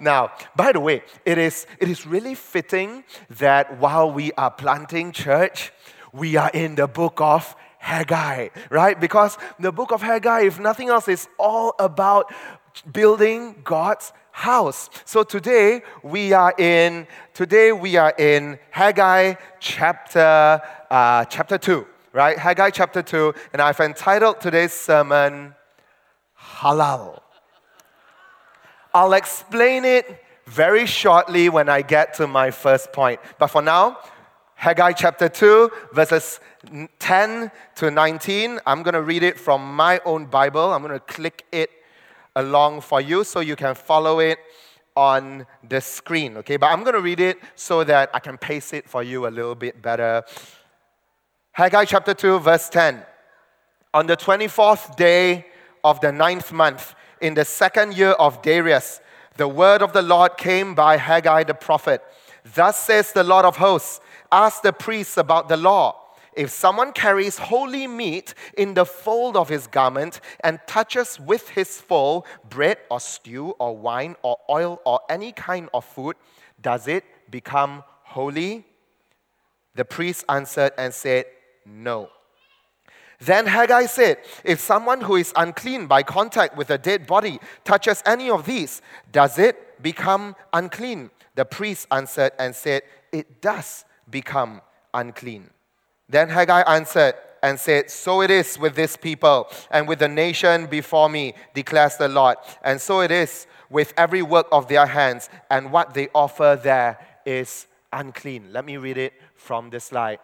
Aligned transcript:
Now, 0.00 0.32
by 0.54 0.72
the 0.72 0.80
way, 0.80 1.02
it 1.24 1.38
is, 1.38 1.66
it 1.80 1.88
is 1.88 2.06
really 2.06 2.34
fitting 2.34 3.04
that 3.30 3.78
while 3.78 4.10
we 4.10 4.32
are 4.32 4.50
planting 4.50 5.12
church, 5.12 5.72
we 6.12 6.36
are 6.36 6.50
in 6.54 6.74
the 6.74 6.86
book 6.86 7.20
of 7.20 7.54
Haggai, 7.78 8.48
right? 8.70 9.00
Because 9.00 9.38
the 9.58 9.72
book 9.72 9.92
of 9.92 10.02
Haggai, 10.02 10.42
if 10.42 10.60
nothing 10.60 10.88
else, 10.88 11.08
is 11.08 11.28
all 11.38 11.74
about 11.78 12.32
building 12.92 13.60
God's 13.64 14.12
house. 14.30 14.88
So 15.04 15.22
today 15.22 15.82
we 16.02 16.32
are 16.32 16.54
in 16.58 17.06
today 17.34 17.72
we 17.72 17.96
are 17.96 18.14
in 18.16 18.58
Haggai 18.70 19.34
chapter 19.58 20.60
uh, 20.90 21.24
chapter 21.24 21.58
two, 21.58 21.86
right? 22.12 22.38
Haggai 22.38 22.70
chapter 22.70 23.02
two, 23.02 23.34
and 23.52 23.60
I've 23.60 23.80
entitled 23.80 24.40
today's 24.40 24.72
sermon 24.72 25.54
Halal. 26.40 27.20
I'll 28.98 29.12
explain 29.12 29.84
it 29.84 30.24
very 30.46 30.84
shortly 30.84 31.48
when 31.48 31.68
I 31.68 31.82
get 31.82 32.14
to 32.14 32.26
my 32.26 32.50
first 32.50 32.92
point. 32.92 33.20
But 33.38 33.46
for 33.46 33.62
now, 33.62 33.98
Haggai 34.56 34.90
chapter 34.90 35.28
2, 35.28 35.70
verses 35.92 36.40
10 36.98 37.52
to 37.76 37.90
19. 37.92 38.58
I'm 38.66 38.82
going 38.82 38.94
to 38.94 39.02
read 39.02 39.22
it 39.22 39.38
from 39.38 39.76
my 39.76 40.00
own 40.04 40.26
Bible. 40.26 40.72
I'm 40.72 40.82
going 40.82 40.94
to 40.94 41.14
click 41.14 41.46
it 41.52 41.70
along 42.34 42.80
for 42.80 43.00
you 43.00 43.22
so 43.22 43.38
you 43.38 43.54
can 43.54 43.76
follow 43.76 44.18
it 44.18 44.40
on 44.96 45.46
the 45.68 45.80
screen, 45.80 46.36
okay? 46.38 46.56
But 46.56 46.72
I'm 46.72 46.82
going 46.82 46.96
to 46.96 47.00
read 47.00 47.20
it 47.20 47.38
so 47.54 47.84
that 47.84 48.10
I 48.12 48.18
can 48.18 48.36
pace 48.36 48.72
it 48.72 48.88
for 48.88 49.04
you 49.04 49.28
a 49.28 49.30
little 49.30 49.54
bit 49.54 49.80
better. 49.80 50.24
Haggai 51.52 51.84
chapter 51.84 52.14
2, 52.14 52.40
verse 52.40 52.68
10. 52.68 53.00
On 53.94 54.08
the 54.08 54.16
24th 54.16 54.96
day 54.96 55.46
of 55.84 56.00
the 56.00 56.10
ninth 56.10 56.50
month, 56.50 56.96
in 57.20 57.34
the 57.34 57.44
second 57.44 57.96
year 57.96 58.12
of 58.12 58.42
Darius, 58.42 59.00
the 59.36 59.48
word 59.48 59.82
of 59.82 59.92
the 59.92 60.02
Lord 60.02 60.36
came 60.36 60.74
by 60.74 60.96
Haggai 60.96 61.44
the 61.44 61.54
prophet. 61.54 62.02
Thus 62.54 62.78
says 62.78 63.12
the 63.12 63.24
Lord 63.24 63.44
of 63.44 63.56
hosts 63.56 64.00
Ask 64.30 64.62
the 64.62 64.72
priests 64.72 65.16
about 65.16 65.48
the 65.48 65.56
law. 65.56 66.08
If 66.34 66.50
someone 66.50 66.92
carries 66.92 67.38
holy 67.38 67.86
meat 67.86 68.34
in 68.56 68.74
the 68.74 68.84
fold 68.84 69.36
of 69.36 69.48
his 69.48 69.66
garment 69.66 70.20
and 70.44 70.60
touches 70.66 71.18
with 71.18 71.48
his 71.48 71.80
fold 71.80 72.26
bread 72.48 72.78
or 72.90 73.00
stew 73.00 73.54
or 73.58 73.76
wine 73.76 74.14
or 74.22 74.36
oil 74.48 74.80
or 74.84 75.00
any 75.08 75.32
kind 75.32 75.68
of 75.74 75.84
food, 75.84 76.16
does 76.60 76.86
it 76.86 77.04
become 77.30 77.82
holy? 78.04 78.64
The 79.74 79.84
priest 79.84 80.24
answered 80.28 80.72
and 80.78 80.92
said, 80.92 81.24
No. 81.64 82.10
Then 83.20 83.46
Haggai 83.46 83.86
said, 83.86 84.18
If 84.44 84.60
someone 84.60 85.00
who 85.00 85.16
is 85.16 85.32
unclean 85.34 85.86
by 85.86 86.02
contact 86.02 86.56
with 86.56 86.70
a 86.70 86.78
dead 86.78 87.06
body 87.06 87.40
touches 87.64 88.02
any 88.06 88.30
of 88.30 88.46
these, 88.46 88.80
does 89.10 89.38
it 89.38 89.82
become 89.82 90.36
unclean? 90.52 91.10
The 91.34 91.44
priest 91.44 91.88
answered 91.90 92.32
and 92.38 92.54
said, 92.54 92.82
It 93.12 93.40
does 93.40 93.84
become 94.08 94.60
unclean. 94.94 95.50
Then 96.08 96.28
Haggai 96.28 96.62
answered 96.62 97.14
and 97.42 97.58
said, 97.58 97.90
So 97.90 98.22
it 98.22 98.30
is 98.30 98.58
with 98.58 98.74
this 98.74 98.96
people 98.96 99.48
and 99.70 99.88
with 99.88 99.98
the 99.98 100.08
nation 100.08 100.66
before 100.66 101.08
me, 101.08 101.34
declares 101.54 101.96
the 101.96 102.08
Lord. 102.08 102.36
And 102.62 102.80
so 102.80 103.00
it 103.00 103.10
is 103.10 103.46
with 103.68 103.92
every 103.96 104.22
work 104.22 104.46
of 104.50 104.68
their 104.68 104.86
hands, 104.86 105.28
and 105.50 105.70
what 105.70 105.92
they 105.92 106.08
offer 106.14 106.58
there 106.62 106.98
is 107.26 107.66
unclean. 107.92 108.52
Let 108.52 108.64
me 108.64 108.76
read 108.78 108.96
it 108.96 109.12
from 109.34 109.70
the 109.70 109.80
slide. 109.80 110.20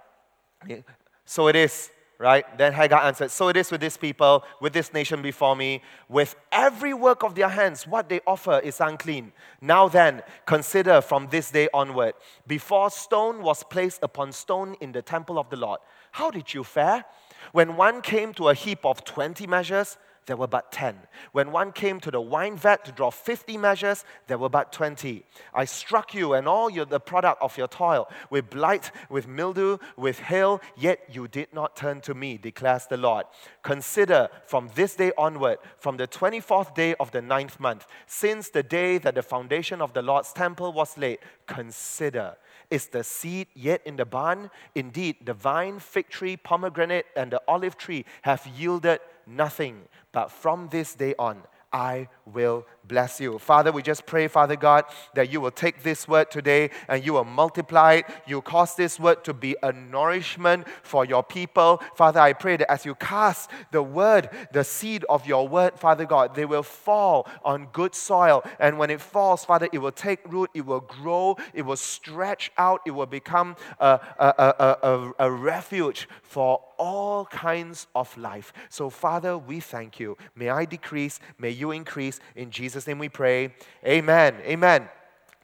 So 1.27 1.49
it 1.49 1.57
is 1.57 1.91
right? 2.19 2.45
Then 2.57 2.73
Haggai 2.73 3.07
answered, 3.07 3.31
So 3.31 3.49
it 3.49 3.57
is 3.57 3.71
with 3.71 3.81
this 3.81 3.97
people, 3.97 4.45
with 4.61 4.73
this 4.73 4.93
nation 4.93 5.23
before 5.23 5.57
me, 5.57 5.83
with 6.09 6.37
every 6.53 6.95
work 6.95 7.23
of 7.23 7.35
their 7.35 7.49
hands, 7.49 7.87
what 7.87 8.09
they 8.09 8.21
offer 8.27 8.61
is 8.61 8.81
unclean. 8.81 9.33
Now 9.61 9.89
then, 9.89 10.23
consider 10.47 11.01
from 11.01 11.29
this 11.31 11.51
day 11.51 11.69
onward, 11.75 12.15
before 12.47 12.91
stone 12.91 13.43
was 13.43 13.63
placed 13.63 14.01
upon 14.03 14.33
stone 14.33 14.77
in 14.81 14.93
the 14.93 15.03
temple 15.03 15.39
of 15.39 15.51
the 15.51 15.57
Lord, 15.57 15.81
how 16.13 16.31
did 16.31 16.55
you 16.55 16.65
fare? 16.65 17.05
When 17.53 17.77
one 17.77 18.01
came 18.01 18.33
to 18.35 18.49
a 18.49 18.55
heap 18.55 18.85
of 18.85 19.05
20 19.05 19.47
measures, 19.47 19.99
there 20.27 20.37
were 20.37 20.47
but 20.47 20.73
10. 20.73 20.97
When 21.33 21.53
one 21.53 21.73
came 21.73 22.01
to 22.01 22.11
the 22.11 22.21
wine 22.21 22.57
vat 22.57 22.85
to 22.85 22.93
draw 22.93 23.11
50 23.11 23.57
measures, 23.59 24.05
there 24.27 24.39
were 24.39 24.49
but 24.49 24.73
20. 24.73 25.25
I 25.53 25.65
struck 25.65 26.15
you 26.15 26.35
and 26.35 26.49
all 26.49 26.71
your, 26.71 26.85
the 26.85 27.01
product 27.01 27.43
of 27.43 27.57
your 27.59 27.69
toil 27.69 28.09
with 28.31 28.51
blight, 28.51 28.91
with 29.11 29.27
mildew, 29.29 29.79
with 29.97 30.19
hail, 30.21 30.61
yet 30.77 31.01
you 31.11 31.29
did 31.29 31.53
not 31.53 31.77
turn 31.77 32.01
to 32.03 32.15
me, 32.15 32.39
declares 32.39 32.87
the 32.87 32.97
Lord. 32.97 33.27
Consider 33.63 34.29
from 34.47 34.71
this 34.75 34.95
day 34.95 35.13
onward, 35.19 35.59
from 35.79 35.97
the 35.97 36.09
24th 36.09 36.75
day 36.75 36.95
of 37.01 37.11
the 37.11 37.23
ninth 37.23 37.61
month, 37.61 37.87
since 38.07 38.49
the 38.49 38.63
day 38.63 38.99
that 38.99 39.15
the 39.15 39.23
foundation 39.23 39.81
of 39.81 39.93
the 39.93 40.03
Lord's 40.03 40.33
temple 40.33 40.73
was 40.73 40.97
laid, 40.97 41.19
consider. 41.47 42.37
Is 42.75 42.89
the 42.89 43.05
seed 43.05 43.47
yet 43.55 43.83
in 43.85 43.95
the 43.95 44.05
barn? 44.05 44.51
Indeed, 44.75 45.25
the 45.25 45.33
vine, 45.33 45.79
fig 45.79 46.09
tree, 46.09 46.37
pomegranate, 46.37 47.07
and 47.15 47.31
the 47.31 47.41
olive 47.47 47.77
tree 47.77 48.05
have 48.23 48.45
yielded 48.49 48.99
nothing. 49.29 49.83
But 50.11 50.33
from 50.33 50.71
this 50.71 50.97
day 50.97 51.15
on, 51.17 51.45
I 51.73 52.09
will 52.33 52.67
bless 52.87 53.21
you. 53.21 53.39
Father, 53.39 53.73
we 53.73 53.83
just 53.83 54.07
pray, 54.07 54.29
Father 54.29 54.57
God, 54.57 54.85
that 55.15 55.33
you 55.33 55.41
will 55.41 55.51
take 55.51 55.83
this 55.83 56.07
word 56.07 56.31
today 56.31 56.71
and 56.89 57.05
you 57.05 57.15
will 57.15 57.25
multiply 57.25 57.95
it. 57.95 58.07
You 58.27 58.43
cause 58.43 58.75
this 58.75 59.01
word 59.01 59.25
to 59.25 59.35
be 59.35 59.57
a 59.63 59.73
nourishment 59.73 60.67
for 60.83 61.05
your 61.05 61.23
people. 61.23 61.83
Father, 61.95 62.21
I 62.21 62.33
pray 62.33 62.57
that 62.57 62.71
as 62.71 62.85
you 62.85 62.95
cast 62.95 63.51
the 63.71 63.83
word, 63.83 64.29
the 64.53 64.65
seed 64.65 65.05
of 65.09 65.27
your 65.27 65.49
word, 65.49 65.79
Father 65.79 66.05
God, 66.05 66.35
they 66.35 66.45
will 66.45 66.63
fall 66.63 67.29
on 67.45 67.69
good 67.73 67.95
soil. 67.95 68.45
And 68.59 68.79
when 68.79 68.91
it 68.91 69.01
falls, 69.01 69.45
Father, 69.45 69.69
it 69.73 69.79
will 69.79 69.93
take 69.93 70.21
root, 70.31 70.51
it 70.55 70.67
will 70.67 70.81
grow, 70.81 71.37
it 71.53 71.63
will 71.63 71.77
stretch 71.77 72.53
out, 72.59 72.83
it 72.87 72.91
will 72.91 73.07
become 73.07 73.57
a, 73.81 74.01
a, 74.19 74.35
a, 74.39 74.77
a, 74.83 75.13
a 75.21 75.31
refuge 75.31 76.09
for 76.23 76.61
all 76.77 77.25
kinds 77.27 77.87
of 77.95 78.17
life. 78.19 78.53
So, 78.69 78.91
Father, 78.91 79.39
we 79.39 79.61
thank 79.61 80.01
you. 80.01 80.17
May 80.35 80.51
I 80.51 80.65
decrease, 80.65 81.21
may 81.39 81.51
you 81.51 81.71
increase. 81.71 82.14
In 82.35 82.51
Jesus' 82.51 82.87
name 82.87 82.99
we 82.99 83.09
pray. 83.09 83.55
Amen. 83.87 84.37
Amen. 84.45 84.89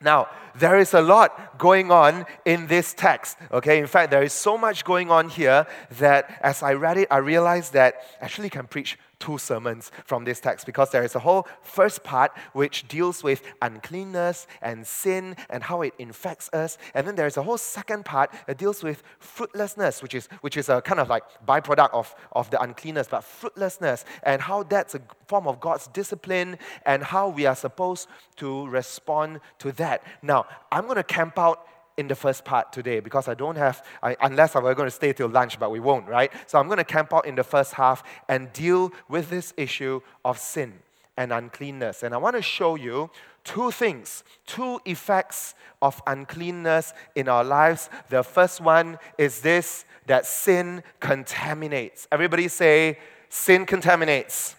Now, 0.03 0.29
there 0.55 0.79
is 0.79 0.95
a 0.95 1.03
lot 1.03 1.59
going 1.59 1.91
on 1.91 2.25
in 2.47 2.67
this 2.67 2.95
text, 2.95 3.37
okay? 3.53 3.79
In 3.79 3.87
fact, 3.87 4.11
there 4.11 4.23
is 4.23 4.33
so 4.33 4.57
much 4.57 4.83
going 4.85 5.11
on 5.11 5.29
here 5.29 5.67
that 5.99 6.41
as 6.43 6.63
I 6.63 6.73
read 6.73 6.97
it, 6.97 7.09
I 7.11 7.19
realized 7.19 7.75
that 7.75 8.03
actually 8.21 8.49
can 8.49 8.67
preach 8.67 8.99
two 9.21 9.39
sermons 9.39 9.93
from 10.05 10.25
this 10.25 10.41
text 10.41 10.67
because 10.67 10.91
there 10.91 11.05
is 11.05 11.15
a 11.15 11.21
whole 11.21 11.47
first 11.63 12.03
part 12.03 12.33
which 12.53 12.89
deals 12.89 13.23
with 13.23 13.43
uncleanness 13.63 14.47
and 14.63 14.87
sin 14.87 15.37
and 15.49 15.63
how 15.63 15.83
it 15.83 15.95
infects 15.99 16.51
us. 16.53 16.79
And 16.95 17.07
then 17.07 17.15
there's 17.15 17.37
a 17.37 17.43
whole 17.43 17.59
second 17.59 18.05
part 18.05 18.33
that 18.47 18.59
deals 18.59 18.83
with 18.83 19.03
fruitlessness, 19.21 20.03
which 20.03 20.15
is, 20.15 20.29
which 20.41 20.57
is 20.57 20.69
a 20.69 20.81
kind 20.81 20.99
of 20.99 21.09
like 21.09 21.23
byproduct 21.47 21.93
of, 21.93 22.15
of 22.33 22.51
the 22.51 22.61
uncleanness, 22.61 23.07
but 23.09 23.23
fruitlessness 23.23 24.05
and 24.25 24.43
how 24.43 24.63
that's 24.65 24.95
a 24.95 25.03
form 25.29 25.47
of 25.47 25.61
God's 25.61 25.87
discipline 25.89 26.59
and 26.85 27.03
how 27.03 27.29
we 27.29 27.47
are 27.47 27.55
supposed 27.55 28.09
to 28.37 28.67
respond 28.69 29.41
to 29.59 29.71
that. 29.73 30.03
Now, 30.23 30.47
I'm 30.73 30.85
going 30.85 30.97
to 30.97 31.05
camp 31.05 31.39
out 31.39 31.67
in 31.97 32.09
the 32.09 32.15
first 32.15 32.45
part 32.45 32.73
today 32.73 33.01
because 33.01 33.29
I 33.29 33.35
don't 33.35 33.57
have, 33.57 33.85
I, 34.03 34.17
unless 34.23 34.55
we're 34.55 34.75
going 34.75 34.87
to 34.87 34.95
stay 34.95 35.13
till 35.13 35.29
lunch, 35.29 35.59
but 35.59 35.71
we 35.71 35.81
won't, 35.81 36.09
right? 36.09 36.33
So 36.47 36.59
I'm 36.59 36.67
going 36.67 36.79
to 36.79 36.85
camp 36.85 37.13
out 37.13 37.27
in 37.27 37.35
the 37.35 37.45
first 37.45 37.75
half 37.75 38.03
and 38.29 38.53
deal 38.53 38.93
with 39.09 39.31
this 39.31 39.53
issue 39.57 40.01
of 40.25 40.39
sin 40.39 40.75
and 41.17 41.33
uncleanness. 41.33 42.03
And 42.03 42.15
I 42.15 42.17
want 42.17 42.37
to 42.37 42.43
show 42.43 42.77
you 42.77 43.11
two 43.45 43.71
things, 43.71 44.25
two 44.47 44.81
effects 44.85 45.55
of 45.83 46.01
uncleanness 46.07 46.93
in 47.15 47.29
our 47.29 47.45
lives. 47.45 47.91
The 48.09 48.23
first 48.23 48.61
one 48.61 48.99
is 49.19 49.41
this 49.41 49.85
that 50.07 50.27
sin 50.27 50.83
contaminates. 50.99 52.09
Everybody 52.11 52.49
say, 52.49 52.99
sin 53.29 53.67
contaminates. 53.67 54.57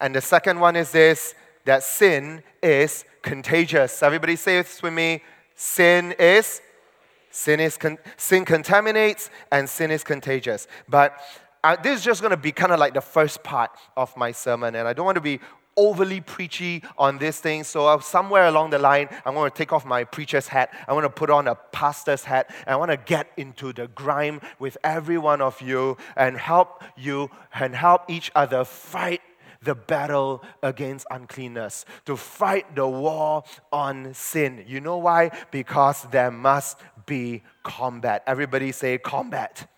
And 0.00 0.14
the 0.14 0.20
second 0.20 0.60
one 0.60 0.76
is 0.76 0.90
this 0.90 1.34
that 1.64 1.82
sin 1.82 2.42
is 2.62 3.04
contagious. 3.22 4.02
Everybody 4.02 4.36
say 4.36 4.60
this 4.60 4.82
with 4.82 4.92
me 4.92 5.22
Sin 5.54 6.12
is 6.18 6.60
sin 7.30 7.58
is 7.58 7.76
con- 7.76 7.98
sin 8.16 8.44
contaminates 8.44 9.28
and 9.50 9.68
sin 9.68 9.90
is 9.90 10.04
contagious. 10.04 10.68
But 10.88 11.18
uh, 11.64 11.76
this 11.76 11.98
is 11.98 12.04
just 12.04 12.20
going 12.20 12.30
to 12.30 12.36
be 12.36 12.52
kind 12.52 12.72
of 12.72 12.78
like 12.78 12.94
the 12.94 13.00
first 13.00 13.42
part 13.42 13.70
of 13.96 14.16
my 14.16 14.32
sermon, 14.32 14.74
and 14.74 14.86
I 14.86 14.92
don't 14.92 15.06
want 15.06 15.16
to 15.16 15.22
be 15.22 15.40
overly 15.76 16.20
preachy 16.20 16.82
on 16.98 17.18
this 17.18 17.40
thing. 17.40 17.64
So 17.64 17.86
uh, 17.86 18.00
somewhere 18.00 18.46
along 18.46 18.70
the 18.70 18.78
line, 18.78 19.08
I'm 19.24 19.34
going 19.34 19.50
to 19.50 19.56
take 19.56 19.72
off 19.72 19.84
my 19.84 20.04
preacher's 20.04 20.48
hat. 20.48 20.72
I 20.86 20.92
want 20.92 21.04
to 21.04 21.10
put 21.10 21.30
on 21.30 21.48
a 21.48 21.54
pastor's 21.54 22.24
hat. 22.24 22.50
And 22.66 22.74
I 22.74 22.76
want 22.76 22.90
to 22.90 22.96
get 22.96 23.28
into 23.36 23.72
the 23.72 23.88
grime 23.88 24.40
with 24.58 24.76
every 24.84 25.18
one 25.18 25.40
of 25.40 25.60
you 25.60 25.96
and 26.16 26.36
help 26.36 26.82
you 26.96 27.30
and 27.54 27.74
help 27.74 28.10
each 28.10 28.30
other 28.34 28.64
fight 28.64 29.20
the 29.64 29.74
battle 29.74 30.42
against 30.62 31.06
uncleanness, 31.10 31.84
to 32.04 32.16
fight 32.16 32.74
the 32.74 32.86
war 32.86 33.42
on 33.72 34.14
sin. 34.14 34.64
You 34.66 34.80
know 34.80 34.98
why? 34.98 35.30
Because 35.50 36.04
there 36.10 36.30
must 36.30 36.78
be 37.06 37.42
combat. 37.62 38.22
Everybody 38.26 38.72
say 38.72 38.98
combat. 38.98 39.68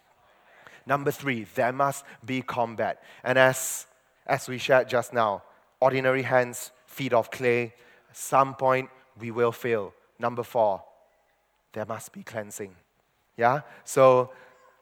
Number 0.87 1.11
three, 1.11 1.47
there 1.55 1.73
must 1.73 2.05
be 2.25 2.43
combat. 2.43 3.03
And 3.25 3.39
as, 3.39 3.87
as 4.27 4.49
we 4.49 4.59
shared 4.59 4.89
just 4.89 5.13
now, 5.13 5.43
ordinary 5.81 6.23
hands, 6.23 6.71
feet 6.87 7.13
of 7.13 7.31
clay, 7.31 7.75
some 8.13 8.55
point 8.55 8.89
we 9.19 9.31
will 9.31 9.53
fail. 9.53 9.93
Number 10.19 10.43
four, 10.43 10.83
there 11.73 11.85
must 11.85 12.13
be 12.13 12.23
cleansing. 12.23 12.75
Yeah? 13.37 13.63
So, 13.85 14.31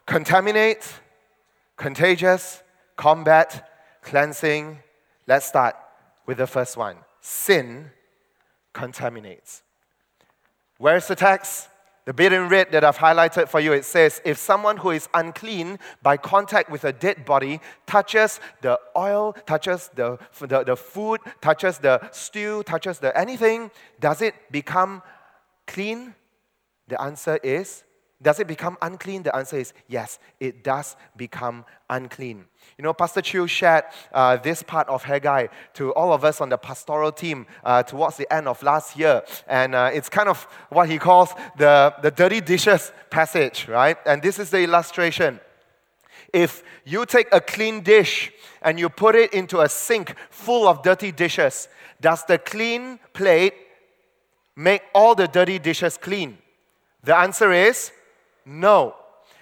contaminate, 0.07 0.87
contagious, 1.77 2.63
combat, 2.97 3.69
cleansing. 4.03 4.79
Let's 5.27 5.47
start 5.47 5.77
with 6.27 6.39
the 6.39 6.47
first 6.47 6.77
one 6.77 6.97
sin 7.21 7.91
contaminates. 8.73 9.63
Where's 10.79 11.07
the 11.09 11.17
text? 11.17 11.69
The 12.05 12.13
bit 12.13 12.35
in 12.35 12.51
red 12.51 12.71
that 12.73 12.85
I've 12.85 12.99
highlighted 12.99 13.49
for 13.49 13.61
you, 13.61 13.73
it 13.73 13.87
says, 13.87 14.21
if 14.27 14.37
someone 14.37 14.77
who 14.77 14.91
is 14.91 15.09
unclean 15.15 15.79
by 16.03 16.19
contact 16.19 16.69
with 16.71 16.85
a 16.85 16.93
dead 16.93 17.25
body 17.25 17.61
touches 17.87 18.41
the 18.61 18.79
oil, 18.95 19.35
touches 19.47 19.89
the, 19.95 20.19
the, 20.39 20.65
the 20.65 20.77
food, 20.77 21.21
touches 21.41 21.79
the 21.79 22.07
stew, 22.13 22.63
touches 22.65 22.99
the 22.99 23.17
anything, 23.19 23.71
does 24.01 24.21
it 24.21 24.35
become 24.53 25.03
clean? 25.67 26.15
The 26.89 27.01
answer 27.01 27.39
is 27.43 27.85
does 28.25 28.41
it 28.41 28.47
become 28.47 28.77
unclean? 28.81 29.23
The 29.23 29.37
answer 29.37 29.59
is 29.59 29.75
yes, 29.87 30.19
it 30.41 30.65
does 30.65 30.97
become 31.17 31.65
unclean. 31.91 32.47
You 32.79 32.83
know, 32.83 32.95
Pastor 32.95 33.21
Chu 33.21 33.47
shared 33.47 33.85
uh, 34.13 34.39
this 34.39 34.63
part 34.63 34.89
of 34.89 35.05
Haggai 35.05 35.49
to 35.75 35.93
all 35.93 36.13
of 36.13 36.25
us 36.25 36.41
on 36.41 36.49
the 36.49 36.57
pastoral 36.57 37.13
team 37.13 37.47
uh, 37.63 37.83
towards 37.83 38.17
the 38.17 38.33
end 38.33 38.49
of 38.49 38.63
last 38.63 38.99
year. 38.99 39.23
And 39.47 39.75
uh, 39.75 39.91
it's 39.93 40.09
kind 40.09 40.29
of 40.29 40.43
what 40.71 40.89
he 40.89 40.99
calls 40.99 41.35
the, 41.59 41.95
the 42.03 42.11
dirty 42.11 42.41
dishes 42.41 42.93
passage, 43.11 43.69
right? 43.69 43.99
And 44.07 44.23
this 44.23 44.39
is 44.39 44.51
the 44.51 44.63
illustration. 44.63 45.39
If 46.33 46.65
you 46.85 47.05
take 47.05 47.29
a 47.31 47.41
clean 47.41 47.83
dish 47.83 48.33
and 48.63 48.81
you 48.81 48.89
put 48.89 49.15
it 49.15 49.35
into 49.35 49.61
a 49.61 49.69
sink 49.69 50.15
full 50.31 50.67
of 50.67 50.83
dirty 50.83 51.13
dishes, 51.13 51.69
does 52.01 52.25
the 52.25 52.39
clean 52.39 52.99
plate 53.13 53.55
make 54.57 54.83
all 54.95 55.15
the 55.15 55.29
dirty 55.29 55.59
dishes 55.59 55.99
clean? 55.99 56.39
The 57.03 57.15
answer 57.15 57.53
is 57.53 57.93
no. 58.47 58.95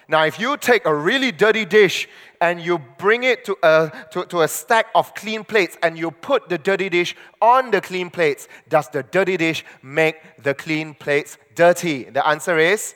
Now, 0.07 0.25
if 0.25 0.39
you 0.39 0.57
take 0.57 0.85
a 0.85 0.93
really 0.93 1.31
dirty 1.31 1.65
dish 1.65 2.09
and 2.41 2.59
you 2.59 2.77
bring 2.97 3.23
it 3.23 3.45
to 3.45 3.57
a, 3.63 3.91
to, 4.11 4.25
to 4.25 4.41
a 4.41 4.47
stack 4.47 4.87
of 4.95 5.15
clean 5.15 5.43
plates 5.43 5.77
and 5.81 5.97
you 5.97 6.11
put 6.11 6.49
the 6.49 6.57
dirty 6.57 6.89
dish 6.89 7.15
on 7.41 7.71
the 7.71 7.79
clean 7.79 8.09
plates, 8.09 8.47
does 8.67 8.89
the 8.89 9.03
dirty 9.03 9.37
dish 9.37 9.63
make 9.81 10.17
the 10.43 10.53
clean 10.53 10.93
plates 10.93 11.37
dirty? 11.55 12.03
The 12.03 12.25
answer 12.27 12.57
is 12.57 12.95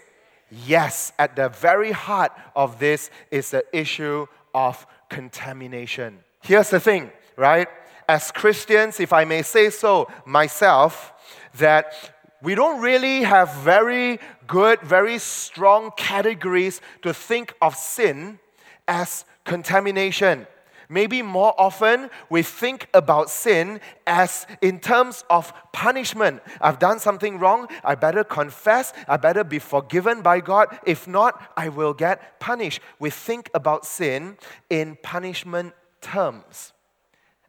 yes. 0.52 1.14
At 1.18 1.36
the 1.36 1.50
very 1.50 1.92
heart 1.92 2.34
of 2.56 2.78
this 2.80 3.10
is 3.32 3.52
the 3.52 3.64
issue 3.72 4.28
of 4.54 4.86
contamination. 5.10 6.20
Here's 6.42 6.70
the 6.70 6.80
thing, 6.80 7.12
right? 7.38 7.68
As 8.10 8.32
Christians, 8.32 9.00
if 9.00 9.14
I 9.14 9.26
may 9.26 9.42
say 9.42 9.70
so 9.70 10.10
myself, 10.26 11.14
that 11.58 11.94
we 12.42 12.56
don't 12.56 12.82
really 12.82 13.24
have 13.24 13.54
very 13.56 14.20
good, 14.46 14.82
very 14.82 15.18
strong 15.18 15.92
categories 15.98 16.82
to 17.02 17.14
think 17.14 17.54
of 17.62 17.76
sin 17.76 18.40
as 18.88 19.26
contamination. 19.44 20.48
Maybe 20.90 21.22
more 21.22 21.54
often 21.58 22.10
we 22.30 22.44
think 22.44 22.88
about 22.94 23.30
sin 23.30 23.82
as 24.06 24.48
in 24.62 24.80
terms 24.80 25.26
of 25.30 25.52
punishment. 25.74 26.42
I've 26.62 26.80
done 26.80 27.00
something 27.00 27.40
wrong, 27.40 27.68
I 27.84 27.96
better 27.96 28.24
confess, 28.24 28.94
I 29.08 29.18
better 29.18 29.44
be 29.44 29.60
forgiven 29.60 30.22
by 30.22 30.40
God. 30.40 30.80
If 30.86 31.08
not, 31.08 31.52
I 31.58 31.70
will 31.70 31.94
get 31.94 32.40
punished. 32.40 32.80
We 33.00 33.10
think 33.10 33.50
about 33.54 33.86
sin 33.86 34.38
in 34.70 34.98
punishment 35.04 35.74
terms. 36.00 36.72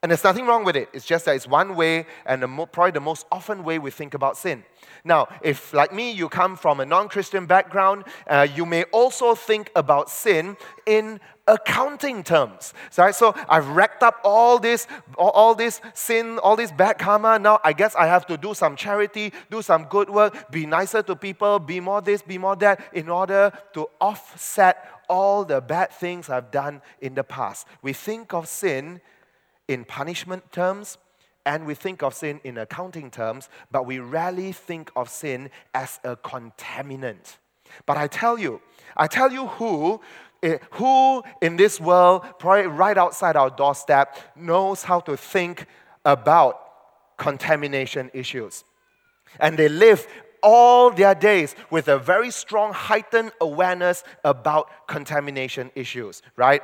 And 0.01 0.11
there's 0.11 0.23
nothing 0.23 0.47
wrong 0.47 0.63
with 0.65 0.77
it. 0.77 0.89
It's 0.93 1.05
just 1.05 1.25
that 1.25 1.35
it's 1.35 1.49
one 1.49 1.75
way 1.75 2.07
and 2.25 2.41
the 2.41 2.47
mo- 2.47 2.67
probably 2.67 2.93
the 2.93 3.01
most 3.01 3.27
often 3.33 3.65
way 3.65 3.81
we 3.81 3.91
think 3.91 4.15
about 4.15 4.37
sin. 4.37 4.63
Now, 5.05 5.27
if 5.43 5.73
like 5.73 5.93
me, 5.93 6.13
you 6.13 6.29
come 6.29 6.57
from 6.57 6.79
a 6.79 6.87
non 6.87 7.09
Christian 7.09 7.47
background, 7.47 8.05
uh, 8.29 8.47
you 8.55 8.65
may 8.65 8.85
also 8.85 9.35
think 9.35 9.73
about 9.75 10.09
sin 10.09 10.57
in 10.87 11.19
accounting 11.49 12.23
terms. 12.23 12.75
So, 12.91 13.11
so 13.11 13.35
I've 13.49 13.67
racked 13.71 14.05
up 14.05 14.21
all 14.23 14.61
this, 14.61 14.87
all, 15.17 15.31
all 15.31 15.55
this 15.57 15.81
sin, 15.95 16.39
all 16.39 16.55
this 16.55 16.71
bad 16.71 16.99
karma. 16.99 17.37
Now 17.41 17.59
I 17.65 17.73
guess 17.73 17.97
I 17.97 18.07
have 18.07 18.25
to 18.27 18.37
do 18.37 18.55
some 18.55 18.77
charity, 18.77 19.33
do 19.51 19.63
some 19.63 19.85
good 19.85 20.11
work, 20.11 20.53
be 20.53 20.65
nicer 20.65 21.03
to 21.03 21.17
people, 21.17 21.59
be 21.59 21.81
more 21.81 22.01
this, 22.03 22.23
be 22.23 22.39
more 22.39 22.55
that, 22.57 22.81
in 22.93 23.09
order 23.09 23.51
to 23.73 23.89
offset 24.01 25.03
all 25.09 25.45
the 25.45 25.61
bad 25.61 25.91
things 25.91 26.29
I've 26.29 26.53
done 26.53 26.83
in 27.01 27.15
the 27.15 27.25
past. 27.25 27.67
We 27.83 27.95
think 27.95 28.33
of 28.33 28.47
sin 28.47 29.01
in 29.69 29.85
punishment 29.85 30.51
terms 30.51 30.99
and 31.47 31.65
we 31.65 31.75
think 31.75 32.03
of 32.03 32.13
sin 32.13 32.41
in 32.45 32.59
accounting 32.59 33.11
terms, 33.11 33.49
but 33.71 33.87
we 33.87 33.99
rarely 34.01 34.53
think 34.53 34.91
of 34.95 35.09
sin 35.09 35.51
as 35.73 35.99
a 36.05 36.15
contaminant. 36.15 37.39
But 37.87 37.97
I 37.97 38.07
tell 38.07 38.39
you, 38.39 38.61
I 38.97 39.07
tell 39.07 39.33
you 39.33 39.47
who, 39.47 40.01
eh, 40.43 40.59
who 40.73 41.23
in 41.41 41.57
this 41.57 41.81
world, 41.81 42.25
probably 42.39 42.67
right 42.67 42.99
outside 42.99 43.35
our 43.37 43.49
doorstep, 43.49 44.17
knows 44.37 44.83
how 44.83 45.01
to 45.01 45.17
think 45.17 45.67
about 46.05 47.17
contamination 47.17 48.11
issues. 48.13 48.65
And 49.41 49.59
they 49.59 49.69
live 49.69 50.07
all 50.43 50.91
their 50.91 51.15
days 51.15 51.55
with 51.71 51.89
a 51.89 51.99
very 51.99 52.31
strong, 52.31 52.73
heightened 52.73 53.33
awareness 53.41 54.05
about 54.25 54.87
contamination 54.87 55.71
issues, 55.75 56.23
right? 56.37 56.63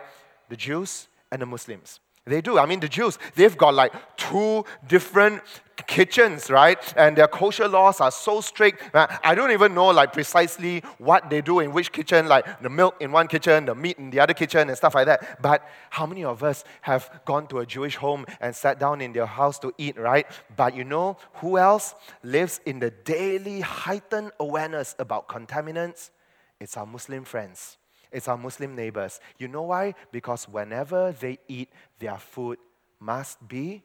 The 0.49 0.57
Jews 0.57 1.09
and 1.33 1.43
the 1.43 1.47
Muslims. 1.47 2.01
They 2.27 2.41
do. 2.41 2.59
I 2.59 2.65
mean, 2.65 2.81
the 2.81 2.89
Jews, 2.89 3.19
they've 3.35 3.57
got 3.57 3.75
like 3.75 3.93
two 4.17 4.65
different 4.87 5.43
kitchens, 5.87 6.49
right? 6.49 6.79
And 6.97 7.15
their 7.15 7.29
kosher 7.29 7.69
laws 7.69 8.01
are 8.01 8.11
so 8.11 8.41
strict. 8.41 8.83
I 8.95 9.35
don't 9.35 9.51
even 9.51 9.75
know 9.75 9.89
like 9.89 10.15
precisely 10.15 10.81
what 10.97 11.29
they 11.29 11.43
do 11.43 11.61
in 11.61 11.73
which 11.73 11.93
kitchen, 11.93 12.27
like 12.27 12.63
the 12.63 12.71
milk 12.71 12.97
in 13.01 13.13
one 13.13 13.29
kitchen, 13.29 13.67
the 13.67 13.75
meat 13.75 13.99
in 13.99 14.09
the 14.09 14.21
other 14.21 14.33
kitchen, 14.33 14.69
and 14.69 14.77
stuff 14.79 14.95
like 14.95 15.05
that. 15.05 15.43
But 15.43 15.69
how 15.91 16.07
many 16.07 16.25
of 16.25 16.43
us 16.43 16.65
have 16.81 17.11
gone 17.27 17.47
to 17.49 17.59
a 17.59 17.67
Jewish 17.67 17.97
home 17.97 18.25
and 18.41 18.57
sat 18.57 18.81
down 18.81 19.03
in 19.03 19.13
their 19.13 19.27
house 19.27 19.59
to 19.59 19.75
eat, 19.77 19.99
right? 19.99 20.27
But 20.57 20.75
you 20.75 20.85
know 20.85 21.19
who 21.35 21.59
else 21.59 21.95
lives 22.23 22.59
in 22.65 22.79
the 22.79 22.91
daily 22.91 23.61
heightened 23.61 24.33
awareness 24.41 24.95
about 24.99 25.29
contaminants? 25.29 26.09
It's 26.59 26.79
our 26.79 26.87
Muslim 26.87 27.25
friends. 27.25 27.77
It's 28.15 28.29
our 28.29 28.39
Muslim 28.39 28.77
neighbors. 28.77 29.21
You 29.39 29.49
know 29.49 29.63
why? 29.63 29.95
Because 30.13 30.49
whenever 30.49 31.13
they 31.13 31.39
eat, 31.49 31.69
their 31.99 32.17
food 32.17 32.59
must 33.01 33.47
be 33.47 33.83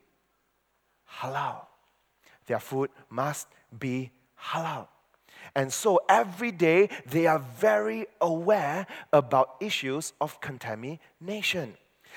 halal. 1.21 1.65
Their 2.45 2.59
food 2.59 2.91
must 3.09 3.47
be 3.77 4.11
halal. 4.39 4.87
And 5.55 5.73
so 5.73 6.01
every 6.07 6.51
day 6.51 6.89
they 7.07 7.25
are 7.25 7.39
very 7.39 8.05
aware 8.21 8.85
about 9.11 9.55
issues 9.59 10.13
of 10.21 10.39
contamination. 10.39 11.75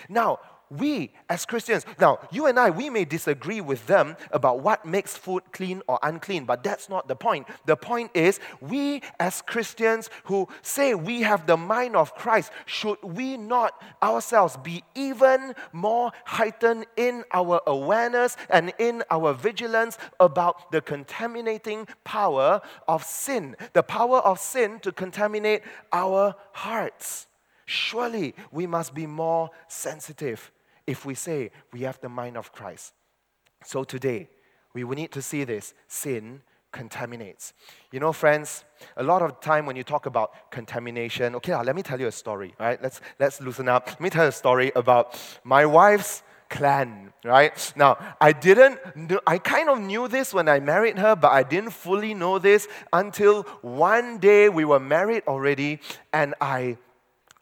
Now, 0.09 0.39
we 0.79 1.13
as 1.29 1.45
Christians, 1.45 1.85
now 2.01 2.19
you 2.31 2.47
and 2.47 2.59
I, 2.59 2.71
we 2.71 2.89
may 2.89 3.05
disagree 3.05 3.61
with 3.61 3.87
them 3.87 4.17
about 4.31 4.61
what 4.61 4.85
makes 4.87 5.17
food 5.17 5.43
clean 5.53 5.83
or 5.87 5.99
unclean, 6.03 6.45
but 6.45 6.63
that's 6.63 6.89
not 6.89 7.09
the 7.09 7.17
point. 7.17 7.47
The 7.67 7.77
point 7.77 8.11
is, 8.15 8.41
we 8.61 9.03
as 9.21 9.43
Christians 9.43 10.09
who 10.25 10.49
say 10.63 10.95
we 10.95 11.23
have 11.23 11.47
the 11.47 11.57
mind 11.57 11.95
of 11.95 12.15
Christ, 12.15 12.53
should 12.65 13.03
we 13.03 13.37
not 13.37 13.83
ourselves 14.03 14.57
be 14.57 14.83
even 14.95 15.55
more 15.73 16.13
heightened 16.25 16.87
in 16.97 17.25
our 17.33 17.61
awareness 17.67 18.37
and 18.49 18.73
in 18.79 19.03
our 19.11 19.35
vigilance 19.35 19.99
about 20.21 20.73
the 20.73 20.81
contaminating 20.81 21.87
power 22.05 22.63
of 22.89 23.05
sin, 23.05 23.57
the 23.75 23.83
power 23.83 24.19
of 24.19 24.39
sin 24.39 24.81
to 24.81 24.93
contaminate 24.93 25.63
our 25.93 26.35
hearts? 26.53 27.27
Surely 27.67 28.35
we 28.51 28.67
must 28.67 28.95
be 28.95 29.07
more 29.07 29.51
sensitive 29.69 30.51
if 30.93 31.05
we 31.05 31.15
say 31.15 31.51
we 31.73 31.81
have 31.89 31.99
the 32.01 32.09
mind 32.21 32.37
of 32.37 32.53
Christ. 32.53 32.93
So 33.65 33.83
today, 33.83 34.29
we 34.75 34.85
need 34.85 35.11
to 35.13 35.23
see 35.23 35.43
this 35.45 35.75
sin 35.89 36.43
contaminates. 36.71 37.53
You 37.93 38.01
know, 38.01 38.13
friends, 38.13 38.65
a 38.97 39.03
lot 39.03 39.21
of 39.23 39.41
time 39.41 39.65
when 39.67 39.77
you 39.77 39.85
talk 39.85 40.05
about 40.07 40.29
contamination, 40.51 41.35
okay, 41.37 41.53
ah, 41.53 41.63
let 41.63 41.75
me 41.77 41.83
tell 41.83 42.01
you 42.01 42.09
a 42.09 42.13
story, 42.25 42.55
right? 42.59 42.79
Let's, 42.83 43.01
let's 43.19 43.41
loosen 43.41 43.69
up. 43.69 43.87
Let 43.89 44.01
me 44.01 44.11
tell 44.11 44.25
you 44.25 44.29
a 44.29 44.41
story 44.45 44.73
about 44.75 45.05
my 45.45 45.65
wife's 45.67 46.23
clan, 46.51 47.13
right? 47.25 47.55
Now, 47.77 47.97
I 48.21 48.33
didn't, 48.33 48.79
I 49.27 49.39
kind 49.39 49.69
of 49.71 49.81
knew 49.81 50.09
this 50.09 50.35
when 50.35 50.49
I 50.49 50.61
married 50.61 50.99
her, 50.99 51.17
but 51.17 51.33
I 51.33 51.43
didn't 51.43 51.71
fully 51.71 52.13
know 52.13 52.39
this 52.39 52.69
until 52.93 53.45
one 53.63 54.19
day 54.19 54.51
we 54.51 54.65
were 54.65 54.81
married 54.81 55.23
already 55.27 55.81
and 56.13 56.35
I, 56.41 56.77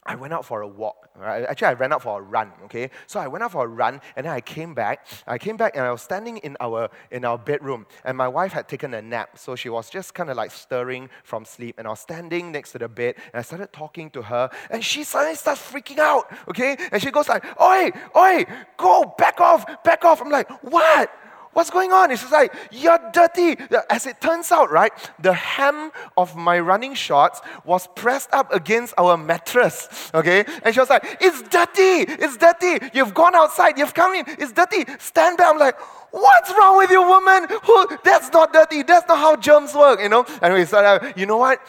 I 0.04 0.14
went 0.14 0.32
out 0.32 0.44
for 0.44 0.62
a 0.62 0.68
walk 0.68 1.10
Right? 1.20 1.44
Actually, 1.44 1.68
I 1.68 1.72
ran 1.74 1.92
out 1.92 2.02
for 2.02 2.18
a 2.18 2.22
run. 2.22 2.50
Okay, 2.64 2.90
so 3.06 3.20
I 3.20 3.28
went 3.28 3.44
out 3.44 3.52
for 3.52 3.64
a 3.64 3.68
run, 3.68 4.00
and 4.16 4.24
then 4.24 4.32
I 4.32 4.40
came 4.40 4.72
back. 4.72 5.06
I 5.26 5.36
came 5.36 5.56
back, 5.58 5.76
and 5.76 5.84
I 5.84 5.92
was 5.92 6.00
standing 6.00 6.38
in 6.38 6.56
our 6.60 6.88
in 7.10 7.26
our 7.26 7.36
bedroom, 7.36 7.86
and 8.04 8.16
my 8.16 8.26
wife 8.26 8.52
had 8.52 8.68
taken 8.68 8.94
a 8.94 9.02
nap, 9.02 9.36
so 9.36 9.54
she 9.54 9.68
was 9.68 9.90
just 9.90 10.14
kind 10.14 10.30
of 10.30 10.36
like 10.38 10.50
stirring 10.50 11.10
from 11.22 11.44
sleep. 11.44 11.74
And 11.78 11.86
I 11.86 11.90
was 11.90 12.00
standing 12.00 12.52
next 12.52 12.72
to 12.72 12.78
the 12.78 12.88
bed, 12.88 13.16
and 13.34 13.40
I 13.40 13.42
started 13.42 13.70
talking 13.72 14.08
to 14.10 14.22
her, 14.22 14.48
and 14.70 14.82
she 14.82 15.04
suddenly 15.04 15.34
starts 15.34 15.60
freaking 15.60 15.98
out. 15.98 16.32
Okay, 16.48 16.76
and 16.90 17.02
she 17.02 17.10
goes 17.10 17.28
like, 17.28 17.44
"Oi, 17.60 17.90
oi, 18.16 18.46
go 18.78 19.14
back 19.18 19.40
off, 19.40 19.66
back 19.84 20.06
off." 20.06 20.22
I'm 20.22 20.30
like, 20.30 20.48
"What? 20.62 21.12
What's 21.52 21.70
going 21.70 21.92
on? 21.92 22.10
It's 22.12 22.30
like, 22.30 22.54
You're 22.70 22.98
dirty. 23.12 23.56
As 23.88 24.06
it 24.06 24.20
turns 24.20 24.52
out, 24.52 24.70
right, 24.70 24.92
the 25.18 25.32
hem 25.32 25.90
of 26.16 26.36
my 26.36 26.60
running 26.60 26.94
shorts 26.94 27.40
was 27.64 27.88
pressed 27.88 28.28
up 28.32 28.52
against 28.52 28.94
our 28.96 29.16
mattress. 29.16 30.10
Okay? 30.14 30.44
And 30.62 30.72
she 30.74 30.80
was 30.80 30.90
like, 30.90 31.18
It's 31.20 31.42
dirty. 31.42 32.12
It's 32.12 32.36
dirty. 32.36 32.90
You've 32.92 33.14
gone 33.14 33.34
outside. 33.34 33.78
You've 33.78 33.94
come 33.94 34.14
in. 34.14 34.24
It's 34.38 34.52
dirty. 34.52 34.84
Stand 34.98 35.38
back. 35.38 35.52
I'm 35.52 35.58
like, 35.58 35.78
What's 36.12 36.50
wrong 36.50 36.76
with 36.76 36.90
you, 36.90 37.02
woman? 37.02 37.46
Who, 37.64 37.98
that's 38.04 38.32
not 38.32 38.52
dirty. 38.52 38.82
That's 38.82 39.06
not 39.08 39.18
how 39.18 39.36
germs 39.36 39.74
work, 39.74 40.00
you 40.00 40.08
know? 40.08 40.24
And 40.42 40.54
we 40.54 40.64
said, 40.64 40.84
uh, 40.84 41.12
You 41.16 41.26
know 41.26 41.38
what? 41.38 41.60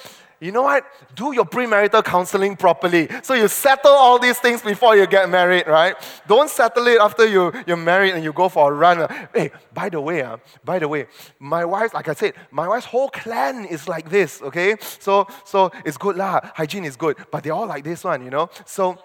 You 0.41 0.51
know 0.51 0.63
what? 0.63 0.83
Do 1.15 1.33
your 1.33 1.45
premarital 1.45 2.03
counseling 2.03 2.55
properly. 2.55 3.07
So 3.21 3.35
you 3.35 3.47
settle 3.47 3.91
all 3.91 4.17
these 4.17 4.39
things 4.39 4.63
before 4.63 4.97
you 4.97 5.05
get 5.05 5.29
married, 5.29 5.67
right? 5.67 5.95
Don't 6.27 6.49
settle 6.49 6.87
it 6.87 6.99
after 6.99 7.27
you, 7.27 7.53
you're 7.67 7.77
married 7.77 8.15
and 8.15 8.23
you 8.23 8.33
go 8.33 8.49
for 8.49 8.73
a 8.73 8.75
run. 8.75 9.07
Hey, 9.33 9.51
by 9.71 9.89
the 9.89 10.01
way, 10.01 10.23
uh, 10.23 10.37
by 10.65 10.79
the 10.79 10.87
way, 10.87 11.05
my 11.39 11.63
wife, 11.63 11.93
like 11.93 12.09
I 12.09 12.15
said, 12.15 12.33
my 12.49 12.67
wife's 12.67 12.87
whole 12.87 13.09
clan 13.09 13.65
is 13.65 13.87
like 13.87 14.09
this, 14.09 14.41
okay? 14.41 14.75
So 14.99 15.27
so 15.45 15.71
it's 15.85 15.97
good 15.97 16.17
lah. 16.17 16.41
Hygiene 16.55 16.85
is 16.85 16.95
good, 16.95 17.17
but 17.31 17.43
they're 17.43 17.53
all 17.53 17.67
like 17.67 17.83
this 17.83 18.03
one, 18.03 18.23
you 18.23 18.31
know? 18.31 18.49
So 18.65 18.97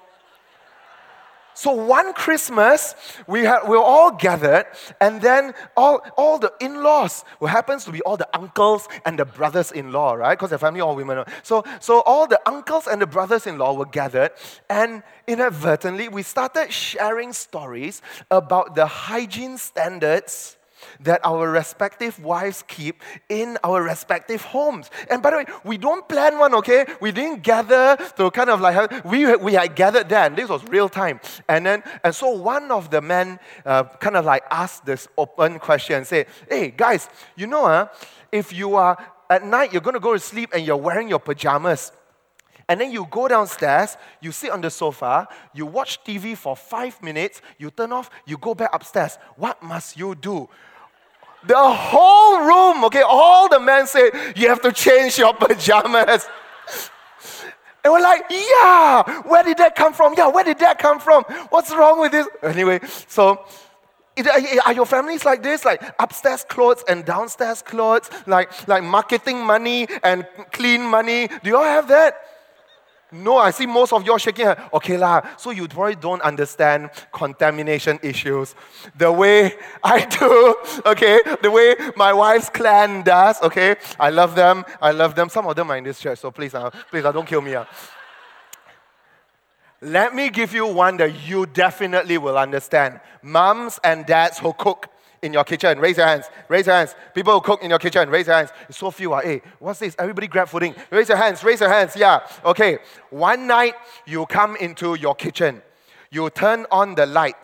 so 1.56 1.72
one 1.72 2.12
Christmas, 2.12 2.94
we, 3.26 3.44
had, 3.44 3.62
we 3.62 3.70
were 3.70 3.82
all 3.82 4.10
gathered, 4.10 4.66
and 5.00 5.22
then 5.22 5.54
all, 5.74 6.02
all 6.18 6.38
the 6.38 6.52
in 6.60 6.82
laws, 6.82 7.24
who 7.40 7.46
happens 7.46 7.86
to 7.86 7.90
be 7.90 8.02
all 8.02 8.18
the 8.18 8.28
uncles 8.36 8.86
and 9.06 9.18
the 9.18 9.24
brothers 9.24 9.72
in 9.72 9.90
law, 9.90 10.12
right? 10.12 10.36
Because 10.36 10.50
the 10.50 10.58
family 10.58 10.82
all 10.82 10.94
women. 10.94 11.24
So, 11.42 11.64
so 11.80 12.00
all 12.00 12.26
the 12.26 12.40
uncles 12.46 12.86
and 12.86 13.00
the 13.00 13.06
brothers 13.06 13.46
in 13.46 13.56
law 13.56 13.72
were 13.72 13.86
gathered, 13.86 14.32
and 14.68 15.02
inadvertently, 15.26 16.08
we 16.08 16.22
started 16.22 16.70
sharing 16.70 17.32
stories 17.32 18.02
about 18.30 18.74
the 18.74 18.84
hygiene 18.84 19.56
standards 19.56 20.58
that 21.00 21.20
our 21.24 21.50
respective 21.50 22.22
wives 22.22 22.64
keep 22.66 23.02
in 23.28 23.58
our 23.64 23.82
respective 23.82 24.42
homes. 24.42 24.90
And 25.10 25.22
by 25.22 25.30
the 25.30 25.36
way, 25.38 25.44
we 25.64 25.78
don't 25.78 26.08
plan 26.08 26.38
one, 26.38 26.54
okay? 26.54 26.86
We 27.00 27.12
didn't 27.12 27.42
gather 27.42 27.96
to 28.16 28.30
kind 28.30 28.50
of 28.50 28.60
like, 28.60 29.04
we, 29.04 29.34
we 29.36 29.54
had 29.54 29.74
gathered 29.74 30.08
then. 30.08 30.34
This 30.34 30.48
was 30.48 30.64
real 30.64 30.88
time. 30.88 31.20
And 31.48 31.66
then, 31.66 31.82
and 32.04 32.14
so 32.14 32.30
one 32.30 32.70
of 32.70 32.90
the 32.90 33.00
men 33.00 33.38
uh, 33.64 33.84
kind 33.84 34.16
of 34.16 34.24
like 34.24 34.44
asked 34.50 34.86
this 34.86 35.08
open 35.16 35.58
question 35.58 35.96
and 35.96 36.06
say, 36.06 36.26
hey, 36.48 36.70
guys, 36.70 37.08
you 37.36 37.46
know, 37.46 37.66
uh, 37.66 37.88
if 38.32 38.52
you 38.52 38.74
are 38.76 38.96
at 39.28 39.44
night, 39.44 39.72
you're 39.72 39.82
going 39.82 39.94
to 39.94 40.00
go 40.00 40.12
to 40.12 40.20
sleep 40.20 40.50
and 40.54 40.64
you're 40.66 40.76
wearing 40.76 41.08
your 41.08 41.18
pajamas. 41.18 41.92
And 42.68 42.80
then 42.80 42.90
you 42.90 43.06
go 43.10 43.28
downstairs, 43.28 43.96
you 44.20 44.32
sit 44.32 44.50
on 44.50 44.60
the 44.60 44.70
sofa, 44.70 45.28
you 45.54 45.66
watch 45.66 46.02
TV 46.02 46.36
for 46.36 46.56
five 46.56 47.00
minutes, 47.00 47.40
you 47.58 47.70
turn 47.70 47.92
off, 47.92 48.10
you 48.26 48.36
go 48.36 48.54
back 48.54 48.70
upstairs. 48.72 49.18
What 49.36 49.62
must 49.62 49.96
you 49.96 50.16
do? 50.16 50.48
The 51.46 51.56
whole 51.56 52.40
room, 52.40 52.84
okay, 52.86 53.02
all 53.02 53.48
the 53.48 53.60
men 53.60 53.86
said, 53.86 54.10
You 54.34 54.48
have 54.48 54.60
to 54.62 54.72
change 54.72 55.16
your 55.16 55.32
pajamas. 55.40 56.26
And 57.84 57.92
we're 57.92 58.00
like, 58.00 58.24
Yeah, 58.30 59.22
where 59.22 59.44
did 59.44 59.58
that 59.58 59.76
come 59.76 59.92
from? 59.92 60.14
Yeah, 60.18 60.26
where 60.28 60.42
did 60.42 60.58
that 60.58 60.78
come 60.80 60.98
from? 60.98 61.22
What's 61.50 61.70
wrong 61.70 62.00
with 62.00 62.12
this? 62.12 62.26
Anyway, 62.42 62.80
so 63.06 63.44
are 64.64 64.72
your 64.72 64.86
families 64.86 65.24
like 65.24 65.42
this? 65.42 65.64
Like 65.64 65.82
upstairs 66.00 66.42
clothes 66.42 66.82
and 66.88 67.04
downstairs 67.04 67.62
clothes? 67.62 68.10
Like, 68.26 68.66
like 68.66 68.82
marketing 68.82 69.44
money 69.44 69.86
and 70.02 70.26
clean 70.52 70.82
money? 70.82 71.28
Do 71.28 71.40
you 71.44 71.56
all 71.56 71.64
have 71.64 71.86
that? 71.88 72.16
No, 73.12 73.36
I 73.36 73.50
see 73.50 73.66
most 73.66 73.92
of 73.92 74.04
you 74.04 74.18
shaking 74.18 74.46
head. 74.46 74.60
Okay 74.72 74.96
lah, 74.96 75.22
so 75.36 75.50
you 75.50 75.68
probably 75.68 75.94
don't 75.94 76.20
understand 76.22 76.90
contamination 77.12 78.00
issues 78.02 78.56
the 78.96 79.10
way 79.12 79.54
I 79.84 80.04
do, 80.06 80.56
okay? 80.84 81.20
The 81.40 81.50
way 81.50 81.76
my 81.94 82.12
wife's 82.12 82.48
clan 82.48 83.02
does, 83.02 83.40
okay? 83.42 83.76
I 84.00 84.10
love 84.10 84.34
them, 84.34 84.64
I 84.82 84.90
love 84.90 85.14
them. 85.14 85.28
Some 85.28 85.46
of 85.46 85.54
them 85.54 85.70
are 85.70 85.76
in 85.76 85.84
this 85.84 86.00
church, 86.00 86.18
so 86.18 86.32
please, 86.32 86.54
uh, 86.54 86.70
please, 86.90 87.04
uh, 87.04 87.12
don't 87.12 87.26
kill 87.26 87.40
me. 87.40 87.54
Uh. 87.54 87.64
Let 89.80 90.14
me 90.14 90.30
give 90.30 90.52
you 90.52 90.66
one 90.66 90.96
that 90.96 91.28
you 91.28 91.46
definitely 91.46 92.18
will 92.18 92.36
understand. 92.36 93.00
Moms 93.22 93.78
and 93.84 94.04
dads 94.04 94.38
who 94.38 94.52
cook 94.52 94.88
in 95.26 95.32
your 95.32 95.44
kitchen? 95.44 95.78
Raise 95.78 95.98
your 95.98 96.06
hands. 96.06 96.26
Raise 96.48 96.66
your 96.66 96.76
hands. 96.76 96.94
People 97.14 97.34
who 97.34 97.40
cook 97.40 97.62
in 97.62 97.70
your 97.70 97.78
kitchen, 97.78 98.08
raise 98.08 98.26
your 98.26 98.36
hands. 98.36 98.50
It's 98.68 98.78
so 98.78 98.90
few. 98.90 99.12
Uh. 99.12 99.20
Hey, 99.20 99.42
what's 99.58 99.80
this? 99.80 99.94
Everybody 99.98 100.28
grab 100.28 100.48
footing. 100.48 100.74
Raise 100.90 101.08
your 101.08 101.18
hands. 101.18 101.44
Raise 101.44 101.60
your 101.60 101.68
hands. 101.68 101.94
Yeah. 101.96 102.26
Okay. 102.44 102.78
One 103.10 103.46
night 103.46 103.74
you 104.06 104.24
come 104.26 104.56
into 104.56 104.94
your 104.94 105.14
kitchen. 105.14 105.60
You 106.10 106.30
turn 106.30 106.66
on 106.70 106.94
the 106.94 107.04
light. 107.04 107.36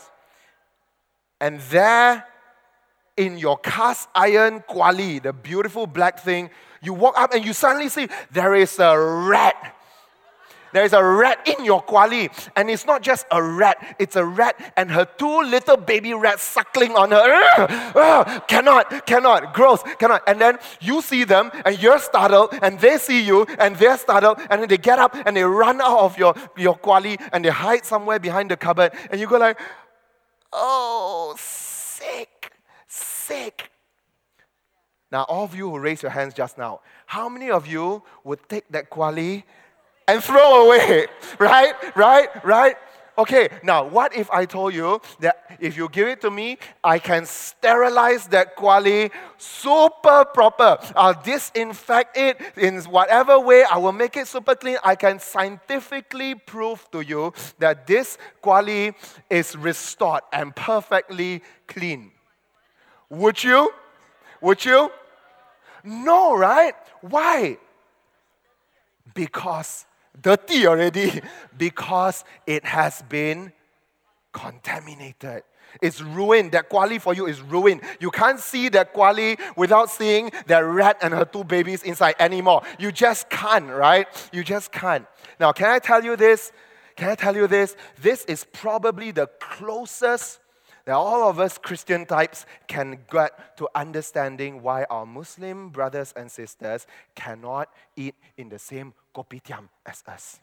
And 1.40 1.60
there 1.60 2.24
in 3.16 3.36
your 3.36 3.58
cast 3.58 4.08
iron 4.14 4.60
kuali, 4.60 5.22
the 5.22 5.32
beautiful 5.32 5.86
black 5.86 6.20
thing, 6.20 6.48
you 6.80 6.94
walk 6.94 7.18
up 7.18 7.34
and 7.34 7.44
you 7.44 7.52
suddenly 7.52 7.88
see 7.88 8.08
there 8.30 8.54
is 8.54 8.78
a 8.78 8.98
rat 8.98 9.76
there 10.72 10.84
is 10.84 10.92
a 10.92 11.02
rat 11.02 11.46
in 11.46 11.64
your 11.64 11.82
kuali. 11.82 12.30
And 12.56 12.70
it's 12.70 12.86
not 12.86 13.02
just 13.02 13.26
a 13.30 13.42
rat, 13.42 13.96
it's 13.98 14.16
a 14.16 14.24
rat 14.24 14.72
and 14.76 14.90
her 14.90 15.04
two 15.04 15.42
little 15.42 15.76
baby 15.76 16.14
rats 16.14 16.42
suckling 16.42 16.92
on 16.96 17.10
her. 17.10 17.18
Ah, 17.22 17.92
ah, 17.94 18.44
cannot, 18.48 19.06
cannot, 19.06 19.54
gross, 19.54 19.82
cannot. 19.98 20.22
And 20.26 20.40
then 20.40 20.58
you 20.80 21.02
see 21.02 21.24
them 21.24 21.50
and 21.64 21.80
you're 21.80 21.98
startled 21.98 22.54
and 22.62 22.78
they 22.80 22.98
see 22.98 23.22
you 23.22 23.46
and 23.58 23.76
they're 23.76 23.98
startled 23.98 24.38
and 24.50 24.62
then 24.62 24.68
they 24.68 24.78
get 24.78 24.98
up 24.98 25.14
and 25.26 25.36
they 25.36 25.44
run 25.44 25.80
out 25.80 26.00
of 26.00 26.18
your, 26.18 26.34
your 26.56 26.78
kuali 26.78 27.20
and 27.32 27.44
they 27.44 27.50
hide 27.50 27.84
somewhere 27.84 28.18
behind 28.18 28.50
the 28.50 28.56
cupboard 28.56 28.92
and 29.10 29.20
you 29.20 29.26
go 29.26 29.38
like, 29.38 29.58
oh, 30.52 31.34
sick, 31.38 32.52
sick. 32.86 33.70
Now, 35.10 35.24
all 35.24 35.44
of 35.44 35.54
you 35.54 35.68
who 35.68 35.78
raised 35.78 36.02
your 36.02 36.10
hands 36.10 36.32
just 36.32 36.56
now, 36.56 36.80
how 37.04 37.28
many 37.28 37.50
of 37.50 37.66
you 37.66 38.02
would 38.24 38.48
take 38.48 38.66
that 38.70 38.88
kuali 38.90 39.44
and 40.08 40.22
throw 40.22 40.66
away. 40.66 41.06
right? 41.38 41.74
Right? 41.96 42.44
Right? 42.44 42.76
Okay, 43.18 43.50
now 43.62 43.86
what 43.86 44.16
if 44.16 44.30
I 44.30 44.46
told 44.46 44.72
you 44.72 44.98
that 45.20 45.44
if 45.60 45.76
you 45.76 45.88
give 45.90 46.08
it 46.08 46.22
to 46.22 46.30
me, 46.30 46.56
I 46.82 46.98
can 46.98 47.26
sterilize 47.26 48.26
that 48.28 48.56
kuali 48.56 49.10
super 49.36 50.24
proper. 50.24 50.78
I'll 50.96 51.20
disinfect 51.22 52.16
it 52.16 52.40
in 52.56 52.80
whatever 52.84 53.38
way, 53.38 53.64
I 53.70 53.76
will 53.76 53.92
make 53.92 54.16
it 54.16 54.26
super 54.26 54.54
clean. 54.54 54.78
I 54.82 54.94
can 54.94 55.18
scientifically 55.18 56.34
prove 56.34 56.90
to 56.92 57.02
you 57.02 57.34
that 57.58 57.86
this 57.86 58.16
kuali 58.42 58.94
is 59.28 59.56
restored 59.56 60.22
and 60.32 60.56
perfectly 60.56 61.42
clean. 61.66 62.12
Would 63.10 63.44
you? 63.44 63.70
Would 64.40 64.64
you? 64.64 64.90
No, 65.84 66.34
right? 66.34 66.72
Why? 67.02 67.58
Because 69.12 69.84
dirty 70.20 70.66
already 70.66 71.20
because 71.56 72.24
it 72.46 72.64
has 72.64 73.02
been 73.02 73.52
contaminated. 74.32 75.42
It's 75.80 76.02
ruined. 76.02 76.52
That 76.52 76.68
kuali 76.68 77.00
for 77.00 77.14
you 77.14 77.26
is 77.26 77.40
ruined. 77.40 77.80
You 77.98 78.10
can't 78.10 78.38
see 78.38 78.68
that 78.70 78.94
kuali 78.94 79.38
without 79.56 79.90
seeing 79.90 80.30
that 80.46 80.58
rat 80.60 80.98
and 81.00 81.14
her 81.14 81.24
two 81.24 81.44
babies 81.44 81.82
inside 81.82 82.16
anymore. 82.18 82.62
You 82.78 82.92
just 82.92 83.30
can't, 83.30 83.68
right? 83.68 84.06
You 84.32 84.44
just 84.44 84.70
can't. 84.70 85.06
Now, 85.40 85.52
can 85.52 85.70
I 85.70 85.78
tell 85.78 86.04
you 86.04 86.16
this? 86.16 86.52
Can 86.96 87.08
I 87.08 87.14
tell 87.14 87.34
you 87.34 87.46
this? 87.46 87.74
This 88.00 88.24
is 88.26 88.44
probably 88.44 89.12
the 89.12 89.28
closest 89.40 90.40
that 90.84 90.94
all 90.94 91.28
of 91.28 91.38
us 91.38 91.58
Christian 91.58 92.06
types 92.06 92.46
can 92.66 92.98
get 93.10 93.56
to 93.58 93.68
understanding 93.74 94.62
why 94.62 94.84
our 94.84 95.06
Muslim 95.06 95.70
brothers 95.70 96.12
and 96.16 96.30
sisters 96.30 96.86
cannot 97.14 97.68
eat 97.96 98.14
in 98.36 98.48
the 98.48 98.58
same 98.58 98.94
kopitiam 99.14 99.68
as 99.86 100.02
us. 100.06 100.40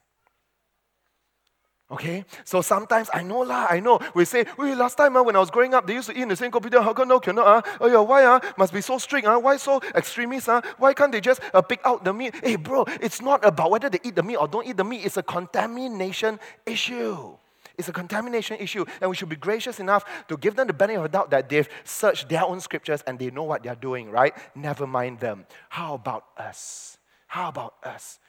Okay? 1.91 2.23
So 2.45 2.61
sometimes 2.61 3.09
I 3.11 3.23
know 3.23 3.39
lah, 3.39 3.65
I 3.69 3.79
know. 3.79 3.99
We 4.13 4.23
say, 4.25 4.45
Wait, 4.57 4.75
last 4.75 4.95
time 4.95 5.17
uh, 5.17 5.23
when 5.23 5.35
I 5.35 5.39
was 5.39 5.49
growing 5.49 5.73
up, 5.73 5.87
they 5.87 5.93
used 5.93 6.09
to 6.09 6.15
eat 6.15 6.21
in 6.21 6.29
the 6.29 6.35
same 6.35 6.51
kopitiam. 6.51 6.83
How 6.83 6.93
come 6.93 7.07
no 7.07 7.19
cannot? 7.19 7.47
Uh? 7.47 7.61
Oh 7.81 7.87
yeah, 7.87 7.99
why? 7.99 8.25
Uh? 8.25 8.39
Must 8.57 8.71
be 8.71 8.81
so 8.81 8.99
strict. 8.99 9.25
Uh? 9.25 9.39
Why 9.39 9.57
so 9.57 9.81
extremist? 9.95 10.49
Uh? 10.49 10.61
Why 10.77 10.93
can't 10.93 11.11
they 11.11 11.21
just 11.21 11.41
uh, 11.53 11.61
pick 11.61 11.81
out 11.83 12.05
the 12.05 12.13
meat? 12.13 12.35
Hey 12.43 12.57
bro, 12.57 12.85
it's 13.01 13.21
not 13.21 13.43
about 13.43 13.71
whether 13.71 13.89
they 13.89 13.99
eat 14.03 14.15
the 14.15 14.23
meat 14.23 14.35
or 14.35 14.47
don't 14.47 14.67
eat 14.67 14.77
the 14.77 14.83
meat. 14.83 15.03
It's 15.03 15.17
a 15.17 15.23
contamination 15.23 16.39
issue. 16.65 17.37
It's 17.79 17.87
a 17.87 17.93
contamination 17.93 18.57
issue, 18.59 18.85
and 18.99 19.09
we 19.09 19.15
should 19.15 19.29
be 19.29 19.37
gracious 19.37 19.79
enough 19.79 20.03
to 20.27 20.35
give 20.35 20.55
them 20.55 20.67
the 20.67 20.73
benefit 20.73 20.97
of 20.97 21.03
the 21.03 21.17
doubt 21.17 21.31
that 21.31 21.47
they've 21.47 21.67
searched 21.85 22.27
their 22.27 22.43
own 22.43 22.59
scriptures 22.59 23.01
and 23.07 23.17
they 23.17 23.31
know 23.31 23.43
what 23.43 23.63
they're 23.63 23.73
doing, 23.73 24.11
right? 24.11 24.33
Never 24.53 24.85
mind 24.85 25.21
them. 25.21 25.45
How 25.69 25.93
about 25.93 26.25
us? 26.37 26.97
How 27.27 27.47
about 27.47 27.75
us? 27.83 28.19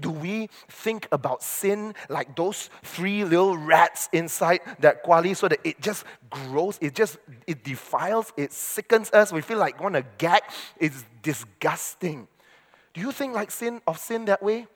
Do 0.00 0.10
we 0.10 0.48
think 0.68 1.06
about 1.12 1.42
sin 1.42 1.94
like 2.08 2.34
those 2.34 2.70
three 2.82 3.24
little 3.24 3.58
rats 3.58 4.08
inside 4.12 4.60
that 4.78 5.04
kuali 5.04 5.36
so 5.36 5.48
that 5.48 5.58
it 5.64 5.80
just 5.80 6.04
grows, 6.30 6.78
it 6.80 6.94
just 6.94 7.18
it 7.46 7.64
defiles, 7.64 8.32
it 8.36 8.52
sickens 8.52 9.10
us, 9.12 9.32
we 9.32 9.40
feel 9.40 9.58
like 9.58 9.82
want 9.82 9.96
to 9.96 10.04
gag, 10.16 10.42
it's 10.78 11.04
disgusting. 11.22 12.28
Do 12.94 13.00
you 13.00 13.12
think 13.12 13.34
like 13.34 13.50
sin 13.50 13.82
of 13.86 13.98
sin 13.98 14.24
that 14.26 14.42
way? 14.42 14.66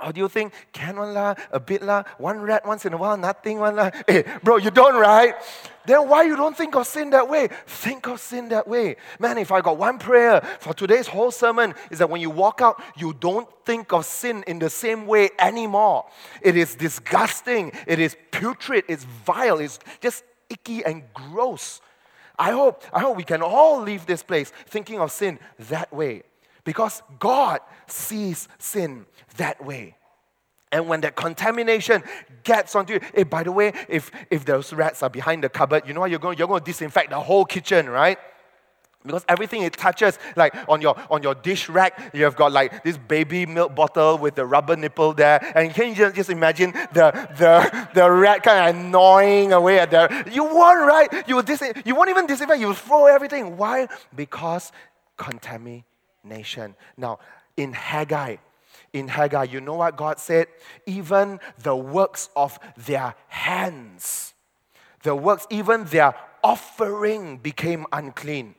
Or 0.00 0.12
do 0.12 0.20
you 0.20 0.28
think, 0.28 0.52
can 0.72 0.96
one 0.96 1.12
la, 1.12 1.34
a 1.50 1.58
bit 1.58 1.82
la, 1.82 2.04
one 2.18 2.40
rat 2.40 2.64
once 2.64 2.86
in 2.86 2.92
a 2.92 2.96
while, 2.96 3.16
nothing 3.16 3.58
one 3.58 3.74
la? 3.74 3.90
Hey, 4.06 4.22
eh, 4.24 4.38
bro, 4.44 4.56
you 4.56 4.70
don't, 4.70 4.94
right? 4.94 5.34
Then 5.86 6.08
why 6.08 6.22
you 6.22 6.36
don't 6.36 6.56
think 6.56 6.76
of 6.76 6.86
sin 6.86 7.10
that 7.10 7.28
way? 7.28 7.48
Think 7.66 8.06
of 8.06 8.20
sin 8.20 8.48
that 8.50 8.68
way. 8.68 8.96
Man, 9.18 9.38
if 9.38 9.50
I 9.50 9.60
got 9.60 9.76
one 9.76 9.98
prayer 9.98 10.40
for 10.60 10.72
today's 10.72 11.08
whole 11.08 11.32
sermon, 11.32 11.74
is 11.90 11.98
that 11.98 12.10
when 12.10 12.20
you 12.20 12.30
walk 12.30 12.60
out, 12.60 12.80
you 12.96 13.12
don't 13.12 13.48
think 13.64 13.92
of 13.92 14.04
sin 14.04 14.44
in 14.46 14.60
the 14.60 14.70
same 14.70 15.06
way 15.06 15.30
anymore. 15.38 16.06
It 16.42 16.56
is 16.56 16.76
disgusting, 16.76 17.72
it 17.86 17.98
is 17.98 18.16
putrid, 18.30 18.84
it's 18.86 19.04
vile, 19.04 19.58
it's 19.58 19.80
just 20.00 20.22
icky 20.48 20.84
and 20.84 21.02
gross. 21.12 21.80
I 22.38 22.52
hope, 22.52 22.84
I 22.92 23.00
hope 23.00 23.16
we 23.16 23.24
can 23.24 23.42
all 23.42 23.80
leave 23.80 24.06
this 24.06 24.22
place 24.22 24.52
thinking 24.66 25.00
of 25.00 25.10
sin 25.10 25.40
that 25.58 25.92
way. 25.92 26.22
Because 26.68 27.02
God 27.18 27.60
sees 27.86 28.46
sin 28.58 29.06
that 29.38 29.64
way. 29.64 29.96
And 30.70 30.86
when 30.86 31.00
that 31.00 31.16
contamination 31.16 32.02
gets 32.44 32.76
onto 32.76 32.92
you, 32.92 33.00
hey, 33.14 33.22
by 33.22 33.42
the 33.42 33.50
way, 33.50 33.72
if, 33.88 34.10
if 34.30 34.44
those 34.44 34.74
rats 34.74 35.02
are 35.02 35.08
behind 35.08 35.42
the 35.42 35.48
cupboard, 35.48 35.84
you 35.86 35.94
know 35.94 36.00
what? 36.00 36.10
You're 36.10 36.18
going, 36.18 36.36
you're 36.36 36.46
going 36.46 36.60
to 36.60 36.66
disinfect 36.66 37.08
the 37.08 37.18
whole 37.18 37.46
kitchen, 37.46 37.88
right? 37.88 38.18
Because 39.02 39.24
everything 39.30 39.62
it 39.62 39.72
touches, 39.72 40.18
like 40.36 40.54
on 40.68 40.82
your 40.82 40.94
on 41.10 41.22
your 41.22 41.34
dish 41.34 41.70
rack, 41.70 42.10
you've 42.12 42.36
got 42.36 42.52
like 42.52 42.84
this 42.84 42.98
baby 42.98 43.46
milk 43.46 43.74
bottle 43.74 44.18
with 44.18 44.34
the 44.34 44.44
rubber 44.44 44.76
nipple 44.76 45.14
there. 45.14 45.40
And 45.56 45.72
can 45.72 45.88
you 45.88 45.94
just, 45.94 46.16
just 46.16 46.28
imagine 46.28 46.72
the, 46.92 47.12
the, 47.38 47.88
the 47.94 48.10
rat 48.10 48.42
kind 48.42 48.76
of 48.76 48.84
gnawing 48.84 49.54
away 49.54 49.78
at 49.78 49.90
there? 49.90 50.24
You 50.30 50.44
won't, 50.44 50.86
right? 50.86 51.26
You, 51.26 51.36
will 51.36 51.42
dis- 51.42 51.72
you 51.86 51.94
won't 51.94 52.10
even 52.10 52.26
disinfect, 52.26 52.60
you 52.60 52.66
will 52.66 52.74
throw 52.74 53.06
everything. 53.06 53.56
Why? 53.56 53.88
Because 54.14 54.70
contamination 55.16 55.86
nation. 56.28 56.74
Now, 56.96 57.18
in 57.56 57.72
Haggai, 57.72 58.36
in 58.92 59.08
Haggai, 59.08 59.44
you 59.44 59.60
know 59.60 59.74
what 59.74 59.96
God 59.96 60.18
said? 60.18 60.46
Even 60.86 61.40
the 61.62 61.76
works 61.76 62.30
of 62.36 62.58
their 62.76 63.14
hands, 63.28 64.34
the 65.02 65.14
works, 65.14 65.46
even 65.50 65.84
their 65.84 66.14
offering 66.42 67.38
became 67.38 67.86
unclean. 67.92 68.54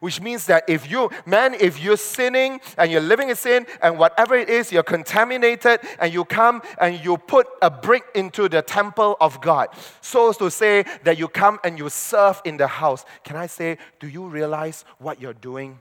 Which 0.00 0.20
means 0.20 0.46
that 0.46 0.64
if 0.68 0.90
you, 0.90 1.10
man, 1.26 1.54
if 1.54 1.82
you're 1.82 1.96
sinning 1.96 2.60
and 2.78 2.90
you're 2.90 3.00
living 3.00 3.30
in 3.30 3.36
sin 3.36 3.66
and 3.82 3.98
whatever 3.98 4.36
it 4.36 4.48
is, 4.48 4.72
you're 4.72 4.82
contaminated 4.82 5.80
and 5.98 6.12
you 6.12 6.24
come 6.24 6.62
and 6.80 7.04
you 7.04 7.18
put 7.18 7.46
a 7.60 7.70
brick 7.70 8.04
into 8.14 8.48
the 8.48 8.62
temple 8.62 9.16
of 9.20 9.40
God. 9.40 9.68
So 10.00 10.30
as 10.30 10.36
to 10.38 10.50
say 10.50 10.84
that 11.04 11.18
you 11.18 11.28
come 11.28 11.58
and 11.64 11.78
you 11.78 11.88
serve 11.90 12.40
in 12.44 12.56
the 12.56 12.68
house. 12.68 13.04
Can 13.24 13.36
I 13.36 13.46
say, 13.46 13.76
do 14.00 14.08
you 14.08 14.26
realize 14.26 14.84
what 14.98 15.20
you're 15.20 15.34
doing? 15.34 15.80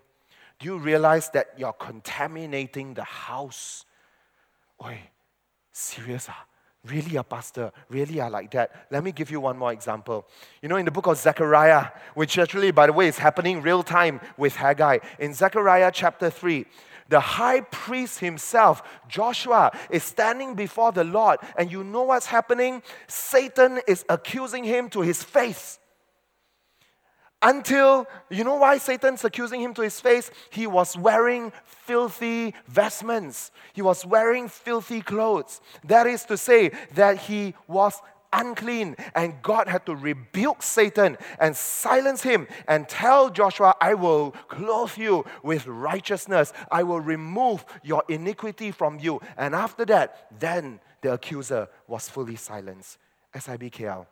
Do 0.61 0.67
you 0.67 0.77
realize 0.77 1.27
that 1.31 1.53
you're 1.57 1.73
contaminating 1.73 2.93
the 2.93 3.03
house? 3.03 3.83
Oi, 4.85 4.99
serious 5.71 6.27
ah? 6.29 6.45
Really, 6.85 7.15
a 7.15 7.23
pastor? 7.23 7.71
Really, 7.89 8.19
are 8.19 8.29
like 8.29 8.51
that? 8.51 8.87
Let 8.91 9.03
me 9.03 9.11
give 9.11 9.31
you 9.31 9.39
one 9.39 9.57
more 9.57 9.73
example. 9.73 10.27
You 10.61 10.69
know, 10.69 10.77
in 10.77 10.85
the 10.85 10.91
book 10.91 11.07
of 11.07 11.17
Zechariah, 11.17 11.87
which 12.13 12.37
actually, 12.37 12.69
by 12.69 12.85
the 12.85 12.93
way, 12.93 13.07
is 13.07 13.17
happening 13.17 13.63
real 13.63 13.81
time 13.81 14.21
with 14.37 14.55
Haggai, 14.55 14.99
in 15.17 15.33
Zechariah 15.33 15.91
chapter 15.91 16.29
3, 16.29 16.65
the 17.09 17.19
high 17.19 17.61
priest 17.61 18.19
himself, 18.19 18.83
Joshua, 19.07 19.71
is 19.89 20.03
standing 20.03 20.53
before 20.53 20.91
the 20.91 21.03
Lord, 21.03 21.39
and 21.57 21.71
you 21.71 21.83
know 21.83 22.03
what's 22.03 22.27
happening? 22.27 22.83
Satan 23.07 23.79
is 23.87 24.05
accusing 24.09 24.63
him 24.63 24.91
to 24.91 25.01
his 25.01 25.23
face. 25.23 25.79
Until, 27.43 28.05
you 28.29 28.43
know 28.43 28.55
why 28.55 28.77
Satan's 28.77 29.23
accusing 29.23 29.61
him 29.61 29.73
to 29.73 29.81
his 29.81 29.99
face? 29.99 30.29
He 30.51 30.67
was 30.67 30.95
wearing 30.95 31.51
filthy 31.65 32.53
vestments. 32.67 33.51
He 33.73 33.81
was 33.81 34.05
wearing 34.05 34.47
filthy 34.47 35.01
clothes. 35.01 35.59
That 35.83 36.05
is 36.05 36.23
to 36.25 36.37
say, 36.37 36.71
that 36.93 37.17
he 37.17 37.55
was 37.67 37.99
unclean. 38.31 38.95
And 39.15 39.41
God 39.41 39.67
had 39.67 39.87
to 39.87 39.95
rebuke 39.95 40.61
Satan 40.61 41.17
and 41.39 41.55
silence 41.57 42.21
him 42.21 42.47
and 42.67 42.87
tell 42.87 43.31
Joshua, 43.31 43.75
I 43.81 43.95
will 43.95 44.31
clothe 44.47 44.95
you 44.97 45.25
with 45.41 45.65
righteousness. 45.65 46.53
I 46.71 46.83
will 46.83 47.01
remove 47.01 47.65
your 47.83 48.03
iniquity 48.07 48.69
from 48.71 48.99
you. 48.99 49.19
And 49.35 49.55
after 49.55 49.83
that, 49.85 50.27
then 50.39 50.79
the 51.01 51.13
accuser 51.13 51.67
was 51.87 52.07
fully 52.07 52.35
silenced. 52.35 52.99
SIBKL, 53.35 54.05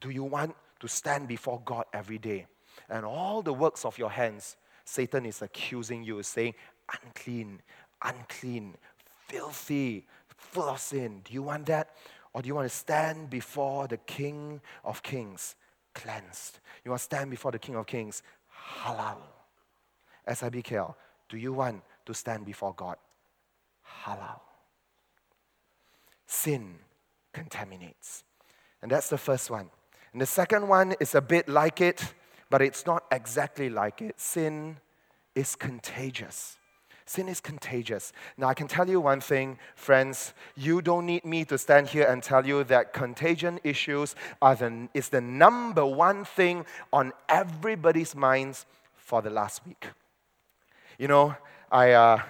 do 0.00 0.10
you 0.10 0.24
want 0.24 0.56
to 0.84 0.88
stand 0.88 1.26
before 1.26 1.62
God 1.64 1.86
every 1.94 2.18
day. 2.18 2.46
And 2.90 3.06
all 3.06 3.40
the 3.40 3.54
works 3.54 3.86
of 3.86 3.96
your 3.96 4.10
hands, 4.10 4.56
Satan 4.84 5.24
is 5.24 5.40
accusing 5.40 6.04
you, 6.04 6.22
saying, 6.22 6.54
unclean, 7.02 7.62
unclean, 8.02 8.76
filthy, 9.26 10.06
full 10.36 10.68
of 10.68 10.78
sin. 10.78 11.22
Do 11.24 11.32
you 11.32 11.42
want 11.42 11.66
that? 11.66 11.96
Or 12.34 12.42
do 12.42 12.48
you 12.48 12.54
want 12.54 12.68
to 12.68 12.76
stand 12.76 13.30
before 13.30 13.88
the 13.88 13.96
King 13.96 14.60
of 14.84 15.02
Kings, 15.02 15.54
cleansed? 15.94 16.58
You 16.84 16.90
want 16.90 17.00
to 17.00 17.04
stand 17.04 17.30
before 17.30 17.52
the 17.52 17.58
King 17.58 17.76
of 17.76 17.86
Kings, 17.86 18.22
halal. 18.82 19.16
SIBKL, 20.28 20.94
do 21.30 21.38
you 21.38 21.54
want 21.54 21.82
to 22.04 22.12
stand 22.12 22.44
before 22.44 22.74
God? 22.74 22.96
Halal. 24.04 24.40
Sin 26.26 26.74
contaminates. 27.32 28.24
And 28.82 28.90
that's 28.90 29.08
the 29.08 29.18
first 29.18 29.50
one. 29.50 29.70
And 30.14 30.22
the 30.22 30.26
second 30.26 30.68
one 30.68 30.94
is 31.00 31.16
a 31.16 31.20
bit 31.20 31.48
like 31.48 31.80
it, 31.80 32.14
but 32.48 32.62
it's 32.62 32.86
not 32.86 33.02
exactly 33.10 33.68
like 33.68 34.00
it. 34.00 34.18
Sin 34.18 34.76
is 35.34 35.56
contagious. 35.56 36.56
Sin 37.04 37.28
is 37.28 37.40
contagious. 37.40 38.12
Now, 38.36 38.46
I 38.46 38.54
can 38.54 38.68
tell 38.68 38.88
you 38.88 39.00
one 39.00 39.20
thing, 39.20 39.58
friends. 39.74 40.32
You 40.56 40.80
don't 40.80 41.04
need 41.04 41.24
me 41.24 41.44
to 41.46 41.58
stand 41.58 41.88
here 41.88 42.06
and 42.06 42.22
tell 42.22 42.46
you 42.46 42.62
that 42.62 42.92
contagion 42.92 43.58
issues 43.64 44.14
are 44.40 44.54
the, 44.54 44.88
is 44.94 45.08
the 45.08 45.20
number 45.20 45.84
one 45.84 46.24
thing 46.24 46.64
on 46.92 47.12
everybody's 47.28 48.14
minds 48.14 48.66
for 48.94 49.20
the 49.20 49.30
last 49.30 49.66
week. 49.66 49.84
You 50.96 51.08
know, 51.08 51.36
I, 51.72 51.90
uh, 51.90 52.22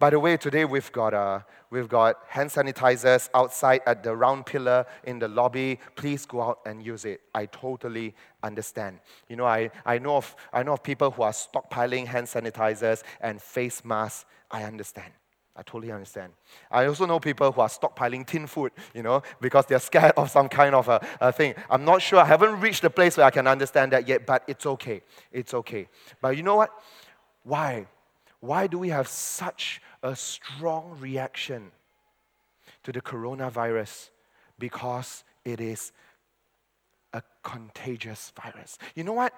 by 0.00 0.10
the 0.10 0.18
way, 0.18 0.36
today 0.38 0.64
we've 0.64 0.90
got, 0.90 1.14
uh, 1.14 1.42
we've 1.70 1.88
got 1.88 2.18
hand 2.28 2.50
sanitizers 2.50 3.28
outside 3.34 3.80
at 3.86 4.02
the 4.02 4.14
round 4.14 4.46
pillar 4.46 4.86
in 5.04 5.18
the 5.18 5.28
lobby. 5.28 5.78
Please 5.96 6.26
go 6.26 6.42
out 6.42 6.60
and 6.66 6.84
use 6.84 7.04
it. 7.04 7.20
I 7.34 7.46
totally 7.46 8.14
understand. 8.42 9.00
You 9.28 9.36
know, 9.36 9.46
I, 9.46 9.70
I, 9.84 9.98
know, 9.98 10.16
of, 10.16 10.34
I 10.52 10.62
know 10.62 10.72
of 10.72 10.82
people 10.82 11.10
who 11.10 11.22
are 11.22 11.32
stockpiling 11.32 12.06
hand 12.06 12.26
sanitizers 12.26 13.02
and 13.20 13.40
face 13.40 13.84
masks. 13.84 14.24
I 14.50 14.64
understand. 14.64 15.12
I 15.58 15.62
totally 15.62 15.90
understand. 15.90 16.32
I 16.70 16.86
also 16.86 17.04
know 17.04 17.18
people 17.18 17.50
who 17.50 17.60
are 17.60 17.68
stockpiling 17.68 18.24
tin 18.24 18.46
food, 18.46 18.70
you 18.94 19.02
know, 19.02 19.22
because 19.40 19.66
they're 19.66 19.80
scared 19.80 20.12
of 20.16 20.30
some 20.30 20.48
kind 20.48 20.72
of 20.72 20.88
a, 20.88 21.04
a, 21.20 21.32
thing. 21.32 21.54
I'm 21.68 21.84
not 21.84 22.00
sure. 22.00 22.20
I 22.20 22.24
haven't 22.24 22.60
reached 22.60 22.82
the 22.82 22.90
place 22.90 23.16
where 23.16 23.26
I 23.26 23.30
can 23.30 23.48
understand 23.48 23.92
that 23.92 24.06
yet, 24.06 24.24
but 24.24 24.44
it's 24.46 24.64
okay. 24.64 25.02
It's 25.32 25.52
okay. 25.54 25.88
But 26.20 26.36
you 26.36 26.44
know 26.44 26.54
what? 26.54 26.70
Why? 27.42 27.88
Why 28.40 28.66
do 28.66 28.78
we 28.78 28.90
have 28.90 29.08
such 29.08 29.80
a 30.02 30.14
strong 30.14 30.96
reaction 31.00 31.72
to 32.84 32.92
the 32.92 33.00
coronavirus 33.00 34.10
because 34.58 35.24
it 35.44 35.60
is 35.60 35.92
a 37.12 37.22
contagious 37.42 38.32
virus. 38.40 38.78
You 38.94 39.04
know 39.04 39.14
what? 39.14 39.32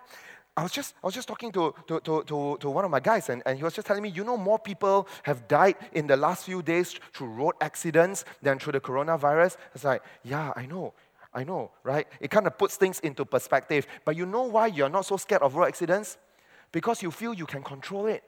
I 0.56 0.62
was 0.64 0.72
just, 0.72 0.94
I 1.02 1.06
was 1.06 1.14
just 1.14 1.28
talking 1.28 1.52
to, 1.52 1.74
to, 1.86 2.00
to, 2.00 2.58
to, 2.60 2.70
one 2.70 2.84
of 2.84 2.90
my 2.90 3.00
guys, 3.00 3.28
and, 3.28 3.42
and 3.46 3.56
he 3.56 3.62
was 3.62 3.72
just 3.72 3.86
telling 3.86 4.02
me, 4.02 4.08
you 4.08 4.24
know, 4.24 4.36
more 4.36 4.58
people 4.58 5.06
have 5.22 5.46
died 5.46 5.76
in 5.92 6.06
the 6.06 6.16
last 6.16 6.44
few 6.44 6.62
days 6.62 6.98
through 7.12 7.28
road 7.28 7.54
accidents 7.60 8.24
than 8.42 8.58
through 8.58 8.72
the 8.72 8.80
coronavirus. 8.80 9.56
It's 9.74 9.84
like, 9.84 10.02
yeah, 10.24 10.52
I 10.56 10.66
know. 10.66 10.92
I 11.32 11.44
know, 11.44 11.70
right? 11.84 12.08
It 12.20 12.32
kind 12.32 12.48
of 12.48 12.58
puts 12.58 12.76
things 12.76 12.98
into 13.00 13.24
perspective. 13.24 13.86
But 14.04 14.16
you 14.16 14.26
know 14.26 14.42
why 14.42 14.66
you're 14.66 14.88
not 14.88 15.06
so 15.06 15.16
scared 15.16 15.42
of 15.42 15.54
road 15.54 15.66
accidents? 15.66 16.18
Because 16.72 17.02
you 17.02 17.12
feel 17.12 17.32
you 17.32 17.46
can 17.46 17.62
control 17.62 18.06
it 18.06 18.24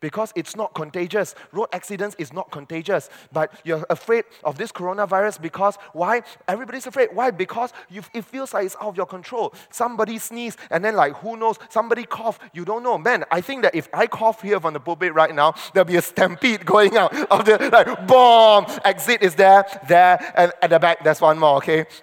because 0.00 0.32
it's 0.34 0.56
not 0.56 0.74
contagious. 0.74 1.34
Road 1.52 1.68
accidents 1.72 2.16
is 2.18 2.32
not 2.32 2.50
contagious, 2.50 3.08
but 3.32 3.52
you're 3.64 3.84
afraid 3.90 4.24
of 4.44 4.58
this 4.58 4.72
coronavirus 4.72 5.40
because 5.40 5.76
why? 5.92 6.22
Everybody's 6.48 6.86
afraid. 6.86 7.10
Why? 7.12 7.30
Because 7.30 7.72
it 7.90 8.24
feels 8.24 8.54
like 8.54 8.66
it's 8.66 8.76
out 8.76 8.88
of 8.88 8.96
your 8.96 9.06
control. 9.06 9.54
Somebody 9.70 10.18
sneeze 10.18 10.56
and 10.70 10.84
then 10.84 10.96
like 10.96 11.14
who 11.16 11.36
knows? 11.36 11.58
Somebody 11.68 12.04
cough. 12.04 12.38
You 12.52 12.64
don't 12.64 12.82
know. 12.82 12.98
Man, 12.98 13.24
I 13.30 13.40
think 13.40 13.62
that 13.62 13.74
if 13.74 13.88
I 13.92 14.06
cough 14.06 14.42
here 14.42 14.60
from 14.60 14.74
the 14.74 14.80
pulpit 14.80 15.14
right 15.14 15.34
now, 15.34 15.54
there'll 15.72 15.86
be 15.86 15.96
a 15.96 16.02
stampede 16.02 16.66
going 16.66 16.96
out 16.96 17.14
of 17.30 17.44
the 17.44 17.70
like 17.70 18.06
bomb. 18.06 18.66
Exit 18.84 19.22
is 19.22 19.34
there, 19.34 19.64
there, 19.88 20.32
and 20.36 20.52
at 20.62 20.70
the 20.70 20.78
back 20.78 21.04
there's 21.04 21.20
one 21.20 21.38
more. 21.38 21.56
Okay. 21.56 21.86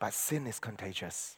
but 0.00 0.12
sin 0.12 0.46
is 0.46 0.58
contagious. 0.58 1.36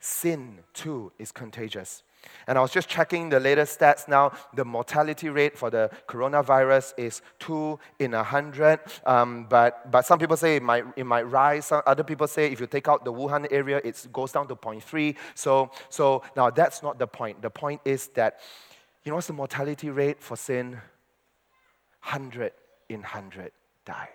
Sin 0.00 0.58
too 0.74 1.12
is 1.18 1.30
contagious. 1.30 2.02
And 2.46 2.58
I 2.58 2.60
was 2.60 2.70
just 2.70 2.88
checking 2.88 3.28
the 3.28 3.40
latest 3.40 3.78
stats 3.78 4.08
now. 4.08 4.32
The 4.54 4.64
mortality 4.64 5.28
rate 5.28 5.56
for 5.56 5.70
the 5.70 5.90
coronavirus 6.08 6.94
is 6.96 7.22
2 7.40 7.78
in 7.98 8.14
a 8.14 8.18
100. 8.18 8.80
Um, 9.06 9.46
but, 9.48 9.90
but 9.90 10.06
some 10.06 10.18
people 10.18 10.36
say 10.36 10.56
it 10.56 10.62
might, 10.62 10.84
it 10.96 11.04
might 11.04 11.22
rise. 11.22 11.66
Some 11.66 11.82
other 11.86 12.04
people 12.04 12.26
say 12.26 12.50
if 12.52 12.60
you 12.60 12.66
take 12.66 12.88
out 12.88 13.04
the 13.04 13.12
Wuhan 13.12 13.46
area, 13.50 13.80
it 13.84 14.06
goes 14.12 14.32
down 14.32 14.48
to 14.48 14.56
0.3. 14.56 15.16
So, 15.34 15.70
so 15.88 16.22
now 16.36 16.50
that's 16.50 16.82
not 16.82 16.98
the 16.98 17.06
point. 17.06 17.42
The 17.42 17.50
point 17.50 17.80
is 17.84 18.08
that, 18.08 18.40
you 19.04 19.10
know 19.10 19.16
what's 19.16 19.26
the 19.26 19.32
mortality 19.32 19.90
rate 19.90 20.22
for 20.22 20.36
sin? 20.36 20.80
hundred 22.02 22.52
in 22.88 23.02
hundred 23.02 23.52
die. 23.84 24.10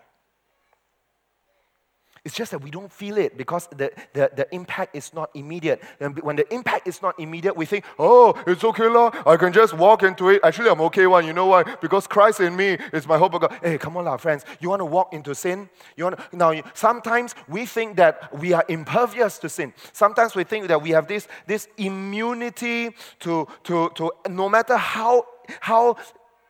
It's 2.27 2.35
just 2.35 2.51
that 2.51 2.61
we 2.61 2.69
don't 2.69 2.91
feel 2.91 3.17
it 3.17 3.37
because 3.37 3.67
the, 3.67 3.89
the, 4.11 4.29
the 4.35 4.53
impact 4.53 4.97
is 4.97 5.13
not 5.13 5.29
immediate. 5.33 5.81
And 6.01 6.19
when 6.19 6.35
the 6.35 6.53
impact 6.53 6.85
is 6.85 7.01
not 7.01 7.17
immediate, 7.17 7.55
we 7.55 7.65
think, 7.65 7.85
oh, 7.97 8.35
it's 8.45 8.65
okay, 8.65 8.89
lah. 8.89 9.11
I 9.25 9.37
can 9.37 9.53
just 9.53 9.73
walk 9.73 10.03
into 10.03 10.27
it. 10.27 10.41
Actually, 10.43 10.69
I'm 10.69 10.81
okay 10.81 11.07
one. 11.07 11.25
You 11.25 11.31
know 11.31 11.45
why? 11.45 11.63
Because 11.79 12.05
Christ 12.05 12.41
in 12.41 12.53
me 12.57 12.79
is 12.91 13.07
my 13.07 13.17
hope 13.17 13.33
of 13.35 13.39
God. 13.39 13.57
Hey, 13.63 13.77
come 13.77 13.95
on, 13.95 14.03
lah, 14.03 14.17
friends. 14.17 14.43
You 14.59 14.67
want 14.67 14.81
to 14.81 14.85
walk 14.85 15.13
into 15.13 15.33
sin? 15.33 15.69
You 15.95 16.03
want 16.03 16.19
to, 16.19 16.35
now, 16.35 16.61
sometimes 16.73 17.33
we 17.47 17.65
think 17.65 17.95
that 17.95 18.37
we 18.37 18.51
are 18.51 18.65
impervious 18.67 19.37
to 19.39 19.47
sin. 19.47 19.73
Sometimes 19.93 20.35
we 20.35 20.43
think 20.43 20.67
that 20.67 20.81
we 20.81 20.89
have 20.89 21.07
this, 21.07 21.29
this 21.45 21.69
immunity 21.77 22.89
to, 23.21 23.47
to, 23.63 23.89
to 23.95 24.11
no 24.27 24.49
matter 24.49 24.75
how 24.75 25.23
how 25.61 25.95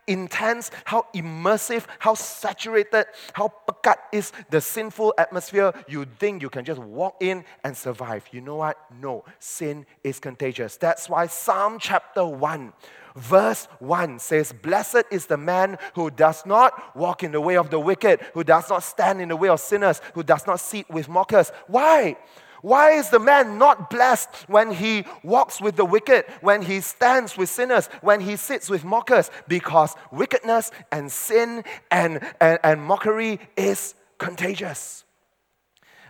intense, 0.08 0.72
how 0.86 1.06
immersive, 1.14 1.86
how 2.00 2.14
saturated, 2.14 3.06
how 3.34 3.52
pekat 3.68 3.98
is 4.12 4.32
the 4.50 4.62
sinful 4.62 5.14
atmosphere, 5.18 5.74
you 5.88 6.06
think 6.20 6.42
you 6.42 6.50
can 6.50 6.66
just 6.66 6.82
walk 6.82 7.18
in 7.20 7.44
and 7.64 7.76
survive. 7.76 8.26
You 8.32 8.42
know 8.42 8.58
what? 8.58 8.78
No, 9.02 9.26
sin 9.40 9.86
is 10.04 10.20
contagious. 10.20 10.78
That's 10.78 11.10
why 11.10 11.28
Psalm 11.28 11.78
chapter 11.80 12.26
1 12.26 12.74
verse 13.18 13.68
1 13.80 14.20
says, 14.20 14.54
Blessed 14.54 15.04
is 15.12 15.26
the 15.26 15.38
man 15.38 15.78
who 15.96 16.12
does 16.12 16.46
not 16.46 16.96
walk 16.96 17.24
in 17.24 17.32
the 17.32 17.42
way 17.42 17.58
of 17.58 17.70
the 17.70 17.80
wicked, 17.80 18.22
who 18.34 18.44
does 18.44 18.70
not 18.70 18.84
stand 18.84 19.20
in 19.20 19.30
the 19.30 19.36
way 19.36 19.50
of 19.50 19.60
sinners, 19.60 20.02
who 20.14 20.24
does 20.24 20.46
not 20.48 20.60
sit 20.60 20.90
with 20.90 21.10
mockers. 21.10 21.52
Why? 21.66 22.16
Why 22.68 22.92
is 23.00 23.10
the 23.10 23.20
man 23.20 23.58
not 23.58 23.90
blessed 23.90 24.28
when 24.48 24.74
he 24.74 25.06
walks 25.24 25.62
with 25.62 25.78
the 25.78 25.86
wicked, 25.86 26.26
when 26.42 26.62
he 26.62 26.82
stands 26.82 27.38
with 27.38 27.48
sinners, 27.48 27.88
when 28.02 28.20
he 28.20 28.36
sits 28.36 28.70
with 28.70 28.84
mockers? 28.84 29.32
Because 29.48 29.96
wickedness 30.12 30.72
and 30.92 31.10
sin 31.10 31.64
and, 31.90 32.20
and, 32.42 32.60
and 32.66 32.82
mockery 32.82 33.40
is 33.56 33.96
contagious. 34.18 35.06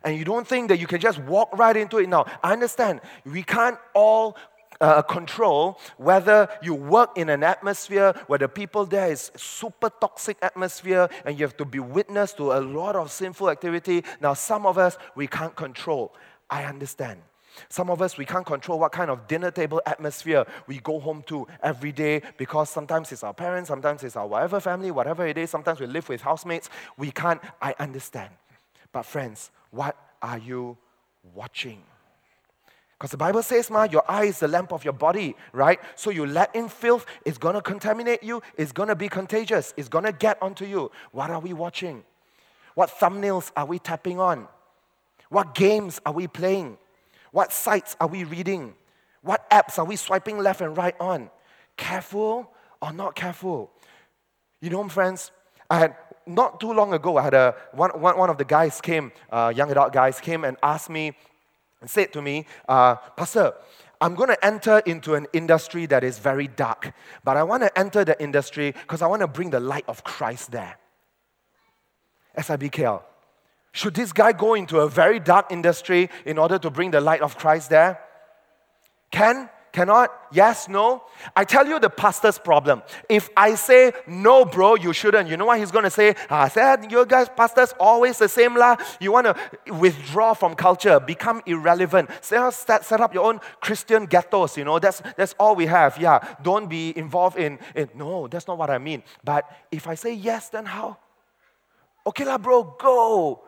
And 0.03 0.17
you 0.17 0.25
don't 0.25 0.47
think 0.47 0.69
that 0.69 0.79
you 0.79 0.87
can 0.87 0.99
just 0.99 1.19
walk 1.19 1.55
right 1.55 1.77
into 1.77 1.99
it 1.99 2.09
now. 2.09 2.25
I 2.41 2.53
understand 2.53 3.01
we 3.23 3.43
can't 3.43 3.77
all 3.93 4.35
uh, 4.81 5.03
control 5.03 5.79
whether 5.97 6.49
you 6.63 6.73
work 6.73 7.19
in 7.19 7.29
an 7.29 7.43
atmosphere 7.43 8.15
where 8.25 8.39
the 8.39 8.49
people 8.49 8.83
there 8.83 9.11
is 9.11 9.31
super 9.35 9.91
toxic 10.01 10.37
atmosphere 10.41 11.07
and 11.23 11.37
you 11.37 11.45
have 11.45 11.57
to 11.57 11.65
be 11.65 11.79
witness 11.79 12.33
to 12.33 12.53
a 12.53 12.61
lot 12.61 12.95
of 12.95 13.11
sinful 13.11 13.49
activity 13.49 14.03
now 14.21 14.35
some 14.35 14.67
of 14.67 14.77
us 14.77 14.95
we 15.15 15.25
can't 15.25 15.55
control 15.55 16.13
I 16.49 16.63
understand. 16.65 17.21
Some 17.69 17.89
of 17.89 18.01
us, 18.01 18.17
we 18.17 18.25
can't 18.25 18.45
control 18.45 18.79
what 18.79 18.91
kind 18.91 19.09
of 19.09 19.27
dinner 19.27 19.51
table 19.51 19.81
atmosphere 19.85 20.45
we 20.67 20.79
go 20.79 20.99
home 20.99 21.23
to 21.27 21.47
every 21.63 21.91
day 21.91 22.21
because 22.37 22.69
sometimes 22.69 23.11
it's 23.11 23.23
our 23.23 23.33
parents, 23.33 23.67
sometimes 23.67 24.03
it's 24.03 24.15
our 24.15 24.27
whatever 24.27 24.59
family, 24.59 24.91
whatever 24.91 25.25
it 25.25 25.37
is, 25.37 25.49
sometimes 25.49 25.79
we 25.79 25.87
live 25.87 26.07
with 26.07 26.21
housemates. 26.21 26.69
We 26.97 27.11
can't, 27.11 27.41
I 27.61 27.73
understand. 27.79 28.29
But, 28.91 29.03
friends, 29.03 29.51
what 29.71 29.97
are 30.21 30.37
you 30.37 30.77
watching? 31.33 31.81
Because 32.97 33.11
the 33.11 33.17
Bible 33.17 33.43
says, 33.43 33.69
Ma, 33.69 33.83
your 33.83 34.03
eye 34.09 34.25
is 34.25 34.39
the 34.39 34.47
lamp 34.47 34.71
of 34.73 34.83
your 34.83 34.93
body, 34.93 35.35
right? 35.53 35.79
So 35.95 36.09
you 36.09 36.25
let 36.25 36.55
in 36.55 36.67
filth, 36.67 37.05
it's 37.25 37.37
gonna 37.37 37.61
contaminate 37.61 38.23
you, 38.23 38.41
it's 38.57 38.71
gonna 38.71 38.95
be 38.95 39.07
contagious, 39.07 39.73
it's 39.77 39.87
gonna 39.87 40.11
get 40.11 40.41
onto 40.41 40.65
you. 40.65 40.91
What 41.11 41.29
are 41.29 41.39
we 41.39 41.53
watching? 41.53 42.03
What 42.73 42.89
thumbnails 42.89 43.51
are 43.55 43.65
we 43.65 43.77
tapping 43.77 44.19
on? 44.19 44.47
What 45.29 45.55
games 45.55 45.99
are 46.05 46.13
we 46.13 46.27
playing? 46.27 46.77
What 47.31 47.51
sites 47.51 47.95
are 47.99 48.07
we 48.07 48.23
reading? 48.23 48.73
What 49.21 49.49
apps 49.49 49.77
are 49.77 49.85
we 49.85 49.95
swiping 49.95 50.37
left 50.37 50.61
and 50.61 50.75
right 50.77 50.95
on? 50.99 51.29
Careful 51.75 52.51
or 52.81 52.93
not 52.93 53.15
careful? 53.15 53.71
You 54.61 54.69
know, 54.69 54.87
friends, 54.87 55.31
I 55.69 55.79
had 55.79 55.95
not 56.25 56.59
too 56.59 56.71
long 56.73 56.93
ago, 56.93 57.17
I 57.17 57.23
had 57.23 57.33
a 57.33 57.55
one, 57.73 57.91
one, 57.99 58.17
one 58.17 58.29
of 58.29 58.37
the 58.37 58.45
guys 58.45 58.81
came, 58.81 59.11
uh, 59.31 59.51
young 59.55 59.71
adult 59.71 59.93
guys 59.93 60.19
came 60.19 60.43
and 60.43 60.57
asked 60.63 60.89
me 60.89 61.13
and 61.81 61.89
said 61.89 62.11
to 62.13 62.21
me, 62.21 62.45
uh, 62.67 62.95
Pastor, 62.95 63.53
I'm 63.99 64.15
going 64.15 64.29
to 64.29 64.45
enter 64.45 64.79
into 64.79 65.15
an 65.15 65.27
industry 65.33 65.85
that 65.87 66.03
is 66.03 66.19
very 66.19 66.47
dark, 66.47 66.93
but 67.23 67.37
I 67.37 67.43
want 67.43 67.63
to 67.63 67.77
enter 67.77 68.05
the 68.05 68.21
industry 68.21 68.71
because 68.71 69.01
I 69.01 69.07
want 69.07 69.21
to 69.21 69.27
bring 69.27 69.49
the 69.49 69.59
light 69.59 69.85
of 69.87 70.03
Christ 70.03 70.51
there. 70.51 70.77
SIBKL. 72.37 73.01
Should 73.77 73.93
this 73.93 74.11
guy 74.11 74.31
go 74.31 74.55
into 74.55 74.79
a 74.79 74.89
very 74.89 75.19
dark 75.19 75.51
industry 75.51 76.09
in 76.25 76.39
order 76.39 76.57
to 76.57 76.71
bring 76.71 76.89
the 76.89 76.99
light 76.99 77.21
of 77.21 77.37
Christ 77.37 77.69
there? 77.69 77.99
Can? 79.11 79.51
Cannot? 79.71 80.09
Yes? 80.31 80.67
No? 80.67 81.03
I 81.35 81.43
tell 81.43 81.67
you 81.67 81.79
the 81.79 81.91
pastor's 81.91 82.39
problem. 82.39 82.81
If 83.07 83.29
I 83.37 83.53
say, 83.53 83.91
no, 84.07 84.45
bro, 84.45 84.77
you 84.77 84.93
shouldn't, 84.93 85.29
you 85.29 85.37
know 85.37 85.45
what 85.45 85.59
he's 85.59 85.69
going 85.69 85.83
to 85.83 85.91
say? 85.91 86.15
Ah, 86.27 86.45
I 86.45 86.47
said, 86.47 86.91
you 86.91 87.05
guys, 87.05 87.29
pastors, 87.29 87.75
always 87.79 88.17
the 88.17 88.27
same 88.27 88.57
lah. 88.57 88.77
You 88.99 89.11
want 89.11 89.27
to 89.27 89.35
withdraw 89.73 90.33
from 90.33 90.55
culture, 90.55 90.99
become 90.99 91.43
irrelevant. 91.45 92.09
Set, 92.21 92.83
set 92.83 92.99
up 92.99 93.13
your 93.13 93.25
own 93.25 93.39
Christian 93.61 94.07
ghettos, 94.07 94.57
you 94.57 94.65
know, 94.65 94.79
that's, 94.79 95.03
that's 95.17 95.35
all 95.39 95.55
we 95.55 95.67
have. 95.67 95.99
Yeah, 95.99 96.17
don't 96.41 96.67
be 96.67 96.97
involved 96.97 97.37
in, 97.37 97.59
in, 97.75 97.89
no, 97.93 98.27
that's 98.27 98.47
not 98.47 98.57
what 98.57 98.71
I 98.71 98.79
mean. 98.79 99.03
But 99.23 99.47
if 99.71 99.87
I 99.87 99.93
say 99.93 100.15
yes, 100.15 100.49
then 100.49 100.65
how? 100.65 100.97
Okay 102.07 102.25
lah, 102.25 102.39
bro, 102.39 102.75
go. 102.79 103.43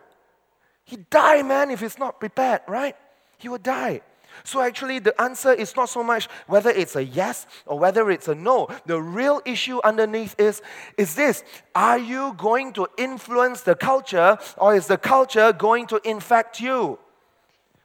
He 0.89 0.97
die, 1.11 1.43
man, 1.43 1.69
if 1.69 1.81
he's 1.81 1.99
not 1.99 2.19
prepared, 2.19 2.61
right? 2.67 2.95
He 3.37 3.47
will 3.47 3.59
die. 3.59 4.01
So 4.43 4.59
actually, 4.59 4.97
the 4.97 5.19
answer 5.21 5.53
is 5.53 5.75
not 5.75 5.87
so 5.87 6.01
much 6.01 6.27
whether 6.47 6.71
it's 6.71 6.95
a 6.95 7.03
yes 7.03 7.45
or 7.67 7.77
whether 7.77 8.09
it's 8.09 8.27
a 8.27 8.33
no. 8.33 8.67
The 8.87 8.99
real 8.99 9.39
issue 9.45 9.79
underneath 9.83 10.33
is, 10.39 10.63
is 10.97 11.13
this 11.13 11.43
Are 11.75 11.99
you 11.99 12.33
going 12.39 12.73
to 12.73 12.87
influence 12.97 13.61
the 13.61 13.75
culture 13.75 14.39
or 14.57 14.73
is 14.73 14.87
the 14.87 14.97
culture 14.97 15.53
going 15.53 15.85
to 15.87 16.01
infect 16.03 16.59
you? 16.59 16.97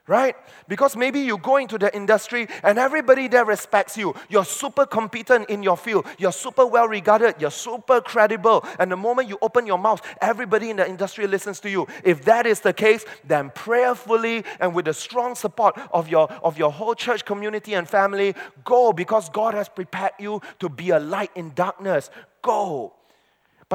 Right? 0.07 0.35
Because 0.67 0.95
maybe 0.95 1.19
you 1.19 1.37
go 1.37 1.57
into 1.57 1.77
the 1.77 1.93
industry 1.95 2.47
and 2.63 2.77
everybody 2.77 3.27
there 3.27 3.45
respects 3.45 3.97
you. 3.97 4.13
You're 4.29 4.45
super 4.45 4.85
competent 4.85 5.49
in 5.49 5.63
your 5.63 5.77
field. 5.77 6.05
You're 6.17 6.31
super 6.31 6.65
well 6.65 6.87
regarded. 6.87 7.35
You're 7.39 7.51
super 7.51 8.01
credible. 8.01 8.65
And 8.79 8.91
the 8.91 8.97
moment 8.97 9.29
you 9.29 9.37
open 9.41 9.65
your 9.65 9.79
mouth, 9.79 10.01
everybody 10.21 10.69
in 10.69 10.77
the 10.77 10.87
industry 10.87 11.27
listens 11.27 11.59
to 11.61 11.69
you. 11.69 11.87
If 12.03 12.25
that 12.25 12.45
is 12.45 12.61
the 12.61 12.73
case, 12.73 13.05
then 13.23 13.51
prayerfully 13.55 14.43
and 14.59 14.75
with 14.75 14.85
the 14.85 14.93
strong 14.93 15.35
support 15.35 15.79
of 15.91 16.07
your, 16.07 16.31
of 16.43 16.57
your 16.57 16.71
whole 16.71 16.95
church 16.95 17.25
community 17.25 17.73
and 17.73 17.89
family, 17.89 18.35
go 18.63 18.93
because 18.93 19.29
God 19.29 19.53
has 19.53 19.69
prepared 19.69 20.13
you 20.19 20.41
to 20.59 20.69
be 20.69 20.91
a 20.91 20.99
light 20.99 21.31
in 21.35 21.53
darkness. 21.53 22.09
Go. 22.41 22.94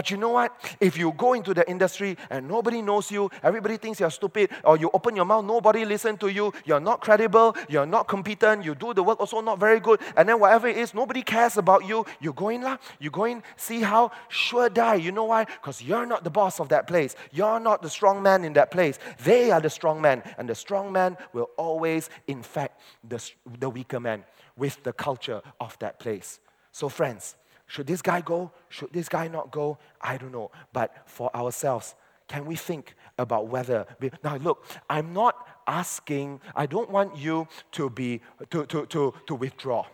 But 0.01 0.11
you 0.11 0.17
know 0.17 0.31
what? 0.31 0.57
If 0.81 0.97
you 0.97 1.13
go 1.13 1.35
into 1.35 1.53
the 1.53 1.69
industry 1.69 2.17
and 2.31 2.49
nobody 2.49 2.81
knows 2.81 3.11
you, 3.11 3.29
everybody 3.43 3.77
thinks 3.77 4.01
you're 4.01 4.11
stupid, 4.11 4.49
or 4.65 4.79
you 4.79 4.91
open 4.95 5.15
your 5.15 5.27
mouth, 5.27 5.45
nobody 5.45 5.85
listens 5.85 6.19
to 6.21 6.29
you, 6.29 6.55
you're 6.65 6.81
not 6.81 7.03
credible, 7.03 7.55
you're 7.69 7.85
not 7.85 8.09
competent, 8.09 8.65
you 8.65 8.75
do 8.75 8.95
the 8.95 9.03
work 9.03 9.21
also 9.21 9.43
not 9.43 9.61
very 9.61 9.79
good, 9.79 10.01
and 10.17 10.27
then 10.27 10.41
whatever 10.41 10.69
it 10.69 10.79
is, 10.79 10.95
nobody 10.95 11.21
cares 11.21 11.59
about 11.59 11.87
you, 11.87 12.07
you 12.19 12.33
go 12.33 12.49
in, 12.49 12.63
lah, 12.63 12.79
you 12.99 13.11
go 13.11 13.27
in, 13.27 13.43
see 13.59 13.83
how? 13.83 14.11
Sure 14.31 14.71
die. 14.71 14.95
You 14.95 15.13
know 15.13 15.25
why? 15.25 15.45
Because 15.45 15.83
you're 15.83 16.07
not 16.07 16.25
the 16.25 16.31
boss 16.31 16.61
of 16.61 16.71
that 16.71 16.87
place. 16.87 17.15
You're 17.31 17.61
not 17.61 17.83
the 17.83 17.91
strong 17.91 18.23
man 18.23 18.43
in 18.43 18.55
that 18.55 18.71
place. 18.71 18.99
They 19.23 19.51
are 19.51 19.61
the 19.61 19.69
strong 19.69 20.01
man, 20.01 20.23
and 20.39 20.49
the 20.49 20.55
strong 20.55 20.91
man 20.93 21.19
will 21.35 21.51
always 21.59 22.09
infect 22.27 22.81
the, 23.07 23.23
the 23.59 23.69
weaker 23.69 24.01
man 24.01 24.25
with 24.57 24.83
the 24.83 24.95
culture 24.95 25.43
of 25.61 25.79
that 25.81 25.99
place. 25.99 26.41
So, 26.73 26.89
friends, 26.89 27.37
should 27.71 27.87
this 27.87 28.03
guy 28.03 28.21
go? 28.21 28.51
Should 28.69 28.93
this 28.93 29.09
guy 29.09 29.29
not 29.29 29.53
go? 29.53 29.79
I 30.01 30.17
don't 30.17 30.33
know. 30.33 30.51
But 30.73 30.93
for 31.07 31.35
ourselves, 31.37 31.95
can 32.27 32.45
we 32.45 32.57
think 32.57 32.97
about 33.17 33.47
whether 33.49 33.87
now 34.23 34.37
look 34.37 34.65
i'm 34.89 35.13
not 35.13 35.49
asking 35.67 36.41
i 36.55 36.65
don't 36.65 36.89
want 36.89 37.17
you 37.17 37.47
to 37.73 37.91
be 37.91 38.21
to, 38.51 38.65
to, 38.67 38.87
to, 38.87 39.13
to 39.27 39.35
withdraw. 39.35 39.85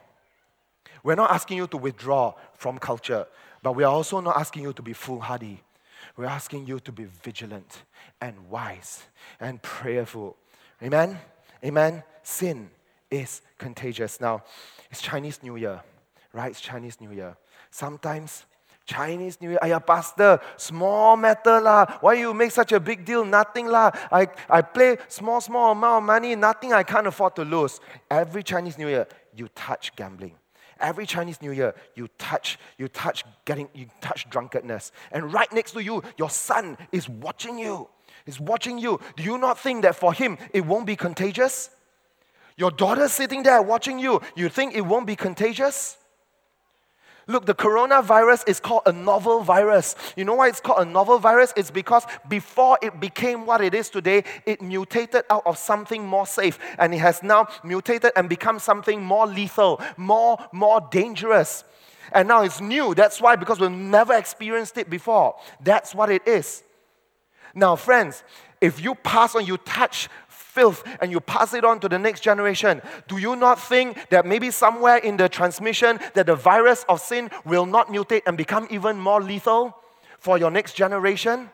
We're 1.02 1.14
not 1.14 1.30
asking 1.30 1.56
you 1.56 1.66
to 1.68 1.76
withdraw 1.76 2.34
from 2.54 2.78
culture 2.78 3.26
but 3.62 3.72
we 3.72 3.84
are 3.84 3.92
also 3.92 4.20
not 4.20 4.36
asking 4.36 4.62
you 4.62 4.72
to 4.74 4.82
be 4.82 4.92
foolhardy. 4.92 5.62
We're 6.16 6.26
asking 6.26 6.66
you 6.66 6.78
to 6.80 6.92
be 6.92 7.04
vigilant 7.04 7.84
and 8.20 8.34
wise 8.48 9.02
and 9.40 9.60
prayerful. 9.60 10.36
Amen? 10.82 11.18
Amen? 11.64 12.02
Sin 12.22 12.70
is 13.10 13.42
contagious. 13.58 14.20
Now 14.20 14.44
it's 14.90 15.02
chinese 15.02 15.42
new 15.42 15.56
year 15.56 15.82
right? 16.36 16.50
It's 16.50 16.60
chinese 16.60 17.00
new 17.00 17.12
year 17.12 17.36
Sometimes 17.70 18.46
Chinese 18.86 19.40
New 19.40 19.50
Year, 19.50 19.58
ayah 19.62 19.80
pastor, 19.80 20.38
small 20.56 21.16
matter 21.16 21.60
lah. 21.60 21.98
Why 22.00 22.14
you 22.14 22.32
make 22.32 22.52
such 22.52 22.70
a 22.72 22.78
big 22.78 23.04
deal? 23.04 23.24
Nothing 23.24 23.66
lah. 23.66 23.90
I, 24.12 24.28
I 24.48 24.62
play 24.62 24.96
small, 25.08 25.40
small 25.40 25.72
amount 25.72 26.02
of 26.02 26.06
money, 26.06 26.36
nothing 26.36 26.72
I 26.72 26.84
can't 26.84 27.06
afford 27.06 27.34
to 27.36 27.44
lose. 27.44 27.80
Every 28.08 28.44
Chinese 28.44 28.78
New 28.78 28.88
Year, 28.88 29.06
you 29.34 29.48
touch 29.54 29.94
gambling. 29.96 30.34
Every 30.78 31.04
Chinese 31.04 31.42
New 31.42 31.50
Year, 31.50 31.74
you 31.94 32.08
touch, 32.18 32.58
you 32.78 32.86
touch 32.86 33.24
getting, 33.44 33.68
you 33.74 33.86
touch 34.00 34.30
drunkenness. 34.30 34.92
And 35.10 35.32
right 35.32 35.50
next 35.52 35.72
to 35.72 35.82
you, 35.82 36.02
your 36.16 36.30
son 36.30 36.78
is 36.92 37.08
watching 37.08 37.58
you. 37.58 37.88
He's 38.24 38.38
watching 38.38 38.78
you. 38.78 39.00
Do 39.16 39.22
you 39.22 39.38
not 39.38 39.58
think 39.58 39.82
that 39.82 39.96
for 39.96 40.12
him 40.12 40.38
it 40.52 40.64
won't 40.64 40.86
be 40.86 40.94
contagious? 40.94 41.70
Your 42.56 42.70
daughter 42.70 43.08
sitting 43.08 43.42
there 43.42 43.60
watching 43.62 43.98
you, 43.98 44.20
you 44.34 44.48
think 44.48 44.74
it 44.74 44.82
won't 44.82 45.06
be 45.06 45.16
contagious? 45.16 45.96
Look, 47.28 47.44
the 47.44 47.54
coronavirus 47.54 48.48
is 48.48 48.60
called 48.60 48.82
a 48.86 48.92
novel 48.92 49.40
virus. 49.40 49.96
You 50.16 50.24
know 50.24 50.34
why 50.34 50.46
it's 50.48 50.60
called 50.60 50.86
a 50.86 50.90
novel 50.90 51.18
virus? 51.18 51.52
It's 51.56 51.72
because 51.72 52.04
before 52.28 52.78
it 52.80 53.00
became 53.00 53.46
what 53.46 53.60
it 53.60 53.74
is 53.74 53.90
today, 53.90 54.22
it 54.44 54.62
mutated 54.62 55.24
out 55.28 55.42
of 55.44 55.58
something 55.58 56.06
more 56.06 56.26
safe. 56.26 56.58
And 56.78 56.94
it 56.94 56.98
has 56.98 57.24
now 57.24 57.48
mutated 57.64 58.12
and 58.14 58.28
become 58.28 58.60
something 58.60 59.02
more 59.02 59.26
lethal, 59.26 59.80
more, 59.96 60.38
more 60.52 60.80
dangerous. 60.92 61.64
And 62.12 62.28
now 62.28 62.42
it's 62.42 62.60
new. 62.60 62.94
That's 62.94 63.20
why, 63.20 63.34
because 63.34 63.58
we've 63.58 63.72
never 63.72 64.14
experienced 64.14 64.78
it 64.78 64.88
before. 64.88 65.34
That's 65.60 65.96
what 65.96 66.10
it 66.10 66.28
is. 66.28 66.62
Now, 67.56 67.74
friends, 67.74 68.22
if 68.60 68.80
you 68.80 68.94
pass 68.94 69.34
on, 69.34 69.46
you 69.46 69.56
touch 69.56 70.08
filth 70.56 70.82
and 71.00 71.12
you 71.12 71.20
pass 71.20 71.52
it 71.52 71.64
on 71.64 71.78
to 71.80 71.88
the 71.88 71.98
next 71.98 72.20
generation, 72.20 72.80
do 73.08 73.18
you 73.18 73.36
not 73.36 73.60
think 73.60 74.08
that 74.08 74.24
maybe 74.24 74.50
somewhere 74.50 74.96
in 74.96 75.16
the 75.16 75.28
transmission 75.28 76.00
that 76.14 76.26
the 76.26 76.34
virus 76.34 76.84
of 76.88 77.00
sin 77.00 77.30
will 77.44 77.66
not 77.66 77.88
mutate 77.88 78.22
and 78.26 78.36
become 78.36 78.66
even 78.70 78.96
more 78.96 79.20
lethal 79.20 79.76
for 80.18 80.38
your 80.38 80.50
next 80.50 80.72
generation? 80.74 81.50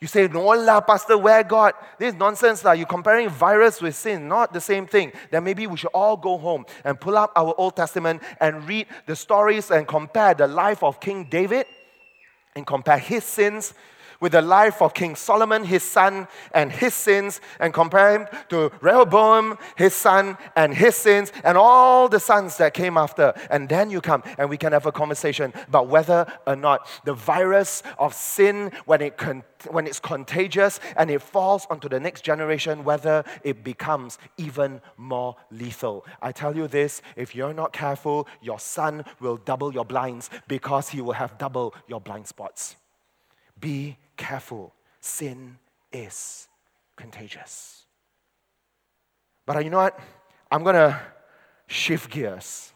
You 0.00 0.06
say, 0.06 0.28
no 0.28 0.46
lah, 0.54 0.80
Pastor, 0.80 1.18
where 1.18 1.42
God? 1.42 1.74
This 1.98 2.14
is 2.14 2.18
nonsense 2.18 2.62
lah. 2.62 2.70
You're 2.78 2.86
comparing 2.86 3.28
virus 3.28 3.82
with 3.82 3.96
sin, 3.96 4.28
not 4.28 4.52
the 4.52 4.60
same 4.60 4.86
thing. 4.86 5.10
Then 5.32 5.42
maybe 5.42 5.66
we 5.66 5.76
should 5.76 5.90
all 5.92 6.16
go 6.16 6.38
home 6.38 6.64
and 6.84 7.00
pull 7.00 7.18
up 7.18 7.32
our 7.34 7.52
Old 7.58 7.74
Testament 7.74 8.22
and 8.40 8.62
read 8.68 8.86
the 9.06 9.16
stories 9.16 9.72
and 9.72 9.88
compare 9.88 10.34
the 10.34 10.46
life 10.46 10.84
of 10.84 11.00
King 11.00 11.26
David 11.28 11.66
and 12.54 12.64
compare 12.64 12.98
his 12.98 13.24
sins 13.24 13.74
with 14.20 14.32
the 14.32 14.42
life 14.42 14.82
of 14.82 14.94
King 14.94 15.14
Solomon, 15.14 15.64
his 15.64 15.82
son, 15.82 16.26
and 16.52 16.72
his 16.72 16.94
sins, 16.94 17.40
and 17.60 17.72
compare 17.72 18.18
him 18.18 18.26
to 18.48 18.70
Rehoboam, 18.80 19.58
his 19.76 19.94
son, 19.94 20.36
and 20.56 20.74
his 20.74 20.96
sins, 20.96 21.32
and 21.44 21.56
all 21.56 22.08
the 22.08 22.20
sons 22.20 22.56
that 22.56 22.74
came 22.74 22.96
after. 22.96 23.32
And 23.50 23.68
then 23.68 23.90
you 23.90 24.00
come 24.00 24.22
and 24.36 24.50
we 24.50 24.56
can 24.56 24.72
have 24.72 24.86
a 24.86 24.92
conversation 24.92 25.52
about 25.68 25.88
whether 25.88 26.26
or 26.46 26.56
not 26.56 26.86
the 27.04 27.14
virus 27.14 27.82
of 27.98 28.14
sin, 28.14 28.72
when, 28.86 29.00
it 29.00 29.16
con- 29.16 29.44
when 29.70 29.86
it's 29.86 30.00
contagious 30.00 30.80
and 30.96 31.10
it 31.10 31.22
falls 31.22 31.66
onto 31.70 31.88
the 31.88 32.00
next 32.00 32.22
generation, 32.22 32.84
whether 32.84 33.24
it 33.44 33.62
becomes 33.62 34.18
even 34.36 34.80
more 34.96 35.36
lethal. 35.50 36.04
I 36.20 36.32
tell 36.32 36.56
you 36.56 36.66
this 36.68 37.02
if 37.16 37.34
you're 37.34 37.54
not 37.54 37.72
careful, 37.72 38.26
your 38.40 38.58
son 38.58 39.04
will 39.20 39.36
double 39.36 39.72
your 39.72 39.84
blinds 39.84 40.30
because 40.48 40.88
he 40.88 41.00
will 41.00 41.12
have 41.12 41.38
double 41.38 41.74
your 41.86 42.00
blind 42.00 42.26
spots. 42.26 42.76
Be 43.60 43.96
careful. 44.18 44.74
Sin 45.00 45.56
is 45.90 46.48
contagious. 46.96 47.86
But 49.46 49.64
you 49.64 49.70
know 49.70 49.78
what? 49.78 49.98
I'm 50.50 50.62
going 50.62 50.74
to 50.74 51.00
shift 51.66 52.10
gears 52.10 52.72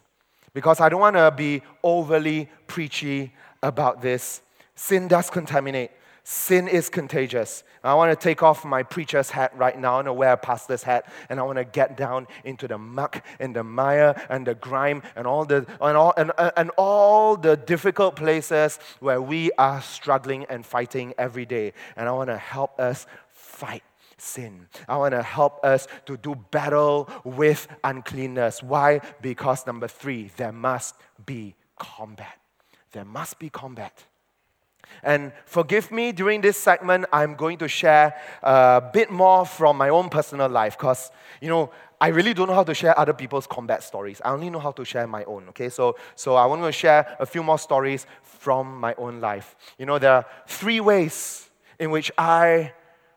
because 0.53 0.79
I 0.79 0.89
don't 0.89 1.01
want 1.01 1.15
to 1.15 1.31
be 1.31 1.61
overly 1.83 2.49
preachy 2.65 3.33
about 3.61 4.01
this. 4.01 4.41
Sin 4.75 5.07
does 5.07 5.29
contaminate. 5.29 5.91
Sin 6.25 6.69
is 6.69 6.89
contagious. 6.89 7.65
I 7.83 7.93
want 7.95 8.17
to 8.17 8.23
take 8.23 8.41
off 8.41 8.63
my 8.63 8.81
preacher's 8.81 9.29
hat 9.29 9.55
right 9.57 9.77
now 9.77 9.99
and 9.99 10.15
wear 10.15 10.33
a 10.33 10.37
pastor's 10.37 10.83
hat, 10.83 11.11
and 11.29 11.37
I 11.37 11.43
want 11.43 11.57
to 11.57 11.65
get 11.65 11.97
down 11.97 12.27
into 12.45 12.65
the 12.65 12.77
muck 12.77 13.25
and 13.41 13.53
the 13.53 13.63
mire 13.63 14.15
and 14.29 14.47
the 14.47 14.55
grime 14.55 15.03
and 15.17 15.27
all 15.27 15.43
the 15.43 15.65
and 15.81 15.97
all 15.97 16.13
and, 16.15 16.31
and 16.55 16.69
all 16.77 17.35
the 17.35 17.57
difficult 17.57 18.15
places 18.15 18.79
where 19.01 19.21
we 19.21 19.51
are 19.57 19.81
struggling 19.81 20.45
and 20.45 20.65
fighting 20.65 21.13
every 21.17 21.45
day. 21.45 21.73
And 21.97 22.07
I 22.07 22.13
want 22.13 22.29
to 22.29 22.37
help 22.37 22.79
us 22.79 23.05
fight 23.29 23.83
sin. 24.17 24.67
I 24.87 24.95
want 24.95 25.11
to 25.11 25.23
help 25.23 25.63
us 25.65 25.89
to 26.05 26.15
do 26.15 26.35
battle 26.51 27.09
with 27.25 27.67
uncleanness. 27.83 28.63
Why? 28.63 29.01
Because 29.21 29.67
number 29.67 29.89
three, 29.89 30.31
there 30.37 30.53
must 30.53 30.95
be 31.25 31.55
combat. 31.77 32.39
There 32.93 33.03
must 33.03 33.39
be 33.39 33.49
combat. 33.49 34.05
And 35.03 35.33
forgive 35.45 35.91
me, 35.91 36.11
during 36.11 36.41
this 36.41 36.57
segment, 36.57 37.05
I'm 37.11 37.35
going 37.35 37.57
to 37.59 37.67
share 37.67 38.15
a 38.41 38.81
bit 38.93 39.11
more 39.11 39.45
from 39.45 39.77
my 39.77 39.89
own 39.89 40.09
personal 40.09 40.49
life 40.49 40.77
because, 40.77 41.11
you 41.41 41.49
know, 41.49 41.71
I 41.99 42.07
really 42.07 42.33
don't 42.33 42.47
know 42.47 42.53
how 42.53 42.63
to 42.63 42.73
share 42.73 42.97
other 42.99 43.13
people's 43.13 43.47
combat 43.47 43.83
stories. 43.83 44.21
I 44.25 44.31
only 44.31 44.49
know 44.49 44.59
how 44.59 44.71
to 44.71 44.83
share 44.83 45.07
my 45.07 45.23
own, 45.23 45.47
okay? 45.49 45.69
So, 45.69 45.95
so 46.15 46.35
I 46.35 46.45
want 46.45 46.61
to 46.63 46.71
share 46.71 47.15
a 47.19 47.25
few 47.25 47.43
more 47.43 47.57
stories 47.57 48.05
from 48.21 48.79
my 48.79 48.93
own 48.97 49.21
life. 49.21 49.55
You 49.77 49.85
know, 49.85 49.99
there 49.99 50.11
are 50.11 50.25
three 50.47 50.79
ways 50.79 51.49
in 51.79 51.91
which 51.91 52.11
I 52.17 52.73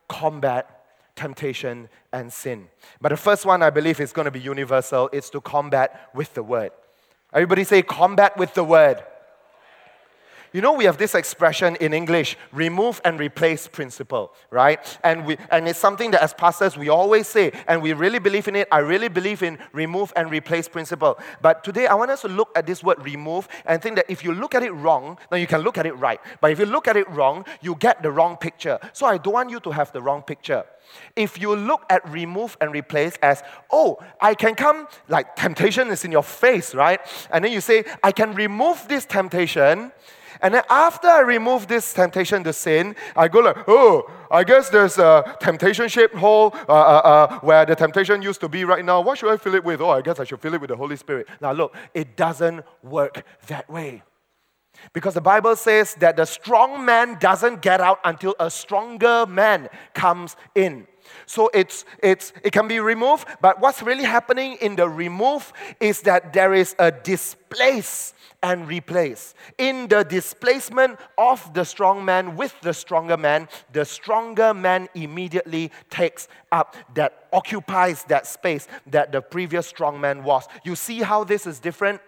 combat 0.08 0.84
temptation 1.16 1.88
and 2.12 2.32
sin. 2.32 2.68
But 3.00 3.08
the 3.08 3.16
first 3.16 3.44
one 3.44 3.62
I 3.62 3.70
believe 3.70 4.00
is 4.00 4.12
going 4.12 4.26
to 4.26 4.30
be 4.30 4.40
universal. 4.40 5.10
It's 5.12 5.30
to 5.30 5.40
combat 5.40 6.10
with 6.14 6.34
the 6.34 6.42
word. 6.42 6.70
Everybody 7.32 7.64
say 7.64 7.82
combat 7.82 8.36
with 8.36 8.54
the 8.54 8.64
word. 8.64 9.02
You 10.52 10.60
know, 10.60 10.72
we 10.72 10.84
have 10.84 10.98
this 10.98 11.14
expression 11.14 11.76
in 11.76 11.92
English, 11.92 12.36
remove 12.52 13.00
and 13.04 13.18
replace 13.18 13.68
principle, 13.68 14.32
right? 14.50 14.98
And, 15.02 15.26
we, 15.26 15.36
and 15.50 15.68
it's 15.68 15.78
something 15.78 16.10
that 16.12 16.22
as 16.22 16.34
pastors 16.34 16.76
we 16.76 16.88
always 16.88 17.26
say, 17.26 17.52
and 17.68 17.82
we 17.82 17.92
really 17.92 18.18
believe 18.18 18.48
in 18.48 18.56
it. 18.56 18.68
I 18.70 18.78
really 18.78 19.08
believe 19.08 19.42
in 19.42 19.58
remove 19.72 20.12
and 20.16 20.30
replace 20.30 20.68
principle. 20.68 21.18
But 21.42 21.64
today 21.64 21.86
I 21.86 21.94
want 21.94 22.10
us 22.10 22.22
to 22.22 22.28
look 22.28 22.50
at 22.56 22.66
this 22.66 22.82
word 22.82 23.04
remove 23.04 23.48
and 23.64 23.82
think 23.82 23.96
that 23.96 24.06
if 24.08 24.24
you 24.24 24.32
look 24.32 24.54
at 24.54 24.62
it 24.62 24.72
wrong, 24.72 25.18
then 25.30 25.40
you 25.40 25.46
can 25.46 25.60
look 25.62 25.78
at 25.78 25.86
it 25.86 25.94
right. 25.94 26.20
But 26.40 26.50
if 26.50 26.58
you 26.58 26.66
look 26.66 26.88
at 26.88 26.96
it 26.96 27.08
wrong, 27.10 27.44
you 27.60 27.74
get 27.74 28.02
the 28.02 28.10
wrong 28.10 28.36
picture. 28.36 28.78
So 28.92 29.06
I 29.06 29.18
don't 29.18 29.34
want 29.34 29.50
you 29.50 29.60
to 29.60 29.70
have 29.70 29.92
the 29.92 30.02
wrong 30.02 30.22
picture. 30.22 30.64
If 31.16 31.40
you 31.40 31.54
look 31.56 31.84
at 31.90 32.08
remove 32.08 32.56
and 32.60 32.72
replace 32.72 33.16
as, 33.22 33.42
oh, 33.70 33.98
I 34.20 34.34
can 34.34 34.54
come, 34.54 34.86
like 35.08 35.34
temptation 35.36 35.88
is 35.88 36.04
in 36.04 36.12
your 36.12 36.22
face, 36.22 36.74
right? 36.74 37.00
And 37.30 37.44
then 37.44 37.52
you 37.52 37.60
say, 37.60 37.84
I 38.02 38.12
can 38.12 38.34
remove 38.34 38.86
this 38.88 39.04
temptation 39.04 39.92
and 40.42 40.54
then 40.54 40.62
after 40.68 41.08
I 41.08 41.20
remove 41.20 41.66
this 41.66 41.92
temptation 41.92 42.44
to 42.44 42.52
sin, 42.52 42.96
I 43.14 43.28
go 43.28 43.40
like, 43.40 43.56
oh, 43.68 44.10
I 44.30 44.44
guess 44.44 44.68
there's 44.68 44.98
a 44.98 45.36
temptation 45.40 45.88
shaped 45.88 46.14
hole 46.14 46.54
uh, 46.68 46.72
uh, 46.72 46.74
uh, 47.04 47.38
where 47.40 47.64
the 47.64 47.76
temptation 47.76 48.22
used 48.22 48.40
to 48.40 48.48
be 48.48 48.64
right 48.64 48.84
now. 48.84 49.00
What 49.00 49.18
should 49.18 49.32
I 49.32 49.36
fill 49.36 49.54
it 49.54 49.64
with? 49.64 49.80
Oh, 49.80 49.90
I 49.90 50.02
guess 50.02 50.18
I 50.20 50.24
should 50.24 50.40
fill 50.40 50.54
it 50.54 50.60
with 50.60 50.68
the 50.68 50.76
Holy 50.76 50.96
Spirit. 50.96 51.28
Now, 51.40 51.52
look, 51.52 51.74
it 51.94 52.16
doesn't 52.16 52.64
work 52.82 53.24
that 53.46 53.68
way. 53.70 54.02
Because 54.92 55.14
the 55.14 55.20
Bible 55.20 55.56
says 55.56 55.94
that 55.96 56.16
the 56.16 56.24
strong 56.24 56.84
man 56.84 57.18
doesn't 57.18 57.62
get 57.62 57.80
out 57.80 58.00
until 58.04 58.34
a 58.38 58.50
stronger 58.50 59.26
man 59.26 59.68
comes 59.94 60.36
in. 60.54 60.86
So 61.26 61.50
it's, 61.54 61.84
it's, 62.02 62.32
it 62.42 62.52
can 62.52 62.68
be 62.68 62.80
removed, 62.80 63.28
but 63.40 63.60
what's 63.60 63.82
really 63.82 64.04
happening 64.04 64.56
in 64.60 64.76
the 64.76 64.88
remove 64.88 65.52
is 65.80 66.02
that 66.02 66.32
there 66.32 66.52
is 66.54 66.74
a 66.78 66.90
displace 66.90 68.14
and 68.42 68.68
replace. 68.68 69.34
In 69.58 69.88
the 69.88 70.04
displacement 70.04 70.98
of 71.18 71.52
the 71.54 71.64
strong 71.64 72.04
man 72.04 72.36
with 72.36 72.54
the 72.60 72.74
stronger 72.74 73.16
man, 73.16 73.48
the 73.72 73.84
stronger 73.84 74.52
man 74.54 74.88
immediately 74.94 75.70
takes 75.90 76.28
up 76.52 76.76
that 76.94 77.28
occupies 77.32 78.04
that 78.04 78.26
space 78.26 78.68
that 78.86 79.12
the 79.12 79.20
previous 79.20 79.66
strong 79.66 80.00
man 80.00 80.22
was. 80.22 80.46
You 80.64 80.76
see 80.76 81.02
how 81.02 81.24
this 81.24 81.46
is 81.46 81.58
different? 81.58 82.00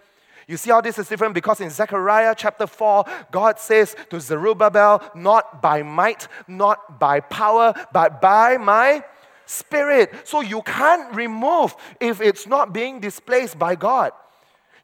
You 0.48 0.56
see 0.56 0.70
how 0.70 0.80
this 0.80 0.98
is 0.98 1.06
different? 1.06 1.34
Because 1.34 1.60
in 1.60 1.68
Zechariah 1.68 2.34
chapter 2.36 2.66
4, 2.66 3.04
God 3.30 3.60
says 3.60 3.94
to 4.08 4.18
Zerubbabel, 4.18 5.02
Not 5.14 5.60
by 5.60 5.82
might, 5.82 6.26
not 6.48 6.98
by 6.98 7.20
power, 7.20 7.74
but 7.92 8.22
by 8.22 8.56
my 8.56 9.04
spirit. 9.44 10.10
So 10.24 10.40
you 10.40 10.62
can't 10.62 11.14
remove 11.14 11.76
if 12.00 12.22
it's 12.22 12.46
not 12.46 12.72
being 12.72 12.98
displaced 12.98 13.58
by 13.58 13.74
God. 13.74 14.12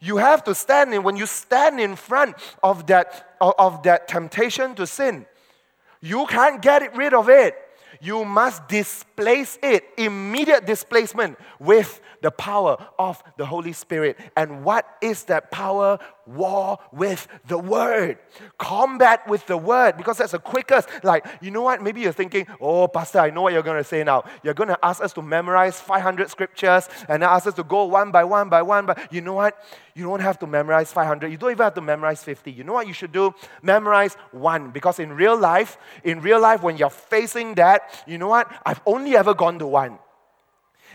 You 0.01 0.19
have 0.19 0.45
to 0.45 0.55
stand 0.55 0.93
in, 0.93 1.03
when 1.03 1.17
you 1.17 1.25
stand 1.25 1.81
in 1.81 1.97
front 1.97 2.37
of 2.63 2.87
that, 2.89 3.37
of 3.41 3.83
that 3.85 4.07
temptation 4.07 4.75
to 4.75 4.87
sin, 4.87 5.25
you 6.03 6.27
can't 6.27 6.61
get 6.61 6.95
rid 6.95 7.15
of 7.15 7.31
it. 7.31 7.57
You 8.01 8.25
must 8.25 8.69
displace 8.69 9.59
it, 9.63 9.85
immediate 9.97 10.67
displacement 10.67 11.39
with 11.59 12.01
the 12.23 12.31
power 12.31 12.77
of 12.99 13.23
the 13.37 13.45
Holy 13.45 13.73
Spirit. 13.73 14.19
And 14.37 14.65
what 14.65 14.87
is 15.03 15.25
that 15.25 15.51
power? 15.51 15.99
War 16.27 16.79
with 16.91 17.29
the 17.47 17.59
Word. 17.59 18.19
Combat 18.59 19.29
with 19.29 19.47
the 19.47 19.59
Word, 19.59 19.99
because 19.99 20.19
that's 20.19 20.33
the 20.33 20.39
quickest. 20.39 20.89
Like, 21.03 21.27
you 21.43 21.51
know 21.51 21.61
what? 21.61 21.83
Maybe 21.83 22.01
you're 22.01 22.13
thinking, 22.13 22.47
oh, 22.61 22.89
Pastor, 22.89 23.19
I 23.19 23.29
know 23.29 23.43
what 23.43 23.53
you're 23.53 23.63
going 23.63 23.77
to 23.77 23.85
say 23.85 24.03
now. 24.05 24.25
You're 24.43 24.55
going 24.55 24.71
to 24.71 24.79
ask 24.83 25.03
us 25.03 25.13
to 25.15 25.23
memorize 25.23 25.79
500 25.81 26.31
scriptures 26.31 26.89
and 27.09 27.23
ask 27.23 27.47
us 27.47 27.55
to 27.55 27.63
go 27.63 27.85
one 27.85 28.11
by 28.11 28.25
one 28.25 28.49
by 28.49 28.63
one. 28.63 28.87
But 28.87 29.13
you 29.13 29.21
know 29.21 29.35
what? 29.35 29.63
You 29.95 30.05
don't 30.05 30.21
have 30.21 30.39
to 30.41 30.47
memorize 30.47 30.93
500. 30.93 31.31
You 31.31 31.37
don't 31.37 31.51
even 31.51 31.63
have 31.63 31.75
to 31.75 31.81
memorize 31.81 32.25
50. 32.25 32.51
You 32.51 32.65
know 32.65 32.73
what 32.73 32.87
you 32.87 32.95
should 32.95 33.13
do? 33.13 33.35
Memorize 33.63 34.15
one. 34.33 34.71
Because 34.71 34.99
in 34.99 35.13
real 35.13 35.39
life, 35.39 35.77
in 36.05 36.21
real 36.21 36.41
life, 36.41 36.63
when 36.63 36.79
you're 36.79 36.91
facing 36.91 37.55
that, 37.57 37.84
you 38.07 38.19
know 38.19 38.29
what? 38.29 38.51
I've 38.65 38.81
only 38.87 39.17
ever 39.17 39.35
gone 39.35 39.59
to 39.59 39.67
one. 39.67 39.99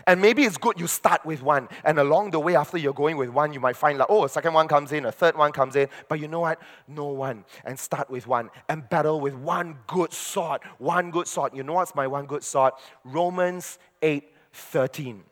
And 0.06 0.20
maybe 0.20 0.44
it's 0.44 0.56
good 0.56 0.80
you 0.80 0.86
start 0.86 1.24
with 1.26 1.42
one. 1.42 1.68
And 1.84 1.98
along 1.98 2.30
the 2.30 2.40
way, 2.40 2.56
after 2.56 2.78
you're 2.78 2.94
going 2.94 3.16
with 3.16 3.30
one, 3.30 3.52
you 3.52 3.60
might 3.60 3.76
find 3.76 3.98
like, 3.98 4.08
oh, 4.10 4.24
a 4.24 4.28
second 4.28 4.54
one 4.54 4.68
comes 4.68 4.92
in, 4.92 5.04
a 5.04 5.12
third 5.12 5.36
one 5.36 5.52
comes 5.52 5.76
in. 5.76 5.88
But 6.08 6.20
you 6.20 6.28
know 6.28 6.40
what? 6.40 6.60
No 6.88 7.08
one. 7.08 7.44
And 7.64 7.78
start 7.78 8.10
with 8.10 8.26
one. 8.26 8.50
And 8.68 8.88
battle 8.88 9.20
with 9.20 9.34
one 9.34 9.78
good 9.86 10.12
sword. 10.12 10.62
One 10.78 11.10
good 11.10 11.26
sword. 11.26 11.54
You 11.54 11.62
know 11.62 11.74
what's 11.74 11.94
my 11.94 12.06
one 12.06 12.26
good 12.26 12.44
sword? 12.44 12.74
Romans 13.04 13.78
8 14.02 14.24
13. 14.52 15.22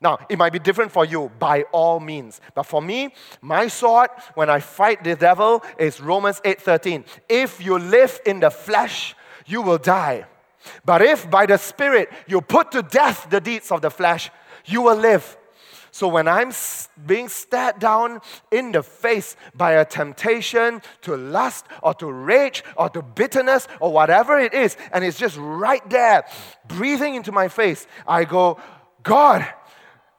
Now, 0.00 0.18
it 0.28 0.36
might 0.36 0.52
be 0.52 0.58
different 0.58 0.90
for 0.90 1.04
you 1.04 1.30
by 1.38 1.62
all 1.70 2.00
means. 2.00 2.40
But 2.54 2.64
for 2.64 2.82
me, 2.82 3.14
my 3.40 3.68
sword 3.68 4.10
when 4.34 4.50
I 4.50 4.58
fight 4.58 5.04
the 5.04 5.14
devil 5.14 5.62
is 5.78 6.00
Romans 6.00 6.40
8:13. 6.44 7.04
If 7.28 7.64
you 7.64 7.78
live 7.78 8.20
in 8.26 8.40
the 8.40 8.50
flesh, 8.50 9.14
you 9.46 9.62
will 9.62 9.78
die. 9.78 10.26
But 10.84 11.02
if 11.02 11.30
by 11.30 11.46
the 11.46 11.58
spirit 11.58 12.10
you 12.26 12.40
put 12.40 12.72
to 12.72 12.82
death 12.82 13.26
the 13.30 13.40
deeds 13.40 13.70
of 13.70 13.82
the 13.82 13.90
flesh, 13.90 14.30
you 14.66 14.82
will 14.82 14.96
live. 14.96 15.36
So 15.94 16.08
when 16.08 16.26
I'm 16.26 16.52
being 17.06 17.28
stared 17.28 17.78
down 17.78 18.20
in 18.50 18.72
the 18.72 18.82
face 18.82 19.36
by 19.54 19.72
a 19.72 19.84
temptation 19.84 20.80
to 21.02 21.16
lust 21.18 21.66
or 21.82 21.92
to 21.94 22.10
rage 22.10 22.64
or 22.78 22.88
to 22.88 23.02
bitterness 23.02 23.68
or 23.78 23.92
whatever 23.92 24.38
it 24.38 24.54
is, 24.54 24.78
and 24.92 25.04
it's 25.04 25.18
just 25.18 25.36
right 25.36 25.86
there, 25.90 26.24
breathing 26.66 27.14
into 27.14 27.30
my 27.30 27.48
face, 27.48 27.86
I 28.08 28.24
go, 28.24 28.58
God, 29.02 29.46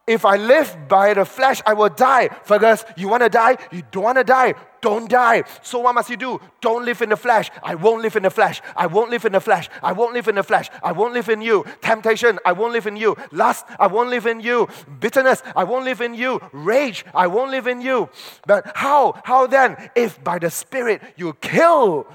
if 0.05 0.25
I 0.25 0.35
live 0.35 0.75
by 0.89 1.13
the 1.13 1.23
flesh, 1.23 1.61
I 1.65 1.73
will 1.73 1.89
die. 1.89 2.27
Fergus, 2.43 2.83
you 2.97 3.07
want 3.07 3.23
to 3.23 3.29
die? 3.29 3.57
You 3.71 3.83
don't 3.89 4.03
want 4.03 4.17
to 4.17 4.23
die. 4.25 4.53
Don't 4.81 5.09
die. 5.09 5.43
So 5.61 5.79
what 5.79 5.95
must 5.95 6.09
you 6.09 6.17
do? 6.17 6.41
Don't 6.59 6.83
live 6.83 7.01
in 7.01 7.07
the 7.07 7.15
flesh. 7.15 7.49
I 7.63 7.75
won't 7.75 8.01
live 8.01 8.17
in 8.17 8.23
the 8.23 8.29
flesh. 8.29 8.61
I 8.75 8.87
won't 8.87 9.11
live 9.11 9.23
in 9.23 9.31
the 9.31 9.39
flesh. 9.39 9.69
I 9.81 9.93
won't 9.93 10.13
live 10.13 10.27
in 10.27 10.35
the 10.35 10.43
flesh. 10.43 10.69
I 10.83 10.91
won't 10.91 11.13
live 11.13 11.29
in 11.29 11.41
you. 11.41 11.63
Temptation, 11.81 12.37
I 12.43 12.51
won't 12.51 12.73
live 12.73 12.85
in 12.85 12.97
you. 12.97 13.15
Lust, 13.31 13.65
I 13.79 13.87
won't 13.87 14.09
live 14.09 14.25
in 14.25 14.41
you. 14.41 14.67
Bitterness, 14.99 15.41
I 15.55 15.63
won't 15.63 15.85
live 15.85 16.01
in 16.01 16.13
you. 16.15 16.41
Rage, 16.51 17.05
I 17.15 17.27
won't 17.27 17.51
live 17.51 17.67
in 17.67 17.79
you. 17.79 18.09
But 18.45 18.73
how? 18.75 19.21
How 19.23 19.47
then? 19.47 19.89
If 19.95 20.21
by 20.21 20.37
the 20.37 20.49
Spirit 20.49 21.01
you 21.15 21.31
kill 21.39 22.07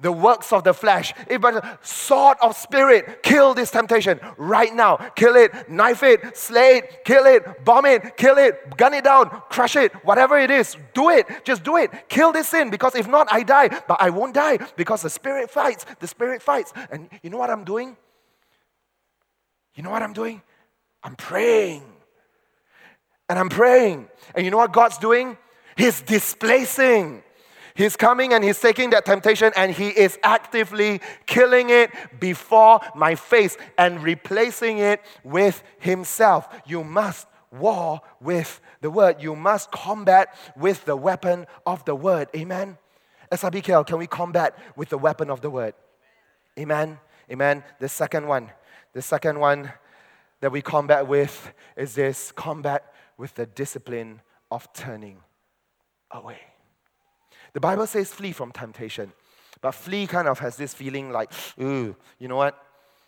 the 0.00 0.12
works 0.12 0.52
of 0.52 0.64
the 0.64 0.74
flesh. 0.74 1.14
If 1.28 1.40
by 1.40 1.52
the 1.52 1.78
sword 1.82 2.36
of 2.42 2.56
spirit, 2.56 3.22
kill 3.22 3.54
this 3.54 3.70
temptation 3.70 4.20
right 4.36 4.74
now. 4.74 4.96
Kill 5.16 5.36
it, 5.36 5.70
knife 5.70 6.02
it, 6.02 6.36
slay 6.36 6.78
it, 6.78 7.04
kill 7.04 7.24
it, 7.24 7.64
bomb 7.64 7.86
it, 7.86 8.16
kill 8.16 8.36
it, 8.36 8.76
gun 8.76 8.94
it 8.94 9.04
down, 9.04 9.30
crush 9.48 9.76
it, 9.76 9.92
whatever 10.04 10.38
it 10.38 10.50
is, 10.50 10.76
do 10.94 11.10
it. 11.10 11.26
Just 11.44 11.64
do 11.64 11.76
it. 11.76 12.08
Kill 12.08 12.32
this 12.32 12.48
sin 12.48 12.70
because 12.70 12.94
if 12.94 13.08
not, 13.08 13.28
I 13.30 13.42
die. 13.42 13.68
But 13.88 14.00
I 14.00 14.10
won't 14.10 14.34
die 14.34 14.58
because 14.76 15.02
the 15.02 15.10
spirit 15.10 15.50
fights. 15.50 15.86
The 16.00 16.06
spirit 16.06 16.42
fights. 16.42 16.72
And 16.90 17.08
you 17.22 17.30
know 17.30 17.38
what 17.38 17.50
I'm 17.50 17.64
doing? 17.64 17.96
You 19.74 19.82
know 19.82 19.90
what 19.90 20.02
I'm 20.02 20.12
doing? 20.12 20.42
I'm 21.02 21.16
praying. 21.16 21.84
And 23.28 23.38
I'm 23.38 23.48
praying. 23.48 24.08
And 24.34 24.44
you 24.44 24.50
know 24.50 24.56
what 24.56 24.72
God's 24.72 24.98
doing? 24.98 25.36
He's 25.76 26.00
displacing. 26.00 27.22
He's 27.76 27.94
coming 27.94 28.32
and 28.32 28.42
he's 28.42 28.58
taking 28.58 28.90
that 28.90 29.04
temptation 29.04 29.52
and 29.54 29.70
he 29.70 29.88
is 29.88 30.18
actively 30.22 31.00
killing 31.26 31.68
it 31.68 31.90
before 32.18 32.80
my 32.94 33.14
face 33.14 33.56
and 33.76 34.02
replacing 34.02 34.78
it 34.78 35.02
with 35.22 35.62
himself. 35.78 36.48
You 36.66 36.82
must 36.82 37.26
war 37.52 38.00
with 38.20 38.60
the 38.80 38.90
word. 38.90 39.22
You 39.22 39.36
must 39.36 39.70
combat 39.70 40.34
with 40.56 40.86
the 40.86 40.96
weapon 40.96 41.46
of 41.66 41.84
the 41.84 41.94
word. 41.94 42.28
Amen. 42.34 42.78
SIBKL, 43.30 43.86
can 43.86 43.98
we 43.98 44.06
combat 44.06 44.56
with 44.74 44.88
the 44.88 44.98
weapon 44.98 45.30
of 45.30 45.42
the 45.42 45.50
word? 45.50 45.74
Amen. 46.58 46.98
Amen. 47.30 47.62
The 47.78 47.88
second 47.88 48.26
one, 48.26 48.50
the 48.94 49.02
second 49.02 49.38
one 49.38 49.72
that 50.40 50.50
we 50.50 50.62
combat 50.62 51.06
with 51.06 51.52
is 51.76 51.94
this 51.94 52.32
combat 52.32 52.92
with 53.18 53.34
the 53.34 53.46
discipline 53.46 54.22
of 54.50 54.72
turning 54.72 55.18
away. 56.10 56.38
The 57.56 57.60
Bible 57.60 57.86
says 57.86 58.12
flee 58.12 58.32
from 58.32 58.52
temptation. 58.52 59.10
But 59.62 59.70
flee 59.70 60.06
kind 60.06 60.28
of 60.28 60.38
has 60.40 60.58
this 60.58 60.74
feeling 60.74 61.10
like, 61.10 61.32
ooh, 61.58 61.96
you 62.18 62.28
know 62.28 62.36
what? 62.36 62.62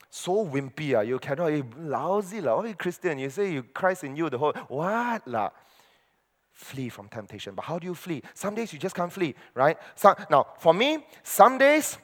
So 0.09 0.43
wimpy, 0.47 0.97
ah, 0.97 1.03
you 1.03 1.19
cannot, 1.19 1.49
you 1.49 1.67
lousy, 1.79 2.41
la. 2.41 2.55
Oh, 2.55 2.73
Christian, 2.73 3.19
you 3.19 3.29
say 3.29 3.53
you 3.53 3.63
Christ 3.63 4.05
in 4.05 4.17
you, 4.17 4.31
the 4.31 4.39
whole, 4.39 4.55
what? 4.69 5.29
La? 5.29 5.51
Flee 6.51 6.89
from 6.89 7.11
temptation. 7.11 7.55
But 7.55 7.67
how 7.67 7.79
do 7.79 7.87
you 7.87 7.95
flee? 7.95 8.23
Some 8.33 8.55
days 8.55 8.73
you 8.73 8.79
just 8.79 8.95
can't 8.95 9.13
flee, 9.13 9.35
right? 9.53 9.77
So, 9.95 10.15
now, 10.31 10.47
for 10.59 10.73
me, 10.73 11.05
some 11.23 11.59
days, 11.59 11.99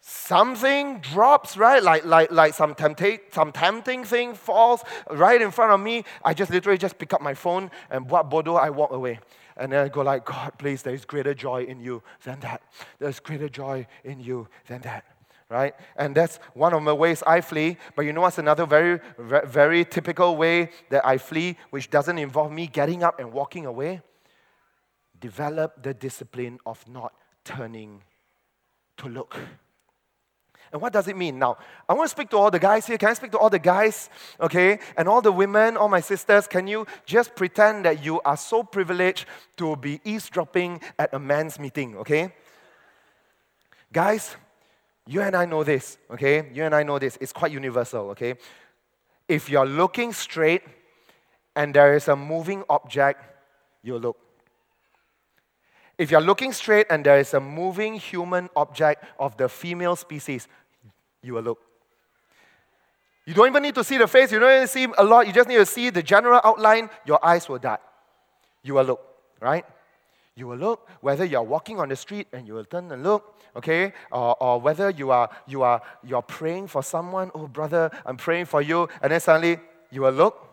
something 0.00 0.98
drops, 0.98 1.56
right? 1.56 1.80
Like, 1.80 2.04
like, 2.04 2.32
like 2.32 2.54
some, 2.54 2.74
tempta- 2.74 3.32
some 3.32 3.52
tempting 3.52 4.02
thing 4.02 4.34
falls 4.34 4.82
right 5.08 5.40
in 5.40 5.52
front 5.52 5.70
of 5.70 5.78
me. 5.78 6.02
I 6.24 6.34
just 6.34 6.50
literally 6.50 6.78
just 6.78 6.98
pick 6.98 7.12
up 7.12 7.20
my 7.20 7.34
phone 7.34 7.70
and 7.90 8.10
what 8.10 8.28
bodo, 8.28 8.56
I 8.56 8.70
walk 8.70 8.90
away. 8.90 9.20
And 9.56 9.72
then 9.72 9.84
I 9.84 9.88
go 9.88 10.02
like, 10.02 10.24
God, 10.24 10.52
please, 10.58 10.82
there 10.82 10.94
is 10.94 11.04
greater 11.04 11.34
joy 11.34 11.64
in 11.64 11.80
you 11.80 12.02
than 12.24 12.40
that. 12.40 12.62
There's 12.98 13.20
greater 13.20 13.48
joy 13.48 13.86
in 14.04 14.20
you 14.20 14.48
than 14.66 14.82
that. 14.82 15.04
Right? 15.48 15.74
And 15.96 16.14
that's 16.14 16.38
one 16.54 16.74
of 16.74 16.84
the 16.84 16.94
ways 16.94 17.22
I 17.26 17.40
flee. 17.40 17.76
But 17.94 18.02
you 18.02 18.12
know 18.12 18.22
what's 18.22 18.38
another 18.38 18.66
very, 18.66 19.00
very 19.18 19.84
typical 19.84 20.36
way 20.36 20.70
that 20.90 21.06
I 21.06 21.18
flee, 21.18 21.56
which 21.70 21.88
doesn't 21.88 22.18
involve 22.18 22.52
me 22.52 22.66
getting 22.66 23.02
up 23.02 23.20
and 23.20 23.32
walking 23.32 23.64
away? 23.64 24.02
Develop 25.18 25.82
the 25.82 25.94
discipline 25.94 26.58
of 26.66 26.86
not 26.88 27.14
turning 27.44 28.02
to 28.98 29.08
look. 29.08 29.36
And 30.72 30.80
what 30.82 30.92
does 30.92 31.08
it 31.08 31.16
mean? 31.16 31.38
Now, 31.38 31.58
I 31.88 31.94
want 31.94 32.08
to 32.08 32.10
speak 32.10 32.30
to 32.30 32.36
all 32.36 32.50
the 32.50 32.58
guys 32.58 32.86
here. 32.86 32.98
Can 32.98 33.10
I 33.10 33.14
speak 33.14 33.32
to 33.32 33.38
all 33.38 33.50
the 33.50 33.58
guys? 33.58 34.10
Okay? 34.40 34.78
And 34.96 35.08
all 35.08 35.22
the 35.22 35.32
women, 35.32 35.76
all 35.76 35.88
my 35.88 36.00
sisters, 36.00 36.46
can 36.46 36.66
you 36.66 36.86
just 37.04 37.34
pretend 37.34 37.84
that 37.84 38.04
you 38.04 38.20
are 38.22 38.36
so 38.36 38.62
privileged 38.62 39.26
to 39.56 39.76
be 39.76 40.00
eavesdropping 40.04 40.80
at 40.98 41.14
a 41.14 41.18
man's 41.18 41.58
meeting? 41.58 41.96
Okay? 41.98 42.32
Guys, 43.92 44.36
you 45.06 45.22
and 45.22 45.36
I 45.36 45.44
know 45.46 45.62
this, 45.62 45.98
okay? 46.10 46.50
You 46.52 46.64
and 46.64 46.74
I 46.74 46.82
know 46.82 46.98
this. 46.98 47.16
It's 47.20 47.32
quite 47.32 47.52
universal, 47.52 48.10
okay? 48.10 48.34
If 49.28 49.48
you're 49.48 49.66
looking 49.66 50.12
straight 50.12 50.62
and 51.54 51.72
there 51.72 51.94
is 51.94 52.08
a 52.08 52.16
moving 52.16 52.64
object, 52.68 53.22
you 53.82 53.98
look. 53.98 54.18
If 55.98 56.10
you're 56.10 56.20
looking 56.20 56.52
straight 56.52 56.86
and 56.90 57.04
there 57.04 57.18
is 57.18 57.32
a 57.32 57.40
moving 57.40 57.94
human 57.94 58.50
object 58.54 59.04
of 59.18 59.36
the 59.36 59.48
female 59.48 59.96
species, 59.96 60.46
you 61.22 61.34
will 61.34 61.42
look. 61.42 61.58
You 63.24 63.34
don't 63.34 63.48
even 63.48 63.62
need 63.62 63.74
to 63.74 63.82
see 63.82 63.96
the 63.96 64.06
face, 64.06 64.30
you 64.30 64.38
don't 64.38 64.62
to 64.62 64.68
see 64.68 64.86
a 64.98 65.04
lot, 65.04 65.26
you 65.26 65.32
just 65.32 65.48
need 65.48 65.56
to 65.56 65.66
see 65.66 65.90
the 65.90 66.02
general 66.02 66.40
outline, 66.44 66.90
your 67.06 67.24
eyes 67.24 67.48
will 67.48 67.58
dart. 67.58 67.80
You 68.62 68.74
will 68.74 68.84
look, 68.84 69.00
right? 69.40 69.64
You 70.36 70.46
will 70.48 70.58
look 70.58 70.88
whether 71.00 71.24
you're 71.24 71.42
walking 71.42 71.80
on 71.80 71.88
the 71.88 71.96
street 71.96 72.28
and 72.32 72.46
you 72.46 72.54
will 72.54 72.64
turn 72.64 72.92
and 72.92 73.02
look, 73.02 73.34
okay? 73.56 73.94
Or, 74.12 74.40
or 74.40 74.60
whether 74.60 74.90
you 74.90 75.10
are 75.10 75.30
you 75.46 75.62
are 75.62 75.80
you're 76.04 76.22
praying 76.22 76.68
for 76.68 76.82
someone, 76.82 77.30
oh 77.34 77.48
brother, 77.48 77.90
I'm 78.04 78.18
praying 78.18 78.44
for 78.44 78.60
you, 78.60 78.88
and 79.00 79.10
then 79.10 79.20
suddenly 79.20 79.58
you 79.90 80.02
will 80.02 80.12
look 80.12 80.45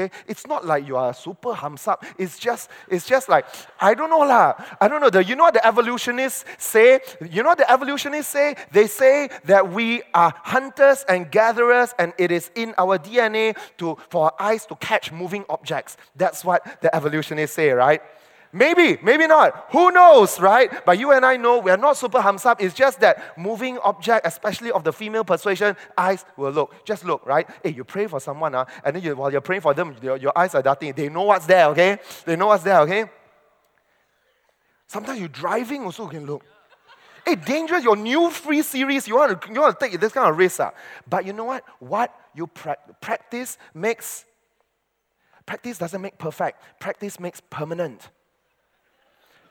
Okay? 0.00 0.14
It's 0.26 0.46
not 0.46 0.66
like 0.66 0.86
you 0.86 0.96
are 0.96 1.12
super 1.12 1.52
hums 1.54 1.86
up. 1.86 2.04
It's 2.18 2.38
just, 2.38 2.70
it's 2.88 3.06
just 3.06 3.28
like, 3.28 3.46
I 3.80 3.94
don't 3.94 4.10
know 4.10 4.20
lah. 4.20 4.54
I 4.80 4.88
don't 4.88 5.00
know. 5.00 5.10
The, 5.10 5.24
you 5.24 5.36
know 5.36 5.44
what 5.44 5.54
the 5.54 5.66
evolutionists 5.66 6.44
say? 6.58 7.00
You 7.20 7.42
know 7.42 7.50
what 7.50 7.58
the 7.58 7.70
evolutionists 7.70 8.32
say? 8.32 8.56
They 8.72 8.86
say 8.86 9.28
that 9.44 9.72
we 9.72 10.02
are 10.14 10.32
hunters 10.36 11.04
and 11.08 11.30
gatherers 11.30 11.94
and 11.98 12.12
it 12.18 12.30
is 12.30 12.50
in 12.54 12.74
our 12.78 12.98
DNA 12.98 13.56
to, 13.78 13.96
for 14.08 14.24
our 14.24 14.34
eyes 14.38 14.66
to 14.66 14.76
catch 14.76 15.12
moving 15.12 15.44
objects. 15.48 15.96
That's 16.16 16.44
what 16.44 16.80
the 16.80 16.94
evolutionists 16.94 17.56
say, 17.56 17.70
right? 17.70 18.02
Maybe, 18.52 18.98
maybe 19.02 19.28
not. 19.28 19.66
Who 19.70 19.92
knows, 19.92 20.40
right? 20.40 20.84
But 20.84 20.98
you 20.98 21.12
and 21.12 21.24
I 21.24 21.36
know 21.36 21.60
we 21.60 21.70
are 21.70 21.76
not 21.76 21.96
super 21.96 22.20
hums 22.20 22.44
up. 22.44 22.60
It's 22.60 22.74
just 22.74 22.98
that 23.00 23.38
moving 23.38 23.78
object, 23.78 24.26
especially 24.26 24.72
of 24.72 24.82
the 24.82 24.92
female 24.92 25.22
persuasion, 25.22 25.76
eyes 25.96 26.24
will 26.36 26.50
look. 26.50 26.84
Just 26.84 27.04
look, 27.04 27.24
right? 27.24 27.48
Hey, 27.62 27.70
you 27.70 27.84
pray 27.84 28.08
for 28.08 28.18
someone, 28.18 28.56
uh, 28.56 28.64
and 28.84 28.96
then 28.96 29.02
you, 29.04 29.14
while 29.14 29.30
you're 29.30 29.40
praying 29.40 29.60
for 29.60 29.72
them, 29.72 29.94
your, 30.02 30.16
your 30.16 30.36
eyes 30.36 30.54
are 30.56 30.62
darting. 30.62 30.92
They 30.94 31.08
know 31.08 31.22
what's 31.22 31.46
there, 31.46 31.66
okay? 31.66 31.98
They 32.24 32.34
know 32.34 32.48
what's 32.48 32.64
there, 32.64 32.80
okay? 32.80 33.04
Sometimes 34.88 35.20
you're 35.20 35.28
driving 35.28 35.84
also 35.84 36.08
can 36.08 36.26
look. 36.26 36.42
Hey, 37.24 37.36
dangerous, 37.36 37.84
your 37.84 37.94
new 37.94 38.30
free 38.30 38.62
series, 38.62 39.06
you 39.06 39.14
want 39.14 39.40
to, 39.40 39.52
you 39.52 39.60
want 39.60 39.78
to 39.78 39.86
take 39.86 40.00
this 40.00 40.12
kind 40.12 40.28
of 40.28 40.36
risk. 40.36 40.58
Uh. 40.58 40.72
But 41.08 41.24
you 41.24 41.32
know 41.32 41.44
what? 41.44 41.62
What 41.78 42.12
you 42.34 42.48
pra- 42.48 42.78
practice 43.00 43.58
makes, 43.72 44.24
practice 45.46 45.78
doesn't 45.78 46.02
make 46.02 46.18
perfect. 46.18 46.60
Practice 46.80 47.20
makes 47.20 47.40
permanent. 47.48 48.10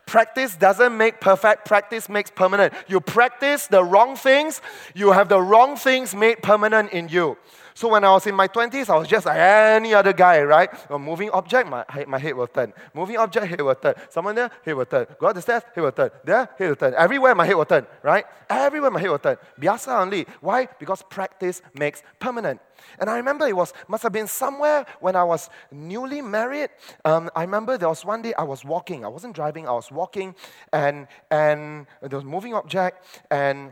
Practice 0.09 0.55
doesn't 0.55 0.97
make 0.97 1.21
perfect, 1.21 1.65
practice 1.65 2.09
makes 2.09 2.31
permanent. 2.31 2.73
You 2.87 2.99
practice 2.99 3.67
the 3.67 3.83
wrong 3.83 4.15
things, 4.15 4.59
you 4.95 5.11
have 5.11 5.29
the 5.29 5.39
wrong 5.39 5.75
things 5.75 6.15
made 6.15 6.41
permanent 6.41 6.91
in 6.91 7.09
you. 7.09 7.37
So 7.79 7.87
when 7.87 8.03
I 8.03 8.11
was 8.11 8.27
in 8.27 8.35
my 8.35 8.49
20s, 8.49 8.89
I 8.89 8.97
was 8.97 9.07
just 9.07 9.25
like 9.25 9.37
any 9.37 9.93
other 9.93 10.11
guy, 10.11 10.43
right? 10.43 10.69
A 10.89 10.99
moving 10.99 11.29
object, 11.29 11.69
my, 11.69 11.85
my 12.09 12.19
head 12.19 12.35
will 12.35 12.45
turn. 12.45 12.73
Moving 12.93 13.15
object, 13.15 13.47
head 13.47 13.61
will 13.61 13.73
turn. 13.73 13.93
Someone 14.09 14.35
there, 14.35 14.51
head 14.65 14.75
will 14.75 14.85
turn. 14.85 15.07
Go 15.17 15.27
up 15.27 15.33
the 15.33 15.41
stairs, 15.41 15.63
head 15.73 15.81
will 15.81 15.93
turn. 15.93 16.09
There, 16.25 16.49
head 16.57 16.67
will 16.67 16.75
turn. 16.75 16.93
Everywhere 16.97 17.33
my 17.35 17.45
head 17.45 17.55
will 17.55 17.63
turn, 17.63 17.87
right? 18.03 18.25
Everywhere 18.49 18.91
my 18.91 18.99
head 18.99 19.09
will 19.09 19.17
turn. 19.17 19.37
Biasa 19.57 19.97
only. 19.97 20.25
Why? 20.41 20.67
Because 20.77 21.01
practice 21.03 21.61
makes 21.73 22.03
permanent. 22.19 22.59
And 22.99 23.09
I 23.09 23.15
remember 23.15 23.47
it 23.47 23.55
was, 23.55 23.71
must 23.87 24.03
have 24.03 24.11
been 24.11 24.27
somewhere 24.27 24.85
when 24.99 25.15
I 25.15 25.23
was 25.23 25.49
newly 25.71 26.21
married. 26.21 26.71
Um, 27.05 27.29
I 27.33 27.43
remember 27.43 27.77
there 27.77 27.87
was 27.87 28.03
one 28.03 28.21
day 28.21 28.33
I 28.33 28.43
was 28.43 28.65
walking. 28.65 29.05
I 29.05 29.07
wasn't 29.07 29.35
driving, 29.35 29.69
I 29.69 29.71
was 29.71 29.89
walking, 29.89 30.35
and, 30.73 31.07
and 31.31 31.87
there 32.01 32.19
was 32.19 32.25
moving 32.25 32.53
object, 32.55 33.05
and 33.31 33.71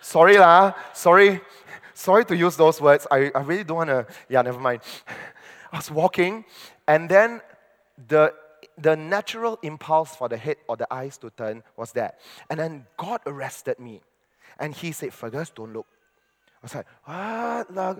sorry 0.00 0.38
lah, 0.38 0.74
sorry 0.92 1.40
sorry 1.94 2.24
to 2.26 2.36
use 2.36 2.56
those 2.56 2.80
words. 2.80 3.06
I, 3.10 3.30
I 3.34 3.40
really 3.42 3.64
don't 3.64 3.78
want 3.78 3.90
to, 3.90 4.06
yeah, 4.28 4.42
never 4.42 4.60
mind. 4.60 4.80
I 5.72 5.76
was 5.76 5.90
walking, 5.90 6.44
and 6.86 7.08
then 7.08 7.40
the 8.08 8.34
the 8.78 8.96
natural 8.96 9.58
impulse 9.62 10.16
for 10.16 10.28
the 10.28 10.36
head 10.36 10.56
or 10.68 10.76
the 10.76 10.92
eyes 10.92 11.18
to 11.18 11.30
turn 11.30 11.62
was 11.76 11.92
that. 11.92 12.18
And 12.48 12.58
then 12.58 12.86
God 12.96 13.20
arrested 13.26 13.78
me. 13.78 14.00
And 14.58 14.74
he 14.74 14.92
said, 14.92 15.12
Fergus, 15.12 15.50
don't 15.50 15.72
look. 15.72 15.86
I 16.62 16.66
was 16.66 16.74
like, 16.74 16.86
what? 17.04 17.74
La? 17.74 17.94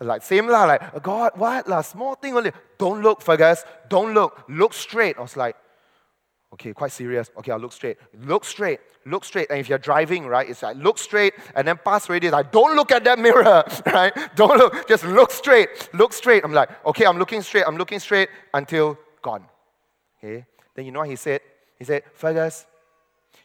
Like, 0.00 0.22
same 0.22 0.46
lah, 0.46 0.64
like, 0.64 1.02
God, 1.02 1.32
what? 1.36 1.68
La? 1.68 1.80
Small 1.80 2.14
thing 2.14 2.36
only. 2.36 2.52
Don't 2.78 3.02
look, 3.02 3.22
Fergus. 3.22 3.64
Don't 3.88 4.12
look. 4.14 4.44
Look 4.48 4.74
straight. 4.74 5.16
I 5.18 5.22
was 5.22 5.36
like, 5.36 5.56
okay, 6.52 6.72
quite 6.72 6.92
serious. 6.92 7.30
Okay, 7.38 7.52
I'll 7.52 7.58
look 7.58 7.72
straight. 7.72 7.96
Look 8.20 8.44
straight. 8.44 8.80
Look 9.06 9.24
straight. 9.24 9.50
And 9.50 9.58
if 9.58 9.68
you're 9.68 9.78
driving, 9.78 10.26
right, 10.26 10.48
it's 10.48 10.62
like, 10.62 10.76
look 10.76 10.98
straight 10.98 11.34
and 11.54 11.66
then 11.66 11.78
pass 11.84 12.08
already. 12.08 12.30
Like, 12.30 12.52
don't 12.52 12.76
look 12.76 12.92
at 12.92 13.04
that 13.04 13.18
mirror, 13.18 13.64
right? 13.86 14.12
Don't 14.36 14.58
look. 14.58 14.88
Just 14.88 15.04
look 15.04 15.30
straight. 15.30 15.88
Look 15.94 16.12
straight. 16.12 16.44
I'm 16.44 16.52
like, 16.52 16.70
okay, 16.86 17.06
I'm 17.06 17.18
looking 17.18 17.42
straight. 17.42 17.64
I'm 17.66 17.76
looking 17.76 17.98
straight 17.98 18.28
until 18.54 18.98
gone. 19.22 19.44
Okay? 20.18 20.44
Then 20.74 20.86
you 20.86 20.92
know 20.92 21.00
what 21.00 21.08
he 21.08 21.16
said? 21.16 21.40
He 21.78 21.84
said, 21.84 22.04
Fergus, 22.14 22.66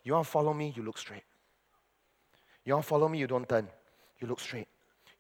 you 0.04 0.14
want 0.14 0.26
to 0.26 0.32
follow 0.32 0.54
me? 0.54 0.74
You 0.76 0.84
look 0.84 0.98
straight. 0.98 1.24
You 2.64 2.74
want 2.74 2.86
to 2.86 2.90
follow 2.90 3.08
me? 3.08 3.18
You 3.18 3.28
don't 3.28 3.48
turn. 3.48 3.68
You 4.20 4.28
look 4.28 4.40
straight. 4.40 4.68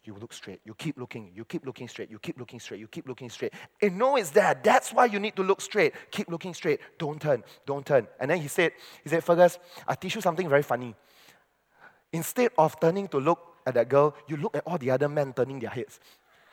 You 0.08 0.16
look 0.22 0.32
straight. 0.32 0.62
You 0.64 0.74
keep 0.74 0.98
looking. 0.98 1.32
You 1.36 1.44
keep 1.44 1.66
looking 1.66 1.90
straight. 1.90 2.10
You 2.10 2.18
keep 2.18 2.40
looking 2.40 2.62
straight. 2.62 2.80
You 2.80 2.88
keep 2.88 3.10
looking 3.10 3.30
straight. 3.30 3.52
And 3.82 3.98
no, 3.98 4.16
it's 4.16 4.30
there. 4.30 4.58
That's 4.64 4.94
why 4.94 5.04
you 5.04 5.20
need 5.20 5.36
to 5.36 5.44
look 5.44 5.60
straight. 5.60 5.94
Keep 6.12 6.30
looking 6.30 6.54
straight. 6.54 6.80
Don't 6.98 7.22
turn. 7.22 7.44
Don't 7.66 7.86
turn. 7.86 8.08
And 8.18 8.32
then 8.32 8.40
he 8.40 8.48
said, 8.48 8.72
he 9.04 9.10
said, 9.10 9.22
Fergus, 9.22 9.60
I 9.86 9.96
teach 9.96 10.16
you 10.16 10.22
something 10.22 10.48
very 10.48 10.64
funny. 10.64 10.96
Instead 12.14 12.52
of 12.58 12.80
turning 12.80 13.10
to 13.10 13.18
look 13.18 13.58
at 13.66 13.74
that 13.74 13.90
girl, 13.90 14.16
you 14.30 14.38
look 14.38 14.56
at 14.56 14.64
all 14.66 14.78
the 14.78 14.90
other 14.92 15.10
men 15.10 15.34
turning 15.34 15.60
their 15.60 15.72
heads. 15.72 16.00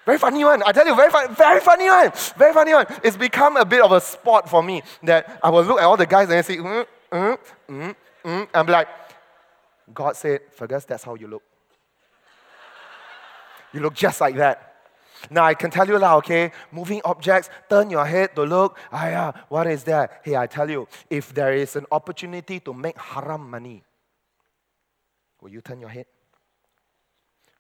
Very 0.05 0.19
funny 0.19 0.45
one. 0.45 0.61
I 0.67 0.73
tell 0.73 0.85
you, 0.85 0.97
very, 0.97 1.13
fun, 1.13 1.33
very 1.37 1.61
funny 1.61 1.89
one. 1.89 2.11
Very 2.37 2.53
funny 2.53 2.75
one. 2.75 2.87
It's 3.05 3.17
become 3.17 3.57
a 3.57 3.65
bit 3.65 3.83
of 3.83 3.93
a 3.93 4.01
sport 4.01 4.49
for 4.49 4.65
me 4.65 4.83
that 5.05 5.39
I 5.45 5.51
will 5.51 5.63
look 5.63 5.79
at 5.79 5.85
all 5.85 5.97
the 5.97 6.07
guys 6.07 6.29
and 6.29 6.39
I 6.39 6.43
say, 6.43 6.57
mm, 6.57 6.85
mm, 7.13 7.39
mm, 7.69 7.95
mm. 8.25 8.49
I'm 8.53 8.67
like, 8.67 8.89
God 9.95 10.17
said, 10.17 10.41
Fergus, 10.51 10.85
that's 10.87 11.05
how 11.05 11.15
you 11.15 11.29
look. 11.29 11.43
You 13.75 13.81
look 13.81 13.95
just 13.95 14.21
like 14.21 14.37
that. 14.37 14.71
Now 15.31 15.45
I 15.45 15.55
can 15.55 15.71
tell 15.71 15.87
you 15.87 15.99
now, 15.99 16.19
okay, 16.19 16.53
moving 16.71 17.01
objects, 17.05 17.51
turn 17.69 17.91
your 17.91 18.07
head 18.07 18.37
to 18.37 18.43
look. 18.45 18.79
Ah, 18.93 19.09
yeah, 19.09 19.33
what 19.49 19.67
is 19.67 19.83
that? 19.85 20.21
Hey, 20.23 20.37
I 20.37 20.47
tell 20.47 20.71
you, 20.71 20.87
if 21.11 21.35
there 21.35 21.53
is 21.53 21.77
an 21.77 21.87
opportunity 21.91 22.61
to 22.61 22.73
make 22.73 22.97
haram 22.97 23.51
money, 23.51 23.83
will 25.41 25.51
you 25.51 25.61
turn 25.61 25.81
your 25.81 25.89
head? 25.89 26.07